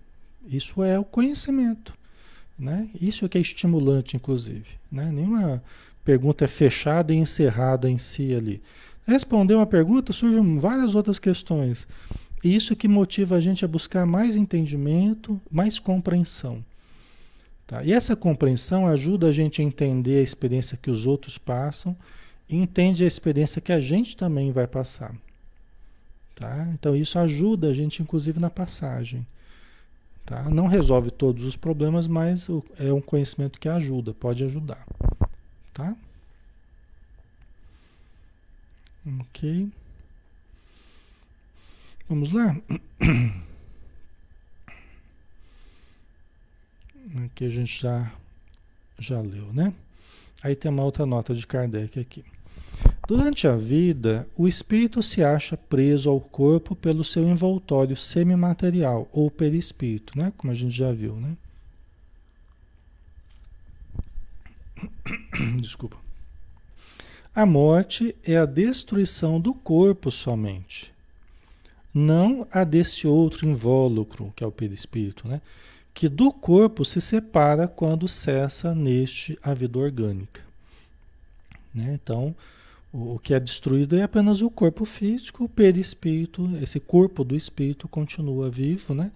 Isso 0.47 0.85
é 0.85 0.97
o 0.97 1.05
conhecimento. 1.05 1.93
Né? 2.57 2.89
Isso 3.01 3.25
é 3.25 3.29
que 3.29 3.39
é 3.39 3.41
estimulante, 3.41 4.15
inclusive. 4.17 4.77
Né? 4.89 5.11
Nenhuma 5.11 5.61
pergunta 6.05 6.45
é 6.45 6.49
fechada 6.49 7.13
e 7.13 7.17
encerrada 7.17 7.91
em 7.91 7.99
si 7.99 8.33
ali. 8.37 8.63
Responder 9.05 9.57
uma 9.57 9.67
pergunta, 9.67 10.13
surgem 10.13 10.59
várias 10.59 10.95
outras 10.95 11.19
questões. 11.19 11.89
Isso 12.45 12.77
que 12.77 12.87
motiva 12.87 13.35
a 13.35 13.41
gente 13.41 13.65
a 13.65 13.69
buscar 13.69 14.07
mais 14.07 14.37
entendimento, 14.37 15.43
mais 15.51 15.81
compreensão. 15.81 16.65
Tá? 17.67 17.83
E 17.83 17.93
essa 17.93 18.15
compreensão 18.15 18.87
ajuda 18.87 19.29
a 19.29 19.33
gente 19.33 19.61
a 19.61 19.65
entender 19.65 20.19
a 20.19 20.23
experiência 20.23 20.77
que 20.77 20.91
os 20.91 21.07
outros 21.07 21.39
passam 21.39 21.97
e 22.49 22.57
entende 22.57 23.05
a 23.05 23.07
experiência 23.07 23.61
que 23.61 23.73
a 23.73 23.81
gente 23.81 24.17
também 24.17 24.53
vai 24.53 24.67
passar. 24.67 25.15
Tá? 26.35 26.69
Então 26.75 26.95
isso 26.95 27.19
ajuda 27.19 27.69
a 27.69 27.73
gente, 27.73 28.03
inclusive, 28.03 28.39
na 28.41 28.51
passagem. 28.51 29.27
Tá? 30.27 30.43
Não 30.51 30.67
resolve 30.67 31.11
todos 31.11 31.45
os 31.45 31.57
problemas, 31.57 32.07
mas 32.07 32.49
é 32.79 32.93
um 32.93 33.01
conhecimento 33.01 33.59
que 33.59 33.69
ajuda, 33.69 34.13
pode 34.13 34.45
ajudar. 34.45 34.87
Tá? 35.73 35.97
Ok. 39.21 39.69
Vamos 42.09 42.33
lá? 42.33 42.57
Aqui 47.15 47.45
a 47.45 47.51
gente 47.51 47.81
já, 47.81 48.13
já 48.99 49.21
leu, 49.21 49.53
né? 49.53 49.73
Aí 50.43 50.57
tem 50.57 50.71
uma 50.71 50.83
outra 50.83 51.07
nota 51.07 51.35
de 51.35 51.47
Kardec 51.47 51.99
aqui. 51.99 52.25
Durante 53.07 53.47
a 53.47 53.55
vida, 53.55 54.29
o 54.37 54.49
espírito 54.49 55.03
se 55.03 55.23
acha 55.23 55.57
preso 55.57 56.11
ao 56.11 56.21
corpo 56.21 56.75
pelo 56.75 57.05
seu 57.05 57.29
envoltório 57.29 57.97
semimaterial 57.97 59.09
ou 59.13 59.31
perispírito, 59.31 60.19
né? 60.19 60.33
Como 60.37 60.51
a 60.51 60.55
gente 60.55 60.75
já 60.75 60.91
viu, 60.93 61.15
né? 61.17 61.37
Desculpa. 65.61 65.97
A 67.35 67.47
morte 67.47 68.15
é 68.25 68.37
a 68.37 68.47
destruição 68.47 69.41
do 69.41 69.55
corpo 69.55 70.11
somente 70.11 70.95
não 71.95 72.47
a 72.51 72.65
desse 72.65 73.07
outro 73.07 73.49
invólucro, 73.49 74.33
que 74.35 74.43
é 74.43 74.47
o 74.47 74.51
perispírito, 74.51 75.29
né? 75.29 75.41
Que 75.95 76.09
do 76.09 76.33
corpo 76.33 76.85
se 76.85 77.01
separa 77.01 77.69
quando 77.69 78.09
cessa 78.09 78.75
neste 78.75 79.39
a 79.41 79.55
vida 79.55 79.79
orgânica. 79.79 80.43
Né? 81.73 81.95
Então, 81.95 82.35
o, 82.93 83.15
o 83.15 83.19
que 83.19 83.33
é 83.33 83.39
destruído 83.39 83.97
é 83.97 84.03
apenas 84.03 84.43
o 84.43 84.51
corpo 84.51 84.85
físico, 84.85 85.45
o 85.45 85.49
perispírito, 85.49 86.51
esse 86.61 86.81
corpo 86.81 87.23
do 87.23 87.37
espírito 87.37 87.87
continua 87.87 88.51
vivo, 88.51 88.93
né? 88.93 89.13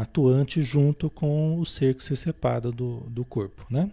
atuante 0.00 0.62
junto 0.62 1.10
com 1.10 1.58
o 1.58 1.66
ser 1.66 1.94
que 1.94 2.04
se 2.04 2.16
separa 2.16 2.70
do, 2.70 3.00
do 3.08 3.24
corpo. 3.24 3.66
Né? 3.68 3.90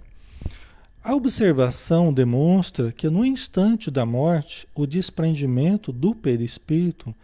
A 1.04 1.16
observação 1.16 2.14
demonstra 2.14 2.92
que 2.92 3.10
no 3.10 3.26
instante 3.26 3.90
da 3.90 4.06
morte, 4.06 4.68
o 4.76 4.86
desprendimento 4.86 5.92
do 5.92 6.14
perispírito 6.14 7.16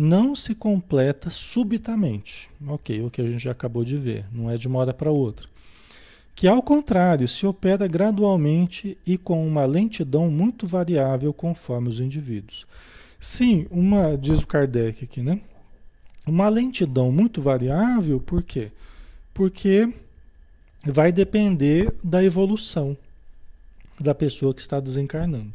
não 0.00 0.34
se 0.34 0.54
completa 0.54 1.28
subitamente. 1.28 2.48
Ok, 2.66 3.02
o 3.02 3.10
que 3.10 3.20
a 3.20 3.26
gente 3.26 3.44
já 3.44 3.50
acabou 3.50 3.84
de 3.84 3.98
ver, 3.98 4.24
não 4.32 4.50
é 4.50 4.56
de 4.56 4.66
uma 4.66 4.78
hora 4.78 4.94
para 4.94 5.10
outra. 5.10 5.46
Que 6.34 6.48
ao 6.48 6.62
contrário, 6.62 7.28
se 7.28 7.46
opera 7.46 7.86
gradualmente 7.86 8.96
e 9.06 9.18
com 9.18 9.46
uma 9.46 9.66
lentidão 9.66 10.30
muito 10.30 10.66
variável 10.66 11.34
conforme 11.34 11.90
os 11.90 12.00
indivíduos. 12.00 12.66
Sim, 13.18 13.66
uma, 13.70 14.16
diz 14.16 14.40
o 14.40 14.46
Kardec 14.46 15.04
aqui, 15.04 15.20
né? 15.20 15.38
Uma 16.26 16.48
lentidão 16.48 17.12
muito 17.12 17.42
variável, 17.42 18.18
por 18.18 18.42
quê? 18.42 18.72
Porque 19.34 19.92
vai 20.82 21.12
depender 21.12 21.92
da 22.02 22.24
evolução 22.24 22.96
da 24.00 24.14
pessoa 24.14 24.54
que 24.54 24.62
está 24.62 24.80
desencarnando. 24.80 25.52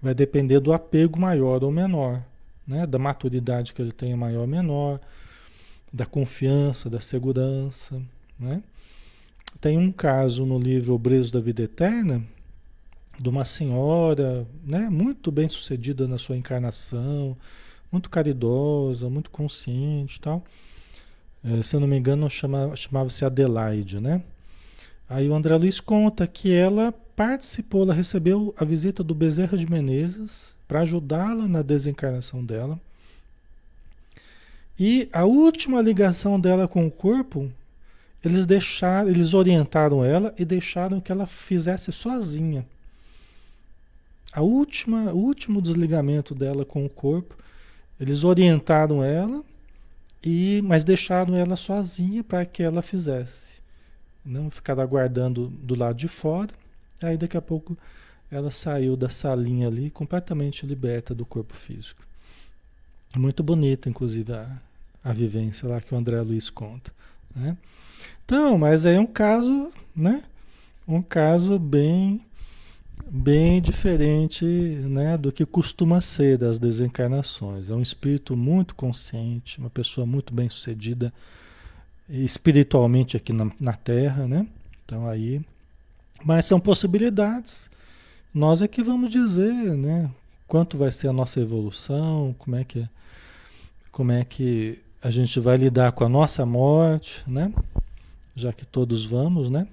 Vai 0.00 0.14
depender 0.14 0.60
do 0.60 0.72
apego 0.72 1.18
maior 1.18 1.64
ou 1.64 1.72
menor 1.72 2.22
né? 2.66 2.86
da 2.86 2.98
maturidade 2.98 3.72
que 3.72 3.80
ele 3.80 3.92
tem 3.92 4.14
maior 4.16 4.42
ou 4.42 4.46
menor, 4.46 5.00
da 5.92 6.04
confiança, 6.04 6.90
da 6.90 7.00
segurança. 7.00 8.00
Né? 8.38 8.62
Tem 9.60 9.78
um 9.78 9.92
caso 9.92 10.44
no 10.44 10.58
livro 10.58 10.94
Obreiros 10.94 11.30
da 11.30 11.40
Vida 11.40 11.62
Eterna, 11.62 12.22
de 13.18 13.28
uma 13.28 13.44
senhora 13.44 14.46
né, 14.62 14.90
muito 14.90 15.30
bem 15.32 15.48
sucedida 15.48 16.06
na 16.06 16.18
sua 16.18 16.36
encarnação, 16.36 17.36
muito 17.90 18.10
caridosa, 18.10 19.08
muito 19.08 19.30
consciente 19.30 20.20
tal. 20.20 20.44
É, 21.42 21.62
se 21.62 21.76
eu 21.76 21.80
não 21.80 21.86
me 21.86 21.96
engano, 21.96 22.28
chama, 22.28 22.74
chamava-se 22.74 23.24
Adelaide, 23.24 24.00
né? 24.00 24.22
Aí 25.08 25.28
o 25.28 25.34
André 25.34 25.56
Luiz 25.56 25.80
conta 25.80 26.26
que 26.26 26.52
ela 26.52 26.90
participou, 26.90 27.84
ela 27.84 27.94
recebeu 27.94 28.52
a 28.58 28.64
visita 28.64 29.04
do 29.04 29.14
Bezerra 29.14 29.56
de 29.56 29.70
Menezes, 29.70 30.55
para 30.66 30.80
ajudá-la 30.80 31.46
na 31.46 31.62
desencarnação 31.62 32.44
dela. 32.44 32.78
E 34.78 35.08
a 35.12 35.24
última 35.24 35.80
ligação 35.80 36.38
dela 36.38 36.68
com 36.68 36.86
o 36.86 36.90
corpo, 36.90 37.50
eles 38.24 38.44
deixaram, 38.44 39.08
eles 39.08 39.32
orientaram 39.32 40.04
ela 40.04 40.34
e 40.38 40.44
deixaram 40.44 41.00
que 41.00 41.10
ela 41.10 41.26
fizesse 41.26 41.92
sozinha. 41.92 42.66
A 44.32 44.42
última, 44.42 45.12
o 45.12 45.16
último 45.16 45.62
desligamento 45.62 46.34
dela 46.34 46.64
com 46.64 46.84
o 46.84 46.90
corpo, 46.90 47.36
eles 47.98 48.22
orientaram 48.22 49.02
ela 49.02 49.42
e 50.22 50.60
mas 50.62 50.84
deixaram 50.84 51.34
ela 51.34 51.56
sozinha 51.56 52.22
para 52.22 52.44
que 52.44 52.62
ela 52.62 52.82
fizesse. 52.82 53.60
Não 54.22 54.50
ficar 54.50 54.78
aguardando 54.78 55.48
do 55.48 55.74
lado 55.74 55.96
de 55.96 56.08
fora. 56.08 56.50
Aí 57.00 57.16
daqui 57.16 57.36
a 57.36 57.42
pouco 57.42 57.78
ela 58.30 58.50
saiu 58.50 58.96
da 58.96 59.08
salinha 59.08 59.68
ali 59.68 59.90
completamente 59.90 60.66
liberta 60.66 61.14
do 61.14 61.24
corpo 61.24 61.54
físico. 61.54 62.04
Muito 63.16 63.42
bonita, 63.42 63.88
inclusive, 63.88 64.32
a, 64.32 64.60
a 65.02 65.12
vivência 65.12 65.68
lá 65.68 65.80
que 65.80 65.94
o 65.94 65.96
André 65.96 66.20
Luiz 66.20 66.50
conta. 66.50 66.92
Né? 67.34 67.56
Então, 68.24 68.58
mas 68.58 68.84
é 68.84 68.98
um 68.98 69.06
caso, 69.06 69.72
né? 69.94 70.22
Um 70.86 71.00
caso 71.00 71.58
bem, 71.58 72.20
bem 73.08 73.60
diferente 73.60 74.44
né, 74.44 75.16
do 75.16 75.32
que 75.32 75.46
costuma 75.46 76.00
ser 76.00 76.38
das 76.38 76.58
desencarnações. 76.58 77.70
É 77.70 77.74
um 77.74 77.82
espírito 77.82 78.36
muito 78.36 78.74
consciente, 78.74 79.58
uma 79.58 79.70
pessoa 79.70 80.06
muito 80.06 80.34
bem 80.34 80.48
sucedida 80.48 81.12
espiritualmente 82.08 83.16
aqui 83.16 83.32
na, 83.32 83.50
na 83.58 83.72
Terra, 83.72 84.28
né? 84.28 84.46
Então 84.84 85.08
aí, 85.08 85.40
mas 86.24 86.46
são 86.46 86.60
possibilidades 86.60 87.68
nós 88.36 88.60
é 88.60 88.68
que 88.68 88.82
vamos 88.82 89.10
dizer, 89.10 89.74
né? 89.78 90.10
Quanto 90.46 90.76
vai 90.76 90.90
ser 90.92 91.08
a 91.08 91.12
nossa 91.12 91.40
evolução, 91.40 92.34
como 92.38 92.54
é 92.54 92.64
que, 92.64 92.86
como 93.90 94.12
é 94.12 94.26
que 94.26 94.78
a 95.02 95.08
gente 95.08 95.40
vai 95.40 95.56
lidar 95.56 95.92
com 95.92 96.04
a 96.04 96.08
nossa 96.08 96.44
morte, 96.44 97.24
né? 97.26 97.50
Já 98.34 98.52
que 98.52 98.66
todos 98.66 99.06
vamos, 99.06 99.48
né? 99.48 99.66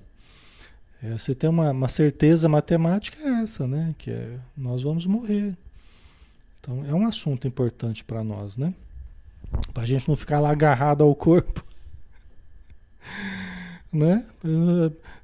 É, 1.03 1.11
você 1.11 1.36
tem 1.36 1.49
uma, 1.49 1.72
uma 1.72 1.89
certeza 1.89 2.47
matemática 2.47 3.22
é 3.22 3.43
essa, 3.43 3.68
né? 3.68 3.93
Que 3.97 4.11
é, 4.11 4.39
nós 4.55 4.82
vamos 4.82 5.05
morrer. 5.05 5.57
Então 6.61 6.86
é 6.86 6.93
um 6.93 7.05
assunto 7.05 7.45
importante 7.45 8.01
para 8.01 8.24
nós, 8.24 8.55
né? 8.55 8.74
Para 9.74 9.84
a 9.84 9.86
gente 9.86 10.07
não 10.07 10.16
ficar 10.16 10.39
lá 10.39 10.51
agarrado 10.51 11.03
ao 11.03 11.14
corpo, 11.14 11.66
né? 13.91 14.26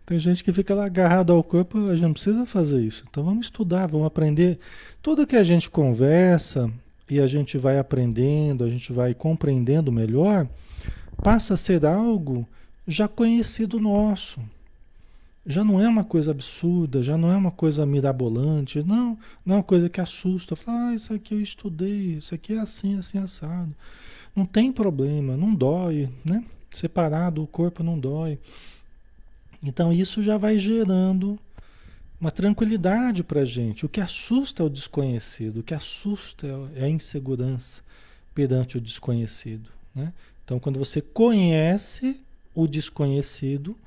Tem 0.10 0.18
gente 0.18 0.44
que 0.44 0.52
fica 0.52 0.74
lá 0.74 0.88
agarrado 0.88 1.32
ao 1.32 1.44
corpo, 1.44 1.86
a 1.88 1.94
gente 1.94 2.02
não 2.02 2.14
precisa 2.14 2.44
fazer 2.44 2.82
isso. 2.82 3.04
Então 3.08 3.24
vamos 3.24 3.46
estudar, 3.46 3.86
vamos 3.86 4.08
aprender. 4.08 4.58
Tudo 5.04 5.28
que 5.28 5.36
a 5.36 5.44
gente 5.44 5.70
conversa 5.70 6.68
e 7.08 7.20
a 7.20 7.28
gente 7.28 7.60
vai 7.60 7.78
aprendendo, 7.78 8.64
a 8.64 8.68
gente 8.68 8.92
vai 8.92 9.14
compreendendo 9.14 9.92
melhor, 9.92 10.48
passa 11.22 11.54
a 11.54 11.58
ser 11.58 11.86
algo 11.86 12.44
já 12.88 13.08
conhecido 13.08 13.80
nosso. 13.80 14.42
Já 15.46 15.64
não 15.64 15.80
é 15.80 15.88
uma 15.88 16.04
coisa 16.04 16.32
absurda, 16.32 17.04
já 17.04 17.16
não 17.16 17.32
é 17.32 17.38
uma 17.38 17.52
coisa 17.52 17.86
mirabolante, 17.86 18.82
não, 18.82 19.16
não 19.46 19.54
é 19.54 19.58
uma 19.60 19.64
coisa 19.64 19.90
que 19.90 20.02
assusta. 20.02 20.56
Fala, 20.56 20.88
ah, 20.90 20.96
isso 20.96 21.14
aqui 21.14 21.36
eu 21.36 21.40
estudei, 21.40 22.16
isso 22.16 22.34
aqui 22.34 22.54
é 22.54 22.60
assim, 22.60 22.98
assim, 22.98 23.20
assado. 23.20 23.76
Não 24.36 24.48
tem 24.48 24.72
problema, 24.72 25.38
não 25.38 25.54
dói, 25.54 26.10
né? 26.26 26.44
Separado, 26.72 27.44
o 27.44 27.48
corpo 27.48 27.84
não 27.84 28.00
dói. 28.00 28.40
Então 29.62 29.92
isso 29.92 30.24
já 30.24 30.38
vai 30.38 30.58
gerando 30.58 31.40
uma 32.20 32.32
tranquilidade 32.32 33.24
para 33.24 33.42
a 33.42 33.46
gente. 33.46 33.86
O 33.86 33.90
que 33.90 34.02
assusta 34.02 34.62
é 34.62 34.66
o 34.66 34.70
desconhecido, 34.70 35.60
o 35.60 35.64
que 35.64 35.74
assusta 35.74 36.48
é 36.76 36.86
a 36.86 36.90
insegurança 36.90 37.82
perante 38.34 38.78
o 38.78 38.82
desconhecido. 38.82 39.70
Né? 39.96 40.14
Então, 40.44 40.60
quando 40.60 40.80
você 40.80 41.02
conhece 41.02 42.22
o 42.54 42.68
desconhecido, 42.68 43.78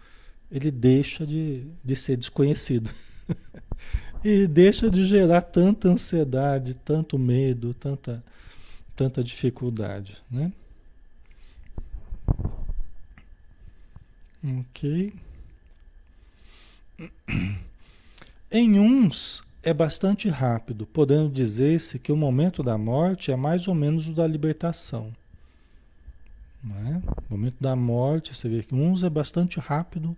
ele 0.50 0.70
deixa 0.70 1.26
de, 1.26 1.66
de 1.84 1.96
ser 1.96 2.16
desconhecido. 2.16 2.90
e 4.24 4.46
deixa 4.46 4.90
de 4.90 5.04
gerar 5.04 5.42
tanta 5.42 5.88
ansiedade, 5.88 6.74
tanto 6.74 7.18
medo, 7.18 7.74
tanta, 7.74 8.22
tanta 8.94 9.24
dificuldade. 9.24 10.22
Né? 10.30 10.52
Ok. 14.60 15.12
Em 18.50 18.78
uns 18.78 19.42
é 19.62 19.72
bastante 19.72 20.28
rápido, 20.28 20.86
podendo 20.86 21.30
dizer-se 21.30 21.98
que 21.98 22.12
o 22.12 22.16
momento 22.16 22.62
da 22.62 22.76
morte 22.76 23.30
é 23.30 23.36
mais 23.36 23.68
ou 23.68 23.74
menos 23.74 24.08
o 24.08 24.12
da 24.12 24.26
libertação. 24.26 25.12
É? 26.64 26.96
O 27.28 27.36
momento 27.36 27.56
da 27.60 27.74
morte, 27.74 28.34
você 28.34 28.48
vê 28.48 28.62
que 28.62 28.74
uns 28.74 29.02
é 29.02 29.10
bastante 29.10 29.58
rápido. 29.58 30.16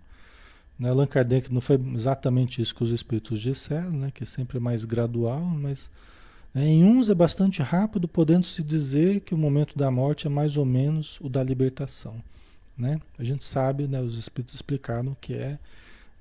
Né? 0.77 0.89
Allan 0.89 1.07
Kardec 1.07 1.51
não 1.51 1.61
foi 1.61 1.79
exatamente 1.95 2.61
isso 2.61 2.75
que 2.75 2.83
os 2.83 2.91
espíritos 2.91 3.39
disseram, 3.39 3.91
né? 3.91 4.11
que 4.13 4.23
é 4.23 4.25
sempre 4.25 4.59
mais 4.59 4.85
gradual, 4.85 5.41
mas 5.41 5.89
né? 6.53 6.67
em 6.67 6.83
uns 6.83 7.09
é 7.09 7.15
bastante 7.15 7.61
rápido, 7.61 8.07
podendo 8.07 8.45
se 8.45 8.61
dizer 8.61 9.21
que 9.21 9.33
o 9.33 9.37
momento 9.37 9.77
da 9.77 9.89
morte 9.89 10.27
é 10.27 10.29
mais 10.29 10.55
ou 10.57 10.65
menos 10.65 11.19
o 11.21 11.29
da 11.29 11.43
libertação. 11.43 12.21
Né? 12.77 12.99
A 13.17 13.23
gente 13.23 13.43
sabe, 13.43 13.87
né? 13.87 14.01
os 14.01 14.17
espíritos 14.17 14.53
explicaram 14.55 15.15
que 15.19 15.33
é 15.33 15.57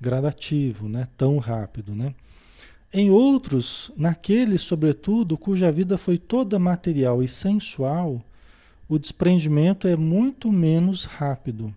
gradativo, 0.04 0.86
né? 0.86 1.08
tão 1.16 1.38
rápido. 1.38 1.94
Né? 1.94 2.14
Em 2.92 3.10
outros, 3.10 3.90
naqueles, 3.96 4.60
sobretudo, 4.60 5.38
cuja 5.38 5.72
vida 5.72 5.96
foi 5.96 6.18
toda 6.18 6.58
material 6.58 7.22
e 7.22 7.28
sensual, 7.28 8.22
o 8.86 8.98
desprendimento 8.98 9.88
é 9.88 9.96
muito 9.96 10.52
menos 10.52 11.06
rápido, 11.06 11.74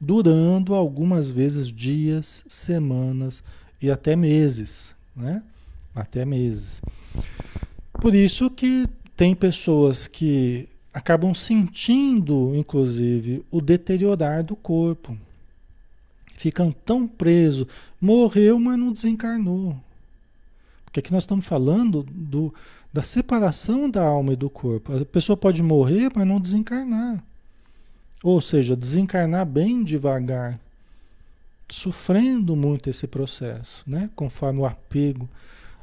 durando 0.00 0.74
algumas 0.74 1.30
vezes 1.30 1.68
dias, 1.68 2.44
semanas 2.48 3.44
e 3.80 3.88
até 3.88 4.16
meses. 4.16 4.92
Né? 5.14 5.40
Até 5.94 6.24
meses. 6.24 6.82
Por 7.92 8.12
isso 8.12 8.50
que 8.50 8.88
tem 9.16 9.36
pessoas 9.36 10.08
que 10.08 10.68
acabam 10.92 11.32
sentindo, 11.32 12.52
inclusive, 12.56 13.44
o 13.52 13.60
deteriorar 13.60 14.42
do 14.42 14.56
corpo 14.56 15.16
ficam 16.38 16.70
tão 16.70 17.06
presos. 17.06 17.66
Morreu, 18.00 18.58
mas 18.58 18.78
não 18.78 18.92
desencarnou. 18.92 19.76
Porque 20.84 21.00
aqui 21.00 21.12
nós 21.12 21.24
estamos 21.24 21.44
falando 21.44 22.06
do, 22.10 22.54
da 22.92 23.02
separação 23.02 23.90
da 23.90 24.02
alma 24.02 24.32
e 24.32 24.36
do 24.36 24.48
corpo. 24.48 24.96
A 24.96 25.04
pessoa 25.04 25.36
pode 25.36 25.62
morrer, 25.62 26.10
mas 26.14 26.26
não 26.26 26.40
desencarnar. 26.40 27.22
Ou 28.22 28.40
seja, 28.40 28.74
desencarnar 28.76 29.44
bem 29.44 29.84
devagar, 29.84 30.58
sofrendo 31.68 32.56
muito 32.56 32.88
esse 32.88 33.06
processo, 33.06 33.84
né? 33.86 34.08
Conforme 34.16 34.60
o 34.60 34.66
apego 34.66 35.28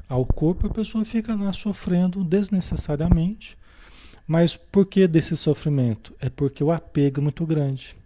ao 0.08 0.24
corpo, 0.24 0.66
a 0.66 0.70
pessoa 0.70 1.04
fica 1.04 1.34
lá 1.34 1.52
sofrendo 1.52 2.24
desnecessariamente. 2.24 3.56
Mas 4.26 4.56
por 4.56 4.86
que 4.86 5.06
desse 5.06 5.36
sofrimento? 5.36 6.12
É 6.20 6.28
porque 6.28 6.64
o 6.64 6.72
apego 6.72 7.20
é 7.20 7.22
muito 7.22 7.46
grande. 7.46 7.96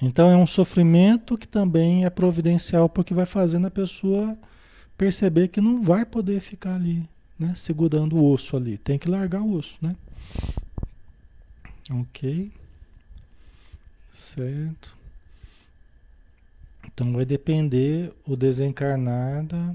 Então 0.00 0.30
é 0.30 0.36
um 0.36 0.46
sofrimento 0.46 1.36
que 1.36 1.48
também 1.48 2.04
é 2.04 2.10
providencial 2.10 2.88
porque 2.88 3.12
vai 3.12 3.26
fazendo 3.26 3.66
a 3.66 3.70
pessoa 3.70 4.38
perceber 4.96 5.48
que 5.48 5.60
não 5.60 5.82
vai 5.82 6.04
poder 6.04 6.40
ficar 6.40 6.74
ali, 6.74 7.08
né, 7.38 7.54
segurando 7.54 8.16
o 8.16 8.32
osso 8.32 8.56
ali. 8.56 8.78
Tem 8.78 8.98
que 8.98 9.08
largar 9.08 9.42
o 9.42 9.54
osso, 9.54 9.78
né? 9.80 9.96
OK? 11.90 12.50
Certo. 14.10 14.96
Então 16.86 17.12
vai 17.12 17.24
depender 17.24 18.12
o 18.26 18.36
desencarnar 18.36 19.44
da, 19.44 19.74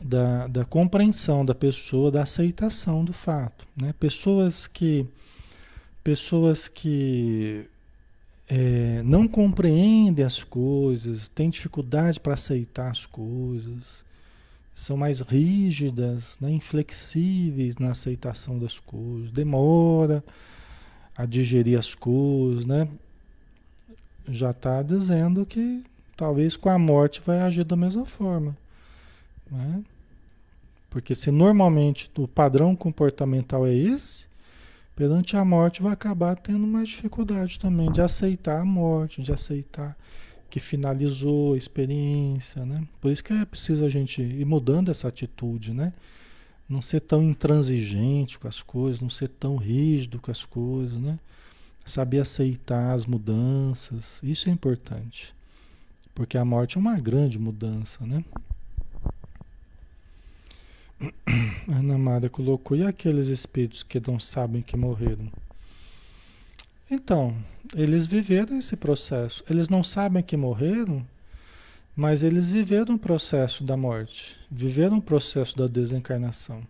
da, 0.00 0.46
da, 0.46 0.64
compreensão 0.64 1.44
da 1.44 1.54
pessoa, 1.54 2.10
da 2.10 2.22
aceitação 2.22 3.04
do 3.04 3.12
fato. 3.12 3.66
Né? 3.74 3.94
Pessoas 3.98 4.66
que, 4.66 5.06
pessoas 6.04 6.68
que 6.68 7.66
é, 8.48 9.02
não 9.04 9.26
compreendem 9.26 10.24
as 10.24 10.42
coisas, 10.42 11.28
têm 11.28 11.50
dificuldade 11.50 12.20
para 12.20 12.34
aceitar 12.34 12.90
as 12.90 13.06
coisas, 13.06 14.04
são 14.74 14.96
mais 14.96 15.20
rígidas, 15.20 16.38
né? 16.40 16.50
inflexíveis 16.50 17.76
na 17.76 17.90
aceitação 17.90 18.58
das 18.58 18.80
coisas, 18.80 19.30
demora 19.30 20.24
a 21.16 21.26
digerir 21.26 21.78
as 21.78 21.94
coisas, 21.94 22.64
né? 22.64 22.88
já 24.28 24.50
está 24.50 24.82
dizendo 24.82 25.44
que 25.44 25.84
talvez 26.16 26.56
com 26.56 26.68
a 26.68 26.78
morte 26.78 27.20
vai 27.24 27.40
agir 27.40 27.64
da 27.64 27.76
mesma 27.76 28.06
forma. 28.06 28.56
Né? 29.50 29.82
Porque 30.88 31.14
se 31.14 31.30
normalmente 31.30 32.10
o 32.16 32.28
padrão 32.28 32.76
comportamental 32.76 33.66
é 33.66 33.74
esse, 33.74 34.26
perante 34.94 35.36
a 35.36 35.44
morte 35.44 35.82
vai 35.82 35.92
acabar 35.92 36.36
tendo 36.36 36.66
mais 36.66 36.88
dificuldade 36.88 37.58
também 37.58 37.90
de 37.90 38.00
aceitar 38.00 38.60
a 38.60 38.64
morte, 38.64 39.22
de 39.22 39.32
aceitar 39.32 39.96
que 40.52 40.60
finalizou 40.60 41.54
a 41.54 41.56
experiência, 41.56 42.66
né? 42.66 42.86
Por 43.00 43.10
isso 43.10 43.24
que 43.24 43.32
é 43.32 43.42
preciso 43.42 43.86
a 43.86 43.88
gente 43.88 44.20
ir 44.20 44.44
mudando 44.44 44.90
essa 44.90 45.08
atitude, 45.08 45.72
né? 45.72 45.94
Não 46.68 46.82
ser 46.82 47.00
tão 47.00 47.22
intransigente 47.22 48.38
com 48.38 48.46
as 48.46 48.60
coisas, 48.60 49.00
não 49.00 49.08
ser 49.08 49.28
tão 49.28 49.56
rígido 49.56 50.20
com 50.20 50.30
as 50.30 50.44
coisas, 50.44 50.98
né? 51.00 51.18
Saber 51.86 52.20
aceitar 52.20 52.92
as 52.92 53.06
mudanças, 53.06 54.20
isso 54.22 54.50
é 54.50 54.52
importante. 54.52 55.34
Porque 56.14 56.36
a 56.36 56.44
morte 56.44 56.76
é 56.76 56.80
uma 56.80 56.98
grande 56.98 57.38
mudança, 57.38 58.04
né? 58.04 58.22
A 61.02 61.72
Ana 61.78 61.98
Mara 61.98 62.28
colocou, 62.28 62.76
e 62.76 62.84
aqueles 62.84 63.26
espíritos 63.26 63.82
que 63.82 64.00
não 64.06 64.20
sabem 64.20 64.62
que 64.62 64.76
morreram? 64.76 65.30
Então, 66.90 67.36
eles 67.74 68.06
viveram 68.06 68.56
esse 68.58 68.76
processo. 68.76 69.42
Eles 69.48 69.68
não 69.68 69.82
sabem 69.82 70.22
que 70.22 70.36
morreram, 70.36 71.04
mas 71.96 72.22
eles 72.22 72.50
viveram 72.50 72.94
o 72.94 72.98
processo 72.98 73.64
da 73.64 73.76
morte, 73.76 74.38
viveram 74.50 74.98
o 74.98 75.02
processo 75.02 75.56
da 75.56 75.66
desencarnação. 75.66 76.62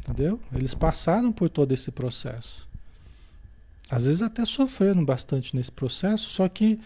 Entendeu? 0.00 0.40
Eles 0.54 0.74
passaram 0.74 1.32
por 1.32 1.48
todo 1.48 1.72
esse 1.72 1.90
processo. 1.90 2.66
Às 3.90 4.06
vezes 4.06 4.22
até 4.22 4.44
sofreram 4.44 5.04
bastante 5.04 5.54
nesse 5.54 5.70
processo, 5.70 6.30
só 6.30 6.48
que 6.48 6.80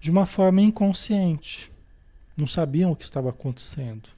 de 0.00 0.10
uma 0.10 0.26
forma 0.26 0.60
inconsciente. 0.60 1.70
Não 2.36 2.46
sabiam 2.46 2.92
o 2.92 2.96
que 2.96 3.04
estava 3.04 3.30
acontecendo. 3.30 4.08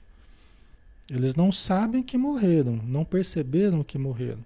Eles 1.09 1.35
não 1.35 1.51
sabem 1.51 2.01
que 2.01 2.17
morreram, 2.17 2.77
não 2.83 3.05
perceberam 3.05 3.83
que 3.83 3.97
morreram. 3.97 4.43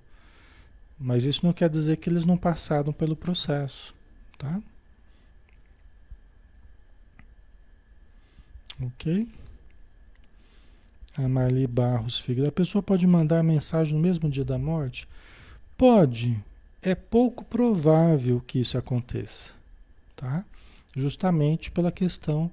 Mas 1.00 1.26
isso 1.26 1.46
não 1.46 1.54
quer 1.54 1.70
dizer 1.70 1.98
que 1.98 2.10
eles 2.10 2.26
não 2.26 2.38
passaram 2.38 2.92
pelo 2.92 3.16
processo, 3.16 3.96
tá? 4.38 4.62
Ok? 8.82 9.28
A 11.18 11.28
Marli 11.28 11.66
Barros 11.66 12.20
Figueiredo. 12.20 12.50
A 12.50 12.52
pessoa 12.52 12.84
pode 12.84 13.08
mandar 13.08 13.42
mensagem 13.44 13.94
no 13.94 14.00
mesmo 14.00 14.30
dia 14.30 14.44
da 14.44 14.58
morte? 14.58 15.08
Pode. 15.78 16.38
É 16.82 16.96
pouco 16.96 17.46
provável 17.46 18.42
que 18.46 18.60
isso 18.60 18.78
aconteça, 18.78 19.52
tá? 20.16 20.44
Justamente 20.96 21.72
pela 21.72 21.92
questão 21.92 22.52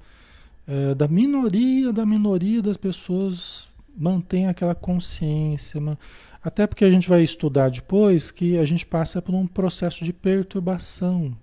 é, 0.66 0.94
da 0.94 1.06
minoria 1.06 1.92
da 1.92 2.04
minoria 2.04 2.60
das 2.60 2.76
pessoas 2.76 3.70
mantém 3.96 4.46
aquela 4.46 4.74
consciência, 4.74 5.80
até 6.42 6.66
porque 6.66 6.84
a 6.84 6.90
gente 6.90 7.08
vai 7.08 7.22
estudar 7.22 7.70
depois 7.70 8.30
que 8.30 8.58
a 8.58 8.64
gente 8.64 8.86
passa 8.86 9.20
por 9.22 9.34
um 9.34 9.46
processo 9.46 10.04
de 10.04 10.12
perturbação, 10.12 11.36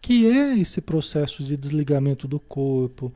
que 0.00 0.26
é 0.26 0.56
esse 0.58 0.80
processo 0.80 1.42
de 1.42 1.56
desligamento 1.56 2.28
do 2.28 2.38
corpo, 2.38 3.12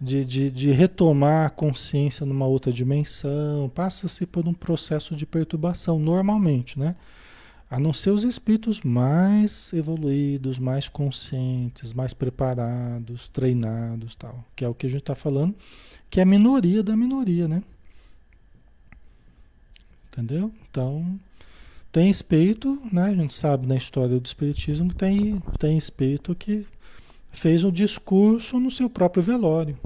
de, 0.00 0.24
de, 0.24 0.50
de 0.50 0.70
retomar 0.70 1.46
a 1.46 1.50
consciência 1.50 2.24
numa 2.24 2.46
outra 2.46 2.72
dimensão, 2.72 3.68
passa-se 3.68 4.26
por 4.26 4.46
um 4.46 4.54
processo 4.54 5.16
de 5.16 5.26
perturbação, 5.26 5.98
normalmente, 5.98 6.78
né? 6.78 6.94
A 7.70 7.78
não 7.78 7.92
ser 7.92 8.10
os 8.10 8.24
espíritos 8.24 8.80
mais 8.80 9.72
evoluídos, 9.74 10.58
mais 10.58 10.88
conscientes, 10.88 11.92
mais 11.92 12.14
preparados, 12.14 13.28
treinados, 13.28 14.14
tal, 14.14 14.44
que 14.56 14.64
é 14.64 14.68
o 14.68 14.74
que 14.74 14.86
a 14.86 14.88
gente 14.88 15.00
está 15.00 15.14
falando, 15.14 15.54
que 16.08 16.20
é 16.20 16.22
a 16.22 16.26
minoria 16.26 16.82
da 16.82 16.96
minoria, 16.96 17.46
né? 17.46 17.62
Entendeu? 20.18 20.52
Então, 20.68 21.18
tem 21.92 22.10
espírito, 22.10 22.76
né? 22.92 23.04
A 23.04 23.14
gente 23.14 23.32
sabe 23.32 23.68
na 23.68 23.76
história 23.76 24.18
do 24.18 24.26
espiritismo 24.26 24.92
tem, 24.92 25.40
tem 25.60 25.78
espírito 25.78 26.34
que 26.34 26.66
fez 27.32 27.62
um 27.62 27.70
discurso 27.70 28.58
no 28.58 28.68
seu 28.68 28.90
próprio 28.90 29.22
velório. 29.22 29.78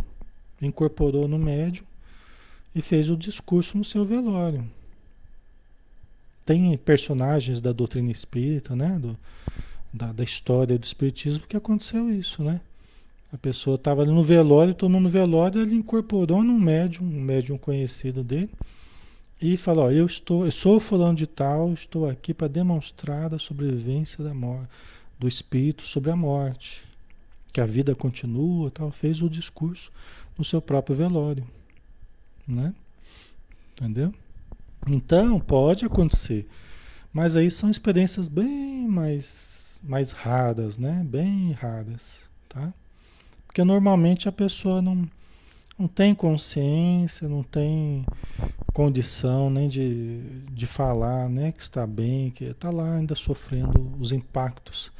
Incorporou 0.60 1.28
no 1.28 1.38
médium 1.38 1.84
e 2.74 2.80
fez 2.80 3.10
o 3.10 3.16
discurso 3.16 3.76
no 3.76 3.84
seu 3.84 4.06
velório. 4.06 4.64
Tem 6.46 6.78
personagens 6.78 7.60
da 7.60 7.70
doutrina 7.70 8.10
espírita, 8.10 8.74
né? 8.74 8.98
Do, 8.98 9.18
da, 9.92 10.12
da 10.12 10.24
história 10.24 10.78
do 10.78 10.84
espiritismo 10.84 11.46
que 11.46 11.58
aconteceu 11.58 12.08
isso, 12.08 12.42
né? 12.42 12.58
A 13.30 13.36
pessoa 13.36 13.74
estava 13.74 14.06
no 14.06 14.22
velório, 14.22 14.74
todo 14.74 14.90
mundo 14.90 15.04
no 15.04 15.10
velório, 15.10 15.60
ele 15.60 15.74
incorporou 15.74 16.42
num 16.42 16.58
médium, 16.58 17.04
um 17.04 17.20
médium 17.20 17.58
conhecido 17.58 18.24
dele, 18.24 18.50
e 19.42 19.56
fala, 19.56 19.82
ó, 19.82 19.90
eu 19.90 20.06
estou, 20.06 20.44
eu 20.44 20.52
sou 20.52 20.78
fulano 20.78 21.16
de 21.16 21.26
tal, 21.26 21.72
estou 21.72 22.08
aqui 22.08 22.32
para 22.32 22.46
demonstrar 22.46 23.34
a 23.34 23.40
sobrevivência 23.40 24.22
da 24.22 24.32
morte, 24.32 24.68
do 25.18 25.26
espírito 25.26 25.82
sobre 25.82 26.12
a 26.12 26.16
morte, 26.16 26.84
que 27.52 27.60
a 27.60 27.66
vida 27.66 27.92
continua, 27.92 28.70
tal, 28.70 28.92
fez 28.92 29.20
o 29.20 29.28
discurso 29.28 29.90
no 30.38 30.44
seu 30.44 30.62
próprio 30.62 30.94
velório, 30.94 31.44
né? 32.46 32.72
Entendeu? 33.72 34.14
Então, 34.86 35.40
pode 35.40 35.84
acontecer. 35.84 36.48
Mas 37.12 37.34
aí 37.34 37.50
são 37.50 37.68
experiências 37.68 38.28
bem 38.28 38.86
mais 38.86 39.80
mais 39.82 40.12
raras, 40.12 40.78
né? 40.78 41.04
Bem 41.04 41.50
raras, 41.50 42.30
tá? 42.48 42.72
Porque 43.44 43.64
normalmente 43.64 44.28
a 44.28 44.32
pessoa 44.32 44.80
não 44.80 45.08
não 45.76 45.88
tem 45.88 46.14
consciência, 46.14 47.28
não 47.28 47.42
tem 47.42 48.04
condição 48.72 49.50
nem 49.50 49.68
de, 49.68 50.20
de 50.50 50.66
falar 50.66 51.28
né, 51.28 51.52
que 51.52 51.62
está 51.62 51.86
bem, 51.86 52.30
que 52.30 52.44
está 52.44 52.70
lá 52.70 52.96
ainda 52.96 53.14
sofrendo 53.14 53.92
os 54.00 54.12
impactos 54.12 54.90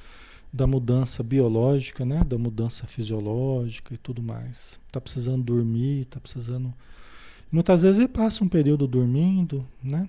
da 0.53 0.66
mudança 0.66 1.23
biológica, 1.23 2.05
né, 2.05 2.23
da 2.25 2.37
mudança 2.37 2.87
fisiológica 2.87 3.95
e 3.95 3.97
tudo 3.97 4.23
mais. 4.23 4.79
Está 4.87 5.01
precisando 5.01 5.43
dormir, 5.43 6.03
está 6.03 6.20
precisando. 6.20 6.73
Muitas 7.51 7.83
vezes 7.83 7.99
ele 7.99 8.09
passa 8.09 8.45
um 8.45 8.49
período 8.49 8.87
dormindo, 8.87 9.66
né? 9.83 10.09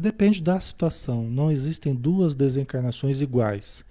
Depende 0.00 0.42
da 0.42 0.58
situação. 0.58 1.30
Não 1.30 1.50
existem 1.50 1.94
duas 1.94 2.34
desencarnações 2.34 3.20
iguais. 3.20 3.84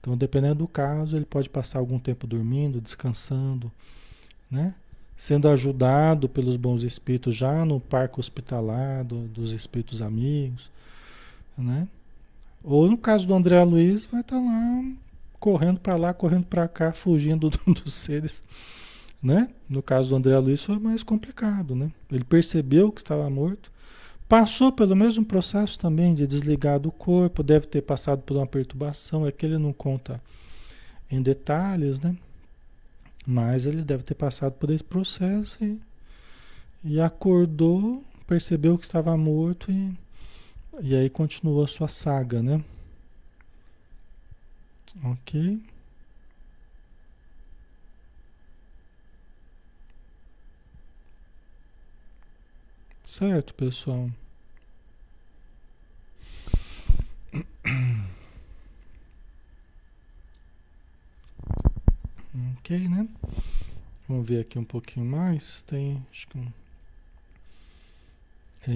Então, 0.00 0.16
dependendo 0.16 0.56
do 0.56 0.68
caso, 0.68 1.16
ele 1.16 1.24
pode 1.24 1.48
passar 1.50 1.80
algum 1.80 1.98
tempo 1.98 2.26
dormindo, 2.26 2.80
descansando, 2.80 3.70
né? 4.48 4.74
Sendo 5.16 5.48
ajudado 5.48 6.28
pelos 6.28 6.56
bons 6.56 6.82
espíritos 6.82 7.34
já 7.34 7.64
no 7.64 7.80
parque 7.80 8.18
hospitalar 8.18 9.04
do, 9.04 9.28
dos 9.28 9.52
espíritos 9.52 10.02
amigos, 10.02 10.70
né? 11.56 11.86
Ou 12.64 12.88
no 12.88 12.96
caso 12.96 13.26
do 13.26 13.34
André 13.34 13.62
Luiz, 13.64 14.06
vai 14.06 14.20
estar 14.20 14.36
tá 14.36 14.42
lá 14.42 14.84
correndo 15.38 15.80
para 15.80 15.96
lá, 15.96 16.14
correndo 16.14 16.46
para 16.46 16.68
cá, 16.68 16.92
fugindo 16.92 17.50
do, 17.50 17.74
dos 17.74 17.92
seres, 17.92 18.42
né? 19.22 19.48
No 19.68 19.82
caso 19.82 20.10
do 20.10 20.16
André 20.16 20.38
Luiz 20.38 20.62
foi 20.62 20.78
mais 20.78 21.02
complicado, 21.02 21.74
né? 21.74 21.90
Ele 22.10 22.24
percebeu 22.24 22.92
que 22.92 23.00
estava 23.00 23.28
morto, 23.28 23.70
passou 24.28 24.72
pelo 24.72 24.94
mesmo 24.94 25.24
processo 25.24 25.78
também 25.78 26.14
de 26.14 26.26
desligar 26.26 26.78
do 26.78 26.90
corpo, 26.90 27.42
deve 27.42 27.66
ter 27.66 27.82
passado 27.82 28.22
por 28.22 28.36
uma 28.36 28.46
perturbação, 28.46 29.26
é 29.26 29.32
que 29.32 29.44
ele 29.44 29.58
não 29.58 29.72
conta 29.72 30.20
em 31.10 31.20
detalhes, 31.20 32.00
né? 32.00 32.16
Mas 33.26 33.66
ele 33.66 33.82
deve 33.82 34.02
ter 34.02 34.14
passado 34.14 34.52
por 34.54 34.70
esse 34.70 34.82
processo 34.82 35.64
e, 35.64 35.80
e 36.84 37.00
acordou, 37.00 38.04
percebeu 38.26 38.76
que 38.76 38.84
estava 38.84 39.16
morto 39.16 39.70
e, 39.70 39.96
e 40.80 40.94
aí 40.96 41.08
continuou 41.08 41.62
a 41.64 41.68
sua 41.68 41.88
saga, 41.88 42.42
né? 42.42 42.62
Ok. 45.04 45.62
Certo, 53.04 53.54
pessoal. 53.54 54.10
Ok, 62.34 62.88
né? 62.88 63.06
Vamos 64.08 64.26
ver 64.26 64.40
aqui 64.40 64.58
um 64.58 64.64
pouquinho 64.64 65.04
mais. 65.04 65.62
Tem, 65.62 66.02
acho 66.10 66.26
que 66.28 66.38
um. 66.38 66.46
É, 68.66 68.72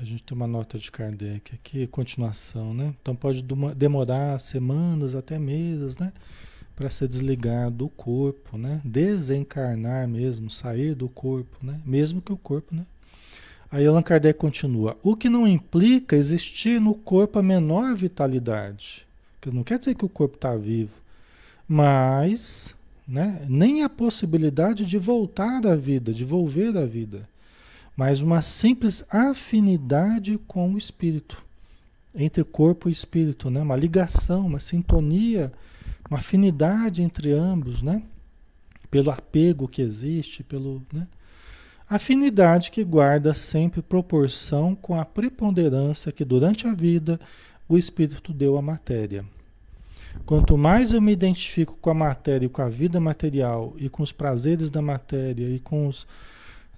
a 0.00 0.04
gente 0.04 0.22
tem 0.22 0.34
uma 0.34 0.46
nota 0.46 0.78
de 0.78 0.90
Kardec 0.90 1.54
aqui, 1.54 1.86
continuação, 1.86 2.72
né? 2.72 2.94
Então 3.00 3.14
pode 3.14 3.44
demorar 3.76 4.38
semanas, 4.38 5.14
até 5.14 5.38
meses, 5.38 5.96
né? 5.98 6.12
Para 6.74 6.88
se 6.88 7.06
desligar 7.06 7.70
do 7.70 7.88
corpo, 7.88 8.56
né? 8.56 8.80
Desencarnar 8.84 10.08
mesmo, 10.08 10.50
sair 10.50 10.94
do 10.94 11.08
corpo, 11.08 11.58
né? 11.62 11.80
Mesmo 11.84 12.22
que 12.22 12.32
o 12.32 12.36
corpo, 12.36 12.74
né? 12.74 12.86
Aí 13.74 13.84
Allan 13.88 14.02
Kardec 14.02 14.38
continua: 14.38 14.96
o 15.02 15.16
que 15.16 15.28
não 15.28 15.48
implica 15.48 16.14
existir 16.14 16.80
no 16.80 16.94
corpo 16.94 17.40
a 17.40 17.42
menor 17.42 17.92
vitalidade. 17.96 19.04
Que 19.40 19.50
não 19.50 19.64
quer 19.64 19.80
dizer 19.80 19.96
que 19.96 20.04
o 20.04 20.08
corpo 20.08 20.36
está 20.36 20.54
vivo, 20.56 20.92
mas 21.66 22.72
né, 23.06 23.44
nem 23.48 23.82
a 23.82 23.88
possibilidade 23.88 24.86
de 24.86 24.96
voltar 24.96 25.66
à 25.66 25.74
vida, 25.74 26.14
de 26.14 26.24
volver 26.24 26.76
à 26.76 26.86
vida, 26.86 27.28
mas 27.96 28.20
uma 28.20 28.42
simples 28.42 29.04
afinidade 29.10 30.38
com 30.46 30.72
o 30.72 30.78
espírito, 30.78 31.42
entre 32.14 32.44
corpo 32.44 32.88
e 32.88 32.92
espírito, 32.92 33.50
né? 33.50 33.60
uma 33.60 33.74
ligação, 33.74 34.46
uma 34.46 34.60
sintonia, 34.60 35.52
uma 36.08 36.20
afinidade 36.20 37.02
entre 37.02 37.32
ambos, 37.32 37.82
né? 37.82 38.04
pelo 38.88 39.10
apego 39.10 39.66
que 39.66 39.82
existe, 39.82 40.44
pelo. 40.44 40.80
Né? 40.92 41.08
Afinidade 41.88 42.70
que 42.70 42.82
guarda 42.82 43.34
sempre 43.34 43.82
proporção 43.82 44.74
com 44.74 44.98
a 44.98 45.04
preponderância 45.04 46.10
que 46.10 46.24
durante 46.24 46.66
a 46.66 46.72
vida 46.72 47.20
o 47.68 47.76
espírito 47.76 48.32
deu 48.32 48.56
à 48.56 48.62
matéria. 48.62 49.24
Quanto 50.24 50.56
mais 50.56 50.92
eu 50.92 51.02
me 51.02 51.12
identifico 51.12 51.76
com 51.80 51.90
a 51.90 51.94
matéria 51.94 52.46
e 52.46 52.48
com 52.48 52.62
a 52.62 52.68
vida 52.68 52.98
material 53.00 53.74
e 53.76 53.88
com 53.90 54.02
os 54.02 54.12
prazeres 54.12 54.70
da 54.70 54.80
matéria 54.80 55.46
e 55.48 55.58
com 55.58 55.86
os, 55.86 56.06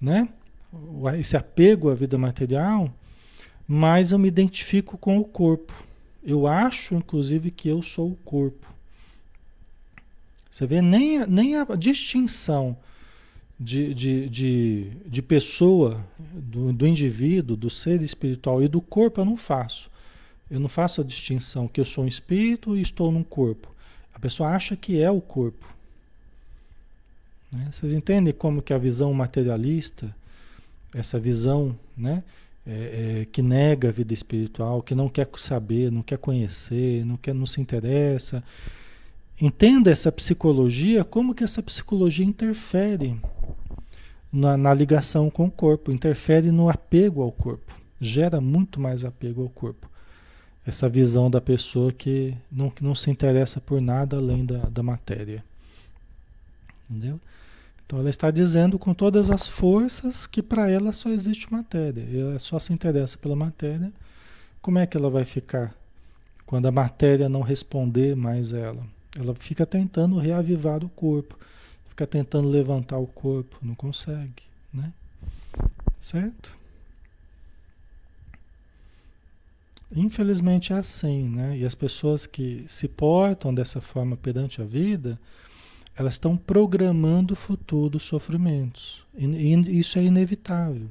né, 0.00 0.28
esse 1.18 1.36
apego 1.36 1.88
à 1.88 1.94
vida 1.94 2.18
material, 2.18 2.90
mais 3.68 4.10
eu 4.10 4.18
me 4.18 4.26
identifico 4.26 4.98
com 4.98 5.18
o 5.18 5.24
corpo. 5.24 5.72
Eu 6.24 6.48
acho, 6.48 6.96
inclusive, 6.96 7.52
que 7.52 7.68
eu 7.68 7.82
sou 7.82 8.10
o 8.10 8.16
corpo. 8.24 8.66
Você 10.50 10.66
vê, 10.66 10.82
nem 10.82 11.24
nem 11.26 11.56
a 11.56 11.64
distinção 11.78 12.76
de, 13.58 13.94
de, 13.94 14.28
de, 14.28 14.90
de 15.06 15.22
pessoa, 15.22 16.04
do, 16.18 16.72
do 16.72 16.86
indivíduo, 16.86 17.56
do 17.56 17.70
ser 17.70 18.02
espiritual 18.02 18.62
e 18.62 18.68
do 18.68 18.80
corpo 18.80 19.20
eu 19.20 19.24
não 19.24 19.36
faço. 19.36 19.90
Eu 20.50 20.60
não 20.60 20.68
faço 20.68 21.00
a 21.00 21.04
distinção 21.04 21.66
que 21.66 21.80
eu 21.80 21.84
sou 21.84 22.04
um 22.04 22.08
espírito 22.08 22.76
e 22.76 22.80
estou 22.80 23.10
num 23.10 23.24
corpo. 23.24 23.74
A 24.14 24.18
pessoa 24.18 24.50
acha 24.50 24.76
que 24.76 25.00
é 25.00 25.10
o 25.10 25.20
corpo. 25.20 25.66
Né? 27.50 27.68
Vocês 27.72 27.92
entendem 27.92 28.32
como 28.32 28.62
que 28.62 28.72
a 28.72 28.78
visão 28.78 29.12
materialista, 29.12 30.14
essa 30.94 31.18
visão 31.18 31.76
né, 31.96 32.22
é, 32.66 33.20
é, 33.22 33.26
que 33.26 33.42
nega 33.42 33.88
a 33.88 33.92
vida 33.92 34.12
espiritual, 34.12 34.82
que 34.82 34.94
não 34.94 35.08
quer 35.08 35.28
saber, 35.36 35.90
não 35.90 36.02
quer 36.02 36.18
conhecer, 36.18 37.04
não, 37.04 37.16
quer, 37.16 37.34
não 37.34 37.46
se 37.46 37.60
interessa. 37.60 38.42
Entenda 39.38 39.90
essa 39.90 40.10
psicologia, 40.10 41.04
como 41.04 41.34
que 41.34 41.44
essa 41.44 41.62
psicologia 41.62 42.24
interfere 42.24 43.20
na, 44.32 44.56
na, 44.56 44.72
ligação 44.72 45.28
com 45.28 45.44
o 45.44 45.50
corpo, 45.50 45.92
interfere 45.92 46.50
no 46.50 46.70
apego 46.70 47.20
ao 47.20 47.30
corpo, 47.30 47.74
gera 48.00 48.40
muito 48.40 48.80
mais 48.80 49.04
apego 49.04 49.42
ao 49.42 49.50
corpo. 49.50 49.90
Essa 50.66 50.88
visão 50.88 51.30
da 51.30 51.40
pessoa 51.40 51.92
que 51.92 52.34
não, 52.50 52.70
que 52.70 52.82
não 52.82 52.94
se 52.94 53.10
interessa 53.10 53.60
por 53.60 53.80
nada 53.80 54.16
além 54.16 54.44
da, 54.44 54.58
da 54.70 54.82
matéria. 54.82 55.44
Entendeu? 56.88 57.20
Então 57.84 58.00
ela 58.00 58.10
está 58.10 58.30
dizendo 58.30 58.78
com 58.78 58.94
todas 58.94 59.30
as 59.30 59.46
forças 59.46 60.26
que 60.26 60.42
para 60.42 60.68
ela 60.68 60.92
só 60.92 61.10
existe 61.10 61.52
matéria. 61.52 62.08
Ela 62.10 62.38
só 62.38 62.58
se 62.58 62.72
interessa 62.72 63.18
pela 63.18 63.36
matéria. 63.36 63.92
Como 64.60 64.78
é 64.78 64.86
que 64.86 64.96
ela 64.96 65.10
vai 65.10 65.24
ficar 65.24 65.72
quando 66.46 66.66
a 66.66 66.72
matéria 66.72 67.28
não 67.28 67.42
responder 67.42 68.16
mais 68.16 68.52
a 68.52 68.58
ela? 68.58 68.95
Ela 69.18 69.34
fica 69.34 69.64
tentando 69.64 70.18
reavivar 70.18 70.84
o 70.84 70.88
corpo 70.88 71.36
Fica 71.96 72.06
tentando 72.06 72.50
levantar 72.50 72.98
o 72.98 73.06
corpo, 73.06 73.56
não 73.62 73.74
consegue, 73.74 74.42
né? 74.70 74.92
Certo? 75.98 76.54
Infelizmente 79.90 80.74
é 80.74 80.76
assim, 80.76 81.26
né? 81.26 81.56
E 81.56 81.64
as 81.64 81.74
pessoas 81.74 82.26
que 82.26 82.66
se 82.68 82.86
portam 82.86 83.54
dessa 83.54 83.80
forma 83.80 84.14
perante 84.14 84.60
a 84.60 84.66
vida, 84.66 85.18
elas 85.96 86.14
estão 86.14 86.36
programando 86.36 87.34
futuros 87.34 88.02
sofrimentos. 88.02 89.02
E 89.16 89.78
isso 89.78 89.98
é 89.98 90.02
inevitável. 90.02 90.90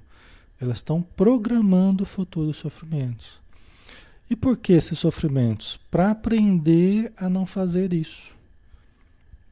Elas 0.60 0.80
estão 0.80 1.04
programando 1.04 2.04
futuros 2.04 2.58
sofrimentos. 2.58 3.40
E 4.30 4.36
por 4.36 4.58
que 4.58 4.74
esses 4.74 4.98
sofrimentos? 4.98 5.80
Para 5.92 6.12
aprender 6.12 7.14
a 7.16 7.30
não 7.30 7.46
fazer 7.46 7.94
isso. 7.94 8.34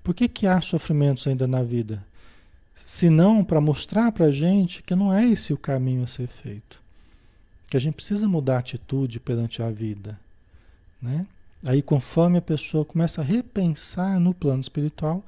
Por 0.04 0.14
que, 0.14 0.28
que 0.28 0.48
há 0.48 0.60
sofrimentos 0.62 1.28
ainda 1.28 1.48
na 1.48 1.64
vida? 1.64 2.04
Se 2.76 3.10
não 3.10 3.44
para 3.44 3.62
mostrar 3.62 4.12
para 4.12 4.26
a 4.26 4.32
gente 4.32 4.82
que 4.82 4.96
não 4.96 5.14
é 5.14 5.28
esse 5.28 5.54
o 5.54 5.58
caminho 5.58 6.04
a 6.04 6.08
ser 6.08 6.28
feito. 6.28 6.82
Que 7.70 7.78
a 7.78 7.80
gente 7.80 7.96
precisa 7.96 8.28
mudar 8.28 8.56
a 8.56 8.60
atitude 8.60 9.20
perante 9.20 9.62
a 9.62 9.70
vida. 9.70 10.20
Né? 11.02 11.26
Aí, 11.64 11.82
conforme 11.82 12.38
a 12.38 12.42
pessoa 12.42 12.84
começa 12.84 13.22
a 13.22 13.24
repensar 13.24 14.20
no 14.20 14.34
plano 14.34 14.60
espiritual, 14.60 15.24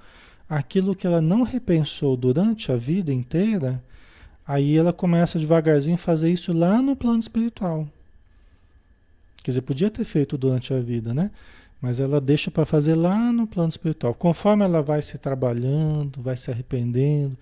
aquilo 0.50 0.96
que 0.96 1.08
ela 1.08 1.22
não 1.22 1.44
repensou 1.44 2.18
durante 2.18 2.72
a 2.72 2.76
vida 2.76 3.14
inteira, 3.14 3.82
aí 4.46 4.76
ela 4.76 4.92
começa 4.92 5.40
devagarzinho 5.40 5.96
a 5.96 6.00
fazer 6.00 6.32
isso 6.32 6.52
lá 6.52 6.82
no 6.82 6.96
plano 6.96 7.20
espiritual. 7.20 7.88
Quer 9.46 9.52
dizer, 9.52 9.62
podia 9.62 9.92
ter 9.92 10.04
feito 10.04 10.40
durante 10.40 10.74
a 10.74 10.80
vida, 10.80 11.14
né? 11.14 11.30
Mas 11.80 12.00
ela 12.00 12.20
deixa 12.20 12.50
para 12.50 12.66
fazer 12.66 12.96
lá 12.96 13.32
no 13.32 13.46
plano 13.46 13.70
espiritual. 13.70 14.12
Conforme 14.16 14.66
ela 14.66 14.82
vai 14.82 15.04
se 15.04 15.20
trabalhando, 15.20 16.20
vai 16.20 16.36
se 16.36 16.50
arrependendo, 16.50 17.38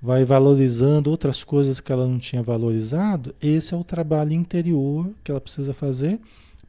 vai 0.00 0.24
valorizando 0.24 1.10
outras 1.10 1.44
coisas 1.44 1.82
que 1.82 1.92
ela 1.92 2.06
não 2.06 2.18
tinha 2.18 2.42
valorizado, 2.42 3.34
esse 3.42 3.74
é 3.74 3.76
o 3.76 3.84
trabalho 3.84 4.32
interior 4.32 5.10
que 5.22 5.30
ela 5.30 5.38
precisa 5.38 5.74
fazer 5.74 6.18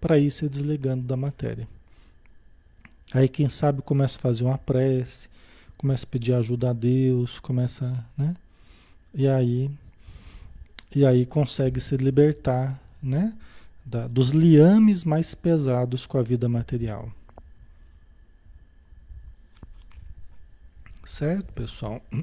para 0.01 0.19
ir 0.19 0.29
se 0.29 0.49
desligando 0.49 1.03
da 1.03 1.15
matéria. 1.15 1.65
Aí 3.13 3.29
quem 3.29 3.47
sabe 3.47 3.81
começa 3.81 4.19
a 4.19 4.21
fazer 4.21 4.43
uma 4.43 4.57
prece, 4.57 5.29
começa 5.77 6.03
a 6.05 6.09
pedir 6.09 6.33
ajuda 6.33 6.71
a 6.71 6.73
Deus, 6.73 7.39
começa, 7.39 8.05
né? 8.17 8.35
E 9.13 9.25
aí 9.25 9.71
e 10.93 11.05
aí 11.05 11.25
consegue 11.25 11.79
se 11.79 11.95
libertar, 11.95 12.77
né? 13.01 13.31
Da, 13.89 14.07
dos 14.07 14.29
liames 14.29 15.03
mais 15.03 15.33
pesados 15.33 16.05
com 16.05 16.17
a 16.17 16.23
vida 16.23 16.47
material. 16.47 17.11
Certo, 21.03 21.51
pessoal? 21.53 22.01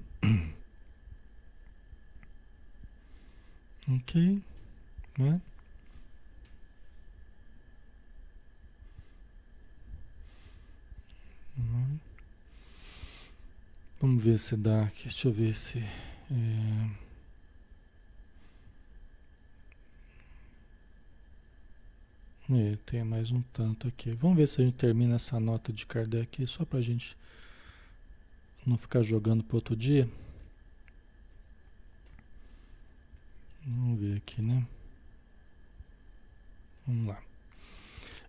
ok, 3.88 4.40
né? 5.18 5.40
Vamos 14.00 14.22
ver 14.22 14.38
se 14.38 14.56
dá 14.56 14.84
aqui. 14.84 15.04
Deixa 15.04 15.26
eu 15.26 15.32
ver 15.32 15.54
se. 15.54 15.78
É... 15.78 17.05
É, 22.48 22.78
tem 22.86 23.02
mais 23.02 23.32
um 23.32 23.42
tanto 23.52 23.88
aqui. 23.88 24.12
Vamos 24.12 24.36
ver 24.36 24.46
se 24.46 24.60
a 24.60 24.64
gente 24.64 24.76
termina 24.76 25.16
essa 25.16 25.40
nota 25.40 25.72
de 25.72 25.84
Kardec 25.84 26.22
aqui, 26.22 26.46
só 26.46 26.64
para 26.64 26.78
a 26.78 26.82
gente 26.82 27.16
não 28.64 28.78
ficar 28.78 29.02
jogando 29.02 29.42
para 29.42 29.56
outro 29.56 29.74
dia. 29.74 30.08
Vamos 33.66 33.98
ver 33.98 34.18
aqui, 34.18 34.40
né? 34.40 34.64
Vamos 36.86 37.08
lá. 37.08 37.20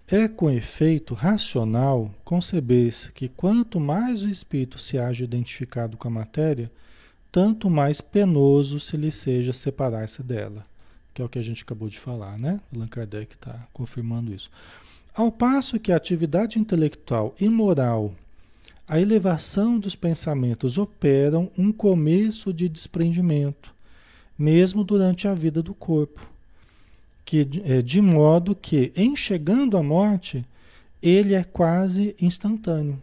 É 0.08 0.28
com 0.28 0.50
efeito 0.50 1.14
racional 1.14 2.12
conceber-se 2.24 3.12
que 3.12 3.28
quanto 3.28 3.80
mais 3.80 4.24
o 4.24 4.30
espírito 4.30 4.80
se 4.80 4.98
haja 4.98 5.24
identificado 5.24 5.96
com 5.96 6.08
a 6.08 6.12
matéria, 6.12 6.72
tanto 7.32 7.70
mais 7.70 8.02
penoso 8.02 8.80
se 8.80 8.98
lhe 8.98 9.12
seja 9.12 9.54
separar-se 9.54 10.24
dela 10.24 10.66
que 11.18 11.22
é 11.24 11.26
o 11.26 11.30
que 11.30 11.40
a 11.40 11.44
gente 11.44 11.64
acabou 11.64 11.90
de 11.90 11.98
falar, 11.98 12.40
né? 12.40 12.62
Allan 12.72 12.88
Kardec 12.88 13.34
está 13.34 13.68
confirmando 13.74 14.32
isso. 14.32 14.52
Ao 15.16 15.32
passo 15.32 15.80
que 15.80 15.92
a 15.92 15.96
atividade 15.96 16.60
intelectual 16.60 17.34
e 17.42 17.50
moral, 17.50 18.14
a 18.88 19.02
elevação 19.02 19.80
dos 19.80 19.96
pensamentos 19.96 20.78
operam 20.78 21.50
um 21.58 21.72
começo 21.72 22.54
de 22.54 22.70
desprendimento, 22.70 23.74
mesmo 24.38 24.84
durante 24.84 25.28
a 25.28 25.34
vida 25.34 25.64
do 25.64 25.74
corpo, 25.74 26.22
que, 27.26 27.50
é, 27.64 27.82
de 27.82 28.00
modo 28.00 28.56
que, 28.56 28.92
em 28.96 29.16
chegando 29.16 29.76
à 29.76 29.82
morte, 29.82 30.46
ele 31.02 31.34
é 31.34 31.44
quase 31.44 32.16
instantâneo. 32.22 33.02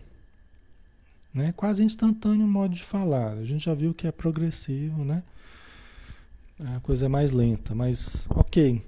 Né? 1.35 1.53
Quase 1.57 1.83
instantâneo 1.83 2.47
modo 2.47 2.77
de 2.77 2.85
falar. 2.85 3.33
A 3.33 3.45
gente 3.45 3.65
já 3.65 3.75
viu 3.75 3.93
que 3.93 4.07
é 4.07 4.13
progressivo, 4.13 5.05
né? 5.05 5.25
A 6.63 6.81
coisa 6.81 7.07
é 7.07 7.09
mais 7.09 7.33
lenta, 7.33 7.75
mas 7.75 8.27
ok. 8.31 8.81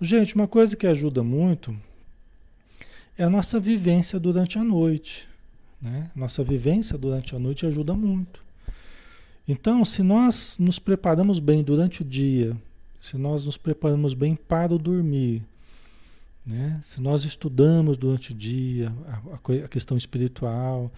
Gente, 0.00 0.34
uma 0.34 0.46
coisa 0.46 0.76
que 0.76 0.86
ajuda 0.86 1.22
muito 1.22 1.74
é 3.16 3.24
a 3.24 3.30
nossa 3.30 3.58
vivência 3.58 4.20
durante 4.20 4.58
a 4.58 4.64
noite. 4.64 5.26
Né? 5.80 6.10
Nossa 6.14 6.44
vivência 6.44 6.98
durante 6.98 7.34
a 7.34 7.38
noite 7.38 7.64
ajuda 7.64 7.94
muito. 7.94 8.44
Então, 9.48 9.84
se 9.84 10.02
nós 10.02 10.56
nos 10.58 10.78
preparamos 10.78 11.38
bem 11.38 11.62
durante 11.62 12.02
o 12.02 12.04
dia, 12.04 12.56
se 13.00 13.16
nós 13.16 13.46
nos 13.46 13.56
preparamos 13.56 14.12
bem 14.12 14.34
para 14.34 14.74
o 14.74 14.78
dormir, 14.78 15.42
né? 16.44 16.78
se 16.82 17.00
nós 17.00 17.24
estudamos 17.24 17.96
durante 17.96 18.32
o 18.32 18.34
dia 18.34 18.92
a, 19.08 19.64
a 19.64 19.68
questão 19.68 19.96
espiritual, 19.96 20.90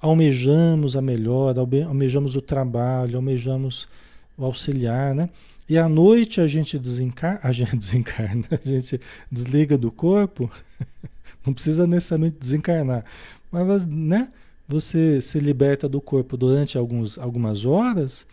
almejamos 0.00 0.96
a 0.96 1.02
melhora, 1.02 1.60
almejamos 1.60 2.36
o 2.36 2.40
trabalho, 2.40 3.16
almejamos 3.16 3.88
o 4.36 4.44
auxiliar, 4.44 5.14
né? 5.14 5.28
E 5.68 5.78
à 5.78 5.88
noite 5.88 6.40
a 6.40 6.46
gente 6.46 6.78
desencarna, 6.78 7.40
a 7.42 7.52
gente 7.52 7.76
desencarna, 7.78 8.44
a 8.50 8.68
gente 8.68 9.00
desliga 9.30 9.78
do 9.78 9.90
corpo, 9.90 10.50
não 11.46 11.52
precisa 11.52 11.86
necessariamente 11.86 12.38
desencarnar, 12.38 13.04
mas 13.50 13.86
né? 13.86 14.30
Você 14.68 15.20
se 15.20 15.38
liberta 15.38 15.88
do 15.88 16.00
corpo 16.00 16.36
durante 16.36 16.78
alguns, 16.78 17.18
algumas 17.18 17.64
horas, 17.64 18.26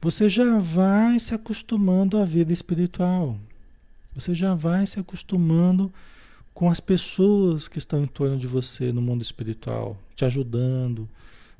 você 0.00 0.28
já 0.28 0.58
vai 0.58 1.18
se 1.20 1.32
acostumando 1.32 2.18
à 2.18 2.24
vida 2.24 2.52
espiritual. 2.52 3.36
Você 4.14 4.34
já 4.34 4.54
vai 4.54 4.84
se 4.84 4.98
acostumando 4.98 5.92
com 6.52 6.68
as 6.68 6.80
pessoas 6.80 7.68
que 7.68 7.78
estão 7.78 8.02
em 8.02 8.06
torno 8.06 8.36
de 8.36 8.46
você 8.46 8.92
no 8.92 9.00
mundo 9.00 9.22
espiritual, 9.22 9.96
te 10.14 10.24
ajudando. 10.24 11.08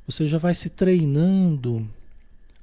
Você 0.06 0.26
já 0.26 0.38
vai 0.38 0.52
se 0.54 0.68
treinando 0.68 1.88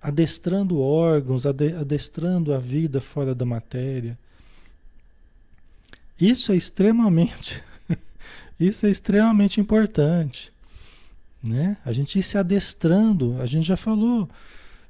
adestrando 0.02 0.80
órgãos, 0.80 1.46
adestrando 1.46 2.54
a 2.54 2.60
vida 2.60 3.02
fora 3.02 3.36
da 3.36 3.46
matéria. 3.46 4.18
Isso 6.20 6.52
é 6.52 6.56
extremamente, 6.56 7.64
isso 8.60 8.86
é 8.86 8.90
extremamente 8.90 9.60
importante, 9.62 10.52
né? 11.42 11.78
A 11.86 11.94
gente 11.94 12.20
ir 12.20 12.24
se 12.24 12.38
adestrando, 12.38 13.38
a 13.42 13.46
gente 13.46 13.66
já 13.66 13.78
falou, 13.78 14.30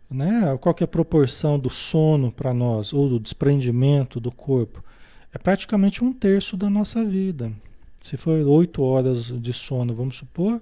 né? 0.09 0.57
Qual 0.59 0.75
é 0.79 0.83
a 0.83 0.87
proporção 0.87 1.59
do 1.59 1.69
sono 1.69 2.31
para 2.31 2.53
nós 2.53 2.93
ou 2.93 3.07
do 3.07 3.19
desprendimento 3.19 4.19
do 4.19 4.31
corpo? 4.31 4.83
É 5.31 5.37
praticamente 5.37 6.03
um 6.03 6.11
terço 6.11 6.57
da 6.57 6.69
nossa 6.69 7.05
vida. 7.05 7.51
Se 7.99 8.17
for 8.17 8.39
oito 8.47 8.81
horas 8.81 9.25
de 9.25 9.53
sono, 9.53 9.93
vamos 9.93 10.15
supor, 10.15 10.59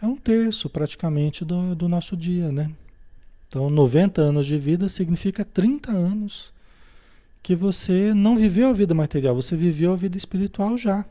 é 0.00 0.06
um 0.06 0.16
terço 0.16 0.70
praticamente 0.70 1.44
do, 1.44 1.74
do 1.74 1.88
nosso 1.88 2.16
dia, 2.16 2.50
né? 2.50 2.70
Então, 3.48 3.70
90 3.70 4.20
anos 4.20 4.46
de 4.46 4.58
vida 4.58 4.88
significa 4.88 5.44
30 5.44 5.92
anos 5.92 6.52
que 7.42 7.54
você 7.54 8.14
não 8.14 8.36
viveu 8.36 8.68
a 8.68 8.72
vida 8.72 8.94
material, 8.94 9.34
você 9.34 9.54
viveu 9.54 9.92
a 9.92 9.96
vida 9.96 10.16
espiritual 10.16 10.78
já. 10.78 11.04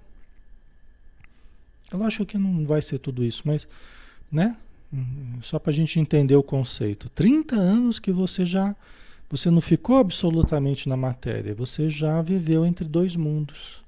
Eu 1.92 2.04
acho 2.04 2.26
que 2.26 2.38
não 2.40 2.66
vai 2.66 2.82
ser 2.82 2.98
tudo 2.98 3.24
isso, 3.24 3.44
mas, 3.46 3.68
né? 4.32 4.58
Só 5.42 5.60
para 5.60 5.72
a 5.72 5.74
gente 5.74 6.00
entender 6.00 6.36
o 6.36 6.44
conceito. 6.44 7.08
30 7.10 7.56
anos 7.56 8.00
que 8.00 8.12
você 8.12 8.46
já. 8.46 8.76
Você 9.30 9.50
não 9.50 9.62
ficou 9.62 9.98
absolutamente 9.98 10.88
na 10.90 10.98
matéria, 10.98 11.56
você 11.56 11.90
já 11.90 12.22
viveu 12.22 12.66
entre 12.66 12.88
dois 12.88 13.16
mundos. 13.16 13.84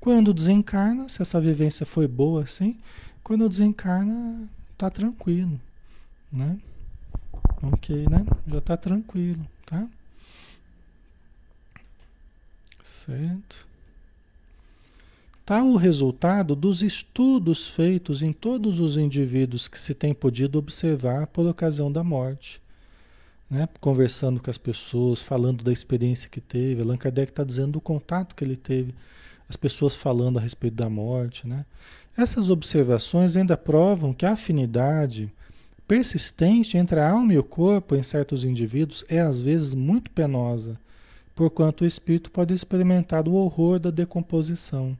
Quando 0.00 0.32
desencarna, 0.32 1.08
se 1.08 1.20
essa 1.20 1.40
vivência 1.40 1.84
foi 1.84 2.08
boa 2.08 2.42
assim, 2.42 2.76
quando 3.22 3.48
desencarna, 3.48 4.48
tá 4.78 4.88
tranquilo, 4.88 5.60
né? 6.32 6.58
Ok, 7.62 8.06
né? 8.08 8.24
Já 8.46 8.58
está 8.58 8.76
tranquilo, 8.76 9.46
tá? 9.66 9.86
Certo. 12.82 13.66
Tá 15.44 15.62
o 15.62 15.76
resultado 15.76 16.54
dos 16.54 16.82
estudos 16.82 17.68
feitos 17.68 18.22
em 18.22 18.32
todos 18.32 18.78
os 18.78 18.96
indivíduos 18.96 19.68
que 19.68 19.78
se 19.78 19.92
tem 19.94 20.14
podido 20.14 20.58
observar 20.58 21.26
por 21.26 21.46
ocasião 21.46 21.90
da 21.90 22.04
morte. 22.04 22.62
Né? 23.50 23.68
Conversando 23.80 24.40
com 24.40 24.48
as 24.48 24.58
pessoas, 24.58 25.20
falando 25.20 25.64
da 25.64 25.72
experiência 25.72 26.30
que 26.30 26.40
teve. 26.40 26.82
Allan 26.82 26.96
Kardec 26.96 27.32
está 27.32 27.42
dizendo 27.42 27.72
do 27.72 27.80
contato 27.80 28.34
que 28.34 28.44
ele 28.44 28.56
teve, 28.56 28.94
as 29.48 29.56
pessoas 29.56 29.96
falando 29.96 30.38
a 30.38 30.40
respeito 30.40 30.74
da 30.74 30.88
morte. 30.88 31.46
Né? 31.48 31.66
Essas 32.16 32.48
observações 32.48 33.36
ainda 33.36 33.56
provam 33.56 34.14
que 34.14 34.24
a 34.24 34.32
afinidade 34.32 35.32
persistente 35.90 36.78
entre 36.78 37.00
a 37.00 37.10
alma 37.10 37.32
e 37.32 37.38
o 37.38 37.42
corpo 37.42 37.96
em 37.96 38.02
certos 38.04 38.44
indivíduos 38.44 39.04
é 39.08 39.18
às 39.18 39.42
vezes 39.42 39.74
muito 39.74 40.08
penosa, 40.12 40.78
porquanto 41.34 41.82
o 41.82 41.86
espírito 41.86 42.30
pode 42.30 42.54
experimentar 42.54 43.26
o 43.26 43.32
horror 43.32 43.80
da 43.80 43.90
decomposição. 43.90 44.96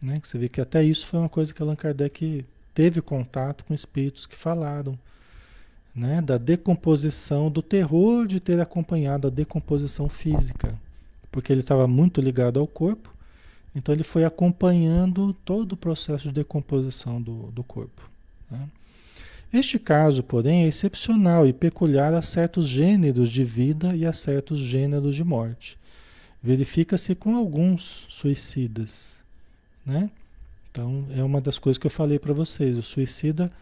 Né? 0.00 0.18
Você 0.22 0.38
vê 0.38 0.48
que 0.48 0.62
até 0.62 0.82
isso 0.82 1.06
foi 1.06 1.20
uma 1.20 1.28
coisa 1.28 1.52
que 1.52 1.62
Allan 1.62 1.76
Kardec 1.76 2.42
teve 2.72 3.02
contato 3.02 3.64
com 3.64 3.74
espíritos 3.74 4.24
que 4.24 4.34
falaram 4.34 4.98
né? 5.94 6.22
da 6.22 6.38
decomposição, 6.38 7.50
do 7.50 7.60
terror 7.60 8.26
de 8.26 8.40
ter 8.40 8.58
acompanhado 8.60 9.26
a 9.26 9.30
decomposição 9.30 10.08
física, 10.08 10.74
porque 11.30 11.52
ele 11.52 11.60
estava 11.60 11.86
muito 11.86 12.18
ligado 12.18 12.58
ao 12.58 12.66
corpo, 12.66 13.14
então 13.76 13.94
ele 13.94 14.04
foi 14.04 14.24
acompanhando 14.24 15.34
todo 15.44 15.72
o 15.72 15.76
processo 15.76 16.28
de 16.28 16.32
decomposição 16.32 17.20
do, 17.20 17.50
do 17.50 17.62
corpo. 17.62 18.10
Né? 18.50 18.66
Este 19.52 19.78
caso, 19.78 20.22
porém, 20.22 20.64
é 20.64 20.68
excepcional 20.68 21.46
e 21.46 21.52
peculiar 21.52 22.14
a 22.14 22.22
certos 22.22 22.66
gêneros 22.66 23.30
de 23.30 23.44
vida 23.44 23.94
e 23.94 24.06
a 24.06 24.12
certos 24.12 24.58
gêneros 24.58 25.14
de 25.14 25.22
morte. 25.22 25.78
Verifica-se 26.42 27.14
com 27.14 27.36
alguns 27.36 28.06
suicidas, 28.08 29.20
né? 29.84 30.10
Então, 30.70 31.04
é 31.14 31.22
uma 31.22 31.38
das 31.38 31.58
coisas 31.58 31.76
que 31.76 31.86
eu 31.86 31.90
falei 31.90 32.18
para 32.18 32.32
vocês. 32.32 32.78
O 32.78 32.82
suicida, 32.82 33.52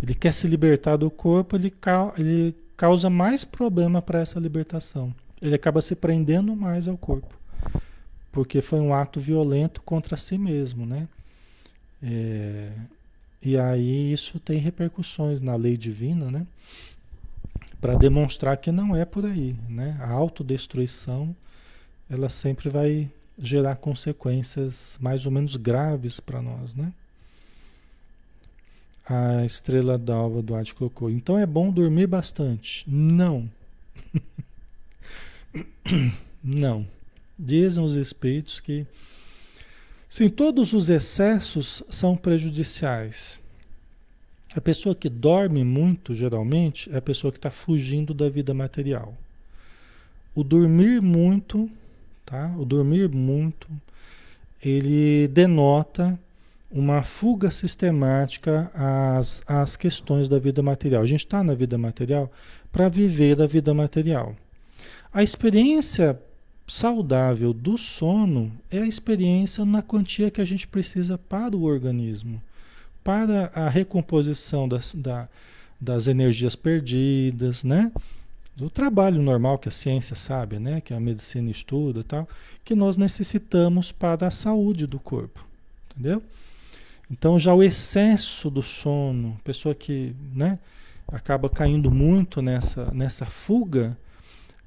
ele 0.00 0.14
quer 0.14 0.32
se 0.32 0.46
libertar 0.46 0.96
do 0.96 1.10
corpo, 1.10 1.56
ele, 1.56 1.70
ca 1.70 2.14
ele 2.16 2.54
causa 2.76 3.10
mais 3.10 3.44
problema 3.44 4.00
para 4.00 4.20
essa 4.20 4.38
libertação. 4.38 5.12
Ele 5.40 5.56
acaba 5.56 5.80
se 5.80 5.96
prendendo 5.96 6.54
mais 6.54 6.86
ao 6.86 6.96
corpo, 6.96 7.34
porque 8.30 8.62
foi 8.62 8.78
um 8.78 8.94
ato 8.94 9.18
violento 9.18 9.82
contra 9.82 10.16
si 10.16 10.38
mesmo, 10.38 10.86
né? 10.86 11.08
É, 12.00 12.70
e 13.42 13.58
aí 13.58 14.12
isso 14.12 14.38
tem 14.38 14.58
repercussões 14.58 15.40
na 15.40 15.56
lei 15.56 15.76
divina, 15.76 16.30
né? 16.30 16.46
Para 17.80 17.96
demonstrar 17.96 18.56
que 18.56 18.70
não 18.70 18.94
é 18.94 19.04
por 19.04 19.26
aí, 19.26 19.56
né? 19.68 19.96
A 20.00 20.10
autodestruição, 20.10 21.34
ela 22.08 22.28
sempre 22.28 22.68
vai 22.68 23.10
gerar 23.36 23.76
consequências 23.76 24.96
mais 25.00 25.26
ou 25.26 25.32
menos 25.32 25.56
graves 25.56 26.20
para 26.20 26.40
nós, 26.40 26.76
né? 26.76 26.92
A 29.04 29.44
estrela 29.44 29.98
d'alva 29.98 30.40
do 30.40 30.54
Arte 30.54 30.74
colocou. 30.74 31.10
Então 31.10 31.36
é 31.36 31.44
bom 31.44 31.72
dormir 31.72 32.06
bastante. 32.06 32.88
Não. 32.88 33.50
não. 36.42 36.86
Dizem 37.36 37.82
os 37.82 37.96
espíritos 37.96 38.60
que 38.60 38.86
Sim, 40.12 40.28
todos 40.28 40.74
os 40.74 40.90
excessos 40.90 41.82
são 41.88 42.14
prejudiciais. 42.14 43.40
A 44.54 44.60
pessoa 44.60 44.94
que 44.94 45.08
dorme 45.08 45.64
muito, 45.64 46.14
geralmente, 46.14 46.92
é 46.92 46.98
a 46.98 47.00
pessoa 47.00 47.30
que 47.30 47.38
está 47.38 47.50
fugindo 47.50 48.12
da 48.12 48.28
vida 48.28 48.52
material. 48.52 49.16
O 50.34 50.44
dormir 50.44 51.00
muito, 51.00 51.66
tá? 52.26 52.54
O 52.58 52.66
dormir 52.66 53.08
muito 53.08 53.66
ele 54.62 55.28
denota 55.28 56.20
uma 56.70 57.02
fuga 57.02 57.50
sistemática 57.50 58.70
às, 58.74 59.42
às 59.46 59.78
questões 59.78 60.28
da 60.28 60.38
vida 60.38 60.62
material. 60.62 61.02
A 61.02 61.06
gente 61.06 61.24
está 61.24 61.42
na 61.42 61.54
vida 61.54 61.78
material 61.78 62.30
para 62.70 62.86
viver 62.86 63.34
da 63.34 63.46
vida 63.46 63.72
material. 63.72 64.36
A 65.10 65.22
experiência 65.22 66.20
saudável 66.72 67.52
do 67.52 67.76
sono 67.76 68.50
é 68.70 68.78
a 68.78 68.86
experiência 68.86 69.62
na 69.62 69.82
quantia 69.82 70.30
que 70.30 70.40
a 70.40 70.44
gente 70.44 70.66
precisa 70.66 71.18
para 71.18 71.54
o 71.54 71.64
organismo, 71.64 72.42
para 73.04 73.50
a 73.54 73.68
recomposição 73.68 74.66
das, 74.66 74.94
da, 74.94 75.28
das 75.78 76.06
energias 76.06 76.56
perdidas, 76.56 77.62
né? 77.62 77.92
Do 78.56 78.70
trabalho 78.70 79.20
normal 79.20 79.58
que 79.58 79.68
a 79.68 79.72
ciência 79.72 80.16
sabe, 80.16 80.58
né? 80.58 80.80
Que 80.80 80.94
a 80.94 81.00
medicina 81.00 81.50
estuda 81.50 82.02
tal, 82.02 82.26
que 82.64 82.74
nós 82.74 82.96
necessitamos 82.96 83.92
para 83.92 84.28
a 84.28 84.30
saúde 84.30 84.86
do 84.86 84.98
corpo, 84.98 85.44
entendeu? 85.90 86.22
Então 87.10 87.38
já 87.38 87.52
o 87.52 87.62
excesso 87.62 88.48
do 88.48 88.62
sono, 88.62 89.38
pessoa 89.44 89.74
que, 89.74 90.16
né? 90.34 90.58
Acaba 91.06 91.50
caindo 91.50 91.90
muito 91.90 92.40
nessa, 92.40 92.90
nessa 92.92 93.26
fuga, 93.26 93.94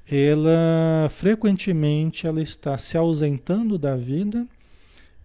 ela 0.10 1.10
frequentemente 1.10 2.28
ela 2.28 2.42
está 2.42 2.78
se 2.78 2.96
ausentando 2.96 3.78
da 3.78 3.96
vida 3.96 4.48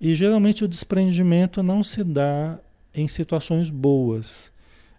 e 0.00 0.14
geralmente 0.14 0.64
o 0.64 0.68
desprendimento 0.68 1.62
não 1.62 1.82
se 1.82 2.02
dá 2.02 2.58
em 2.94 3.06
situações 3.06 3.68
boas. 3.68 4.50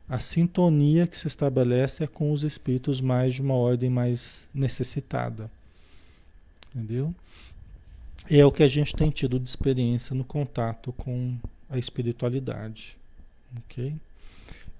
A 0.07 0.19
sintonia 0.19 1.07
que 1.07 1.17
se 1.17 1.27
estabelece 1.27 2.03
é 2.03 2.07
com 2.07 2.31
os 2.31 2.43
espíritos 2.43 3.01
mais 3.01 3.33
de 3.33 3.41
uma 3.41 3.55
ordem 3.55 3.89
mais 3.89 4.47
necessitada. 4.53 5.49
Entendeu? 6.75 7.15
É 8.29 8.45
o 8.45 8.51
que 8.51 8.61
a 8.61 8.67
gente 8.67 8.95
tem 8.95 9.09
tido 9.09 9.39
de 9.39 9.49
experiência 9.49 10.15
no 10.15 10.23
contato 10.23 10.93
com 10.93 11.35
a 11.69 11.77
espiritualidade. 11.77 12.97
Ok? 13.57 13.95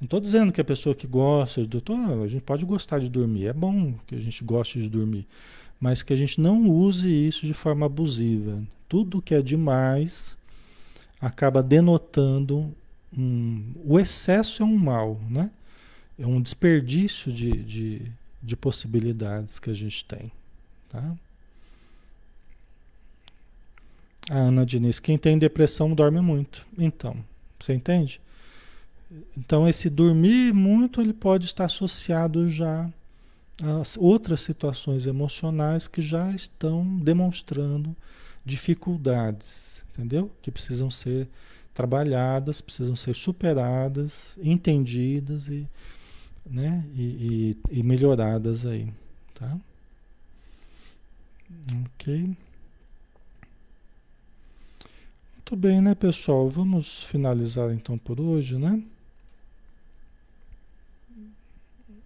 Não 0.02 0.06
estou 0.06 0.20
dizendo 0.20 0.52
que 0.52 0.60
a 0.60 0.64
pessoa 0.64 0.96
que 0.96 1.06
gosta, 1.06 1.64
doutor, 1.64 2.24
a 2.24 2.28
gente 2.28 2.42
pode 2.42 2.66
gostar 2.66 2.98
de 2.98 3.08
dormir, 3.08 3.46
é 3.46 3.54
bom 3.54 3.94
que 4.08 4.16
a 4.16 4.20
gente 4.20 4.44
goste 4.44 4.82
de 4.82 4.90
dormir, 4.90 5.28
mas 5.80 6.02
que 6.02 6.12
a 6.12 6.16
gente 6.16 6.42
não 6.42 6.68
use 6.68 7.08
isso 7.08 7.46
de 7.46 7.54
forma 7.54 7.86
abusiva. 7.86 8.64
Tudo 8.90 9.22
que 9.22 9.36
é 9.36 9.44
demais 9.44 10.36
acaba 11.22 11.62
denotando 11.62 12.74
um, 13.16 13.74
o 13.86 14.00
excesso 14.00 14.64
é 14.64 14.66
um 14.66 14.76
mal, 14.76 15.22
né? 15.30 15.52
É 16.18 16.26
um 16.26 16.42
desperdício 16.42 17.32
de, 17.32 17.52
de, 17.52 18.02
de 18.42 18.56
possibilidades 18.56 19.60
que 19.60 19.70
a 19.70 19.74
gente 19.76 20.04
tem, 20.06 20.32
tá? 20.90 21.16
A 24.32 24.36
Ana 24.36 24.66
Diniz, 24.66 25.00
quem 25.00 25.16
tem 25.16 25.38
depressão 25.38 25.94
dorme 25.94 26.22
muito. 26.22 26.66
Então, 26.76 27.16
você 27.60 27.76
entende? 27.76 28.20
Então, 29.38 29.68
esse 29.68 29.90
dormir 29.90 30.54
muito 30.54 31.02
ele 31.02 31.14
pode 31.14 31.46
estar 31.46 31.66
associado 31.66 32.50
já 32.50 32.90
a 33.62 33.84
outras 34.00 34.42
situações 34.42 35.06
emocionais 35.06 35.88
que 35.88 36.02
já 36.02 36.32
estão 36.32 36.98
demonstrando 36.98 37.96
dificuldades, 38.46 39.86
entendeu? 39.90 40.32
Que 40.42 40.50
precisam 40.50 40.90
ser 40.90 41.28
trabalhadas, 41.74 42.62
precisam 42.62 42.96
ser 42.96 43.14
superadas, 43.16 44.38
entendidas 44.42 45.48
e, 45.48 45.68
né? 46.46 46.86
e, 46.96 47.56
e, 47.72 47.80
e 47.80 47.84
melhoradas 47.84 48.66
aí, 48.66 48.88
tá? 49.36 49.58
Ok. 51.86 52.36
Muito 55.36 55.56
bem, 55.56 55.82
né, 55.82 55.94
pessoal? 55.94 56.50
Vamos 56.50 57.04
finalizar 57.04 57.74
então 57.74 57.98
por 57.98 58.22
hoje, 58.22 58.58
né? 58.58 58.82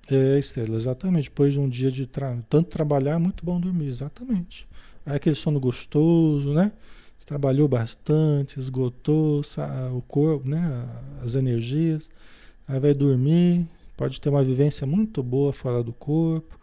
É, 0.09 0.37
Estela, 0.37 0.75
exatamente. 0.75 1.29
Depois 1.29 1.53
de 1.53 1.59
um 1.59 1.67
dia 1.67 1.91
de 1.91 2.05
tra 2.05 2.37
tanto 2.49 2.69
trabalhar, 2.69 3.13
é 3.13 3.17
muito 3.17 3.43
bom 3.43 3.59
dormir, 3.59 3.87
exatamente. 3.87 4.67
Aí 5.05 5.15
aquele 5.15 5.35
sono 5.35 5.59
gostoso, 5.59 6.53
né? 6.53 6.71
Você 7.17 7.25
trabalhou 7.25 7.67
bastante, 7.67 8.59
esgotou 8.59 9.41
o 9.95 10.01
corpo, 10.01 10.47
né? 10.47 10.87
As 11.23 11.35
energias. 11.35 12.09
Aí 12.67 12.79
vai 12.79 12.93
dormir, 12.93 13.67
pode 13.97 14.19
ter 14.21 14.29
uma 14.29 14.43
vivência 14.43 14.85
muito 14.85 15.23
boa 15.23 15.51
fora 15.51 15.83
do 15.83 15.93
corpo. 15.93 16.59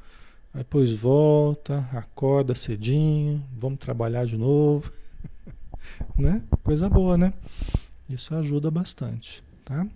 Aí 0.54 0.60
depois 0.60 0.92
volta, 0.92 1.88
acorda 1.92 2.54
cedinho, 2.54 3.42
vamos 3.56 3.78
trabalhar 3.78 4.26
de 4.26 4.36
novo. 4.36 4.92
né? 6.16 6.42
Coisa 6.62 6.88
boa, 6.88 7.16
né? 7.16 7.32
Isso 8.08 8.34
ajuda 8.34 8.70
bastante, 8.70 9.42
tá? 9.64 9.86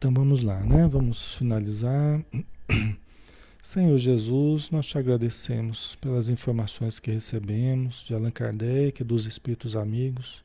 Então 0.00 0.14
vamos 0.14 0.40
lá, 0.40 0.58
né? 0.60 0.88
Vamos 0.88 1.34
finalizar. 1.34 2.24
Senhor 3.62 3.98
Jesus, 3.98 4.70
nós 4.70 4.86
te 4.86 4.96
agradecemos 4.96 5.94
pelas 5.96 6.30
informações 6.30 6.98
que 6.98 7.10
recebemos 7.10 8.06
de 8.06 8.14
Allan 8.14 8.30
Kardec, 8.30 9.04
dos 9.04 9.26
espíritos 9.26 9.76
amigos, 9.76 10.42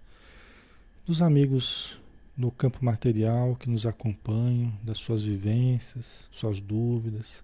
dos 1.08 1.22
amigos 1.22 1.98
no 2.36 2.52
campo 2.52 2.84
material 2.84 3.56
que 3.56 3.70
nos 3.70 3.86
acompanham, 3.86 4.74
das 4.84 4.98
suas 4.98 5.24
vivências, 5.24 6.28
suas 6.34 6.60
dúvidas, 6.60 7.42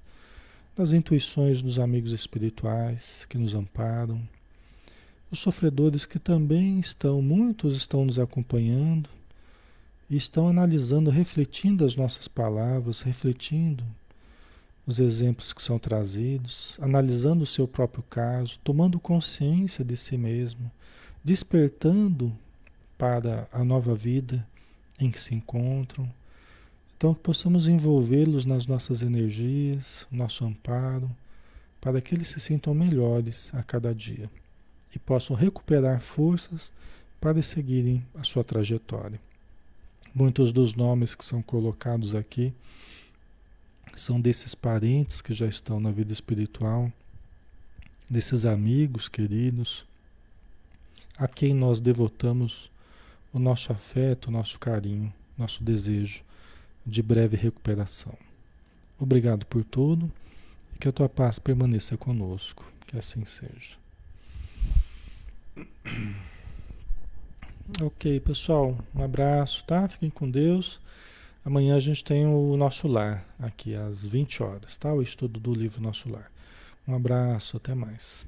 das 0.75 0.91
intuições 0.91 1.61
dos 1.61 1.79
amigos 1.79 2.11
espirituais 2.11 3.25
que 3.29 3.37
nos 3.37 3.55
amparam, 3.55 4.21
os 5.31 5.39
sofredores 5.39 6.05
que 6.05 6.19
também 6.19 6.77
estão, 6.77 7.21
muitos 7.21 7.73
estão 7.73 8.03
nos 8.03 8.19
acompanhando 8.19 9.09
e 10.11 10.17
estão 10.17 10.49
analisando, 10.49 11.09
refletindo 11.09 11.85
as 11.85 11.95
nossas 11.95 12.27
palavras, 12.27 12.99
refletindo 12.99 13.81
os 14.85 14.99
exemplos 14.99 15.53
que 15.53 15.63
são 15.63 15.79
trazidos, 15.79 16.77
analisando 16.81 17.45
o 17.45 17.47
seu 17.47 17.65
próprio 17.65 18.03
caso, 18.03 18.59
tomando 18.61 18.99
consciência 18.99 19.85
de 19.85 19.95
si 19.95 20.17
mesmo, 20.17 20.69
despertando 21.23 22.37
para 22.97 23.47
a 23.53 23.63
nova 23.63 23.95
vida 23.95 24.45
em 24.99 25.09
que 25.09 25.19
se 25.19 25.33
encontram. 25.33 26.11
Então, 26.97 27.13
que 27.13 27.21
possamos 27.21 27.69
envolvê-los 27.69 28.43
nas 28.43 28.67
nossas 28.67 29.01
energias, 29.01 30.05
nosso 30.11 30.43
amparo, 30.43 31.09
para 31.79 32.01
que 32.01 32.13
eles 32.13 32.27
se 32.27 32.39
sintam 32.41 32.73
melhores 32.73 33.49
a 33.53 33.63
cada 33.63 33.95
dia 33.95 34.29
e 34.93 34.99
possam 34.99 35.37
recuperar 35.37 36.01
forças 36.01 36.69
para 37.21 37.41
seguirem 37.41 38.05
a 38.13 38.23
sua 38.23 38.43
trajetória. 38.43 39.17
Muitos 40.13 40.51
dos 40.51 40.75
nomes 40.75 41.15
que 41.15 41.23
são 41.23 41.41
colocados 41.41 42.13
aqui 42.13 42.53
são 43.95 44.19
desses 44.19 44.53
parentes 44.53 45.21
que 45.21 45.33
já 45.33 45.47
estão 45.47 45.79
na 45.79 45.91
vida 45.91 46.11
espiritual, 46.11 46.91
desses 48.09 48.45
amigos 48.45 49.07
queridos, 49.07 49.85
a 51.17 51.27
quem 51.27 51.53
nós 51.53 51.79
devotamos 51.79 52.69
o 53.33 53.39
nosso 53.39 53.71
afeto, 53.71 54.27
o 54.27 54.31
nosso 54.31 54.59
carinho, 54.59 55.13
nosso 55.37 55.63
desejo 55.63 56.23
de 56.85 57.01
breve 57.01 57.37
recuperação. 57.37 58.17
Obrigado 58.99 59.45
por 59.45 59.63
tudo 59.63 60.11
e 60.75 60.77
que 60.77 60.87
a 60.87 60.91
tua 60.91 61.09
paz 61.09 61.39
permaneça 61.39 61.97
conosco. 61.97 62.65
Que 62.85 62.97
assim 62.97 63.23
seja. 63.23 63.77
Ok, 67.79 68.19
pessoal, 68.19 68.77
um 68.93 69.03
abraço, 69.03 69.63
tá? 69.65 69.87
Fiquem 69.87 70.09
com 70.09 70.29
Deus. 70.29 70.79
Amanhã 71.43 71.75
a 71.75 71.79
gente 71.79 72.03
tem 72.03 72.25
o 72.25 72.55
nosso 72.55 72.87
lar 72.87 73.25
aqui 73.39 73.73
às 73.73 74.05
20 74.05 74.43
horas, 74.43 74.77
tá? 74.77 74.93
O 74.93 75.01
estudo 75.01 75.39
do 75.39 75.53
livro 75.53 75.81
Nosso 75.81 76.09
Lar. 76.09 76.29
Um 76.87 76.93
abraço, 76.93 77.57
até 77.57 77.73
mais. 77.73 78.27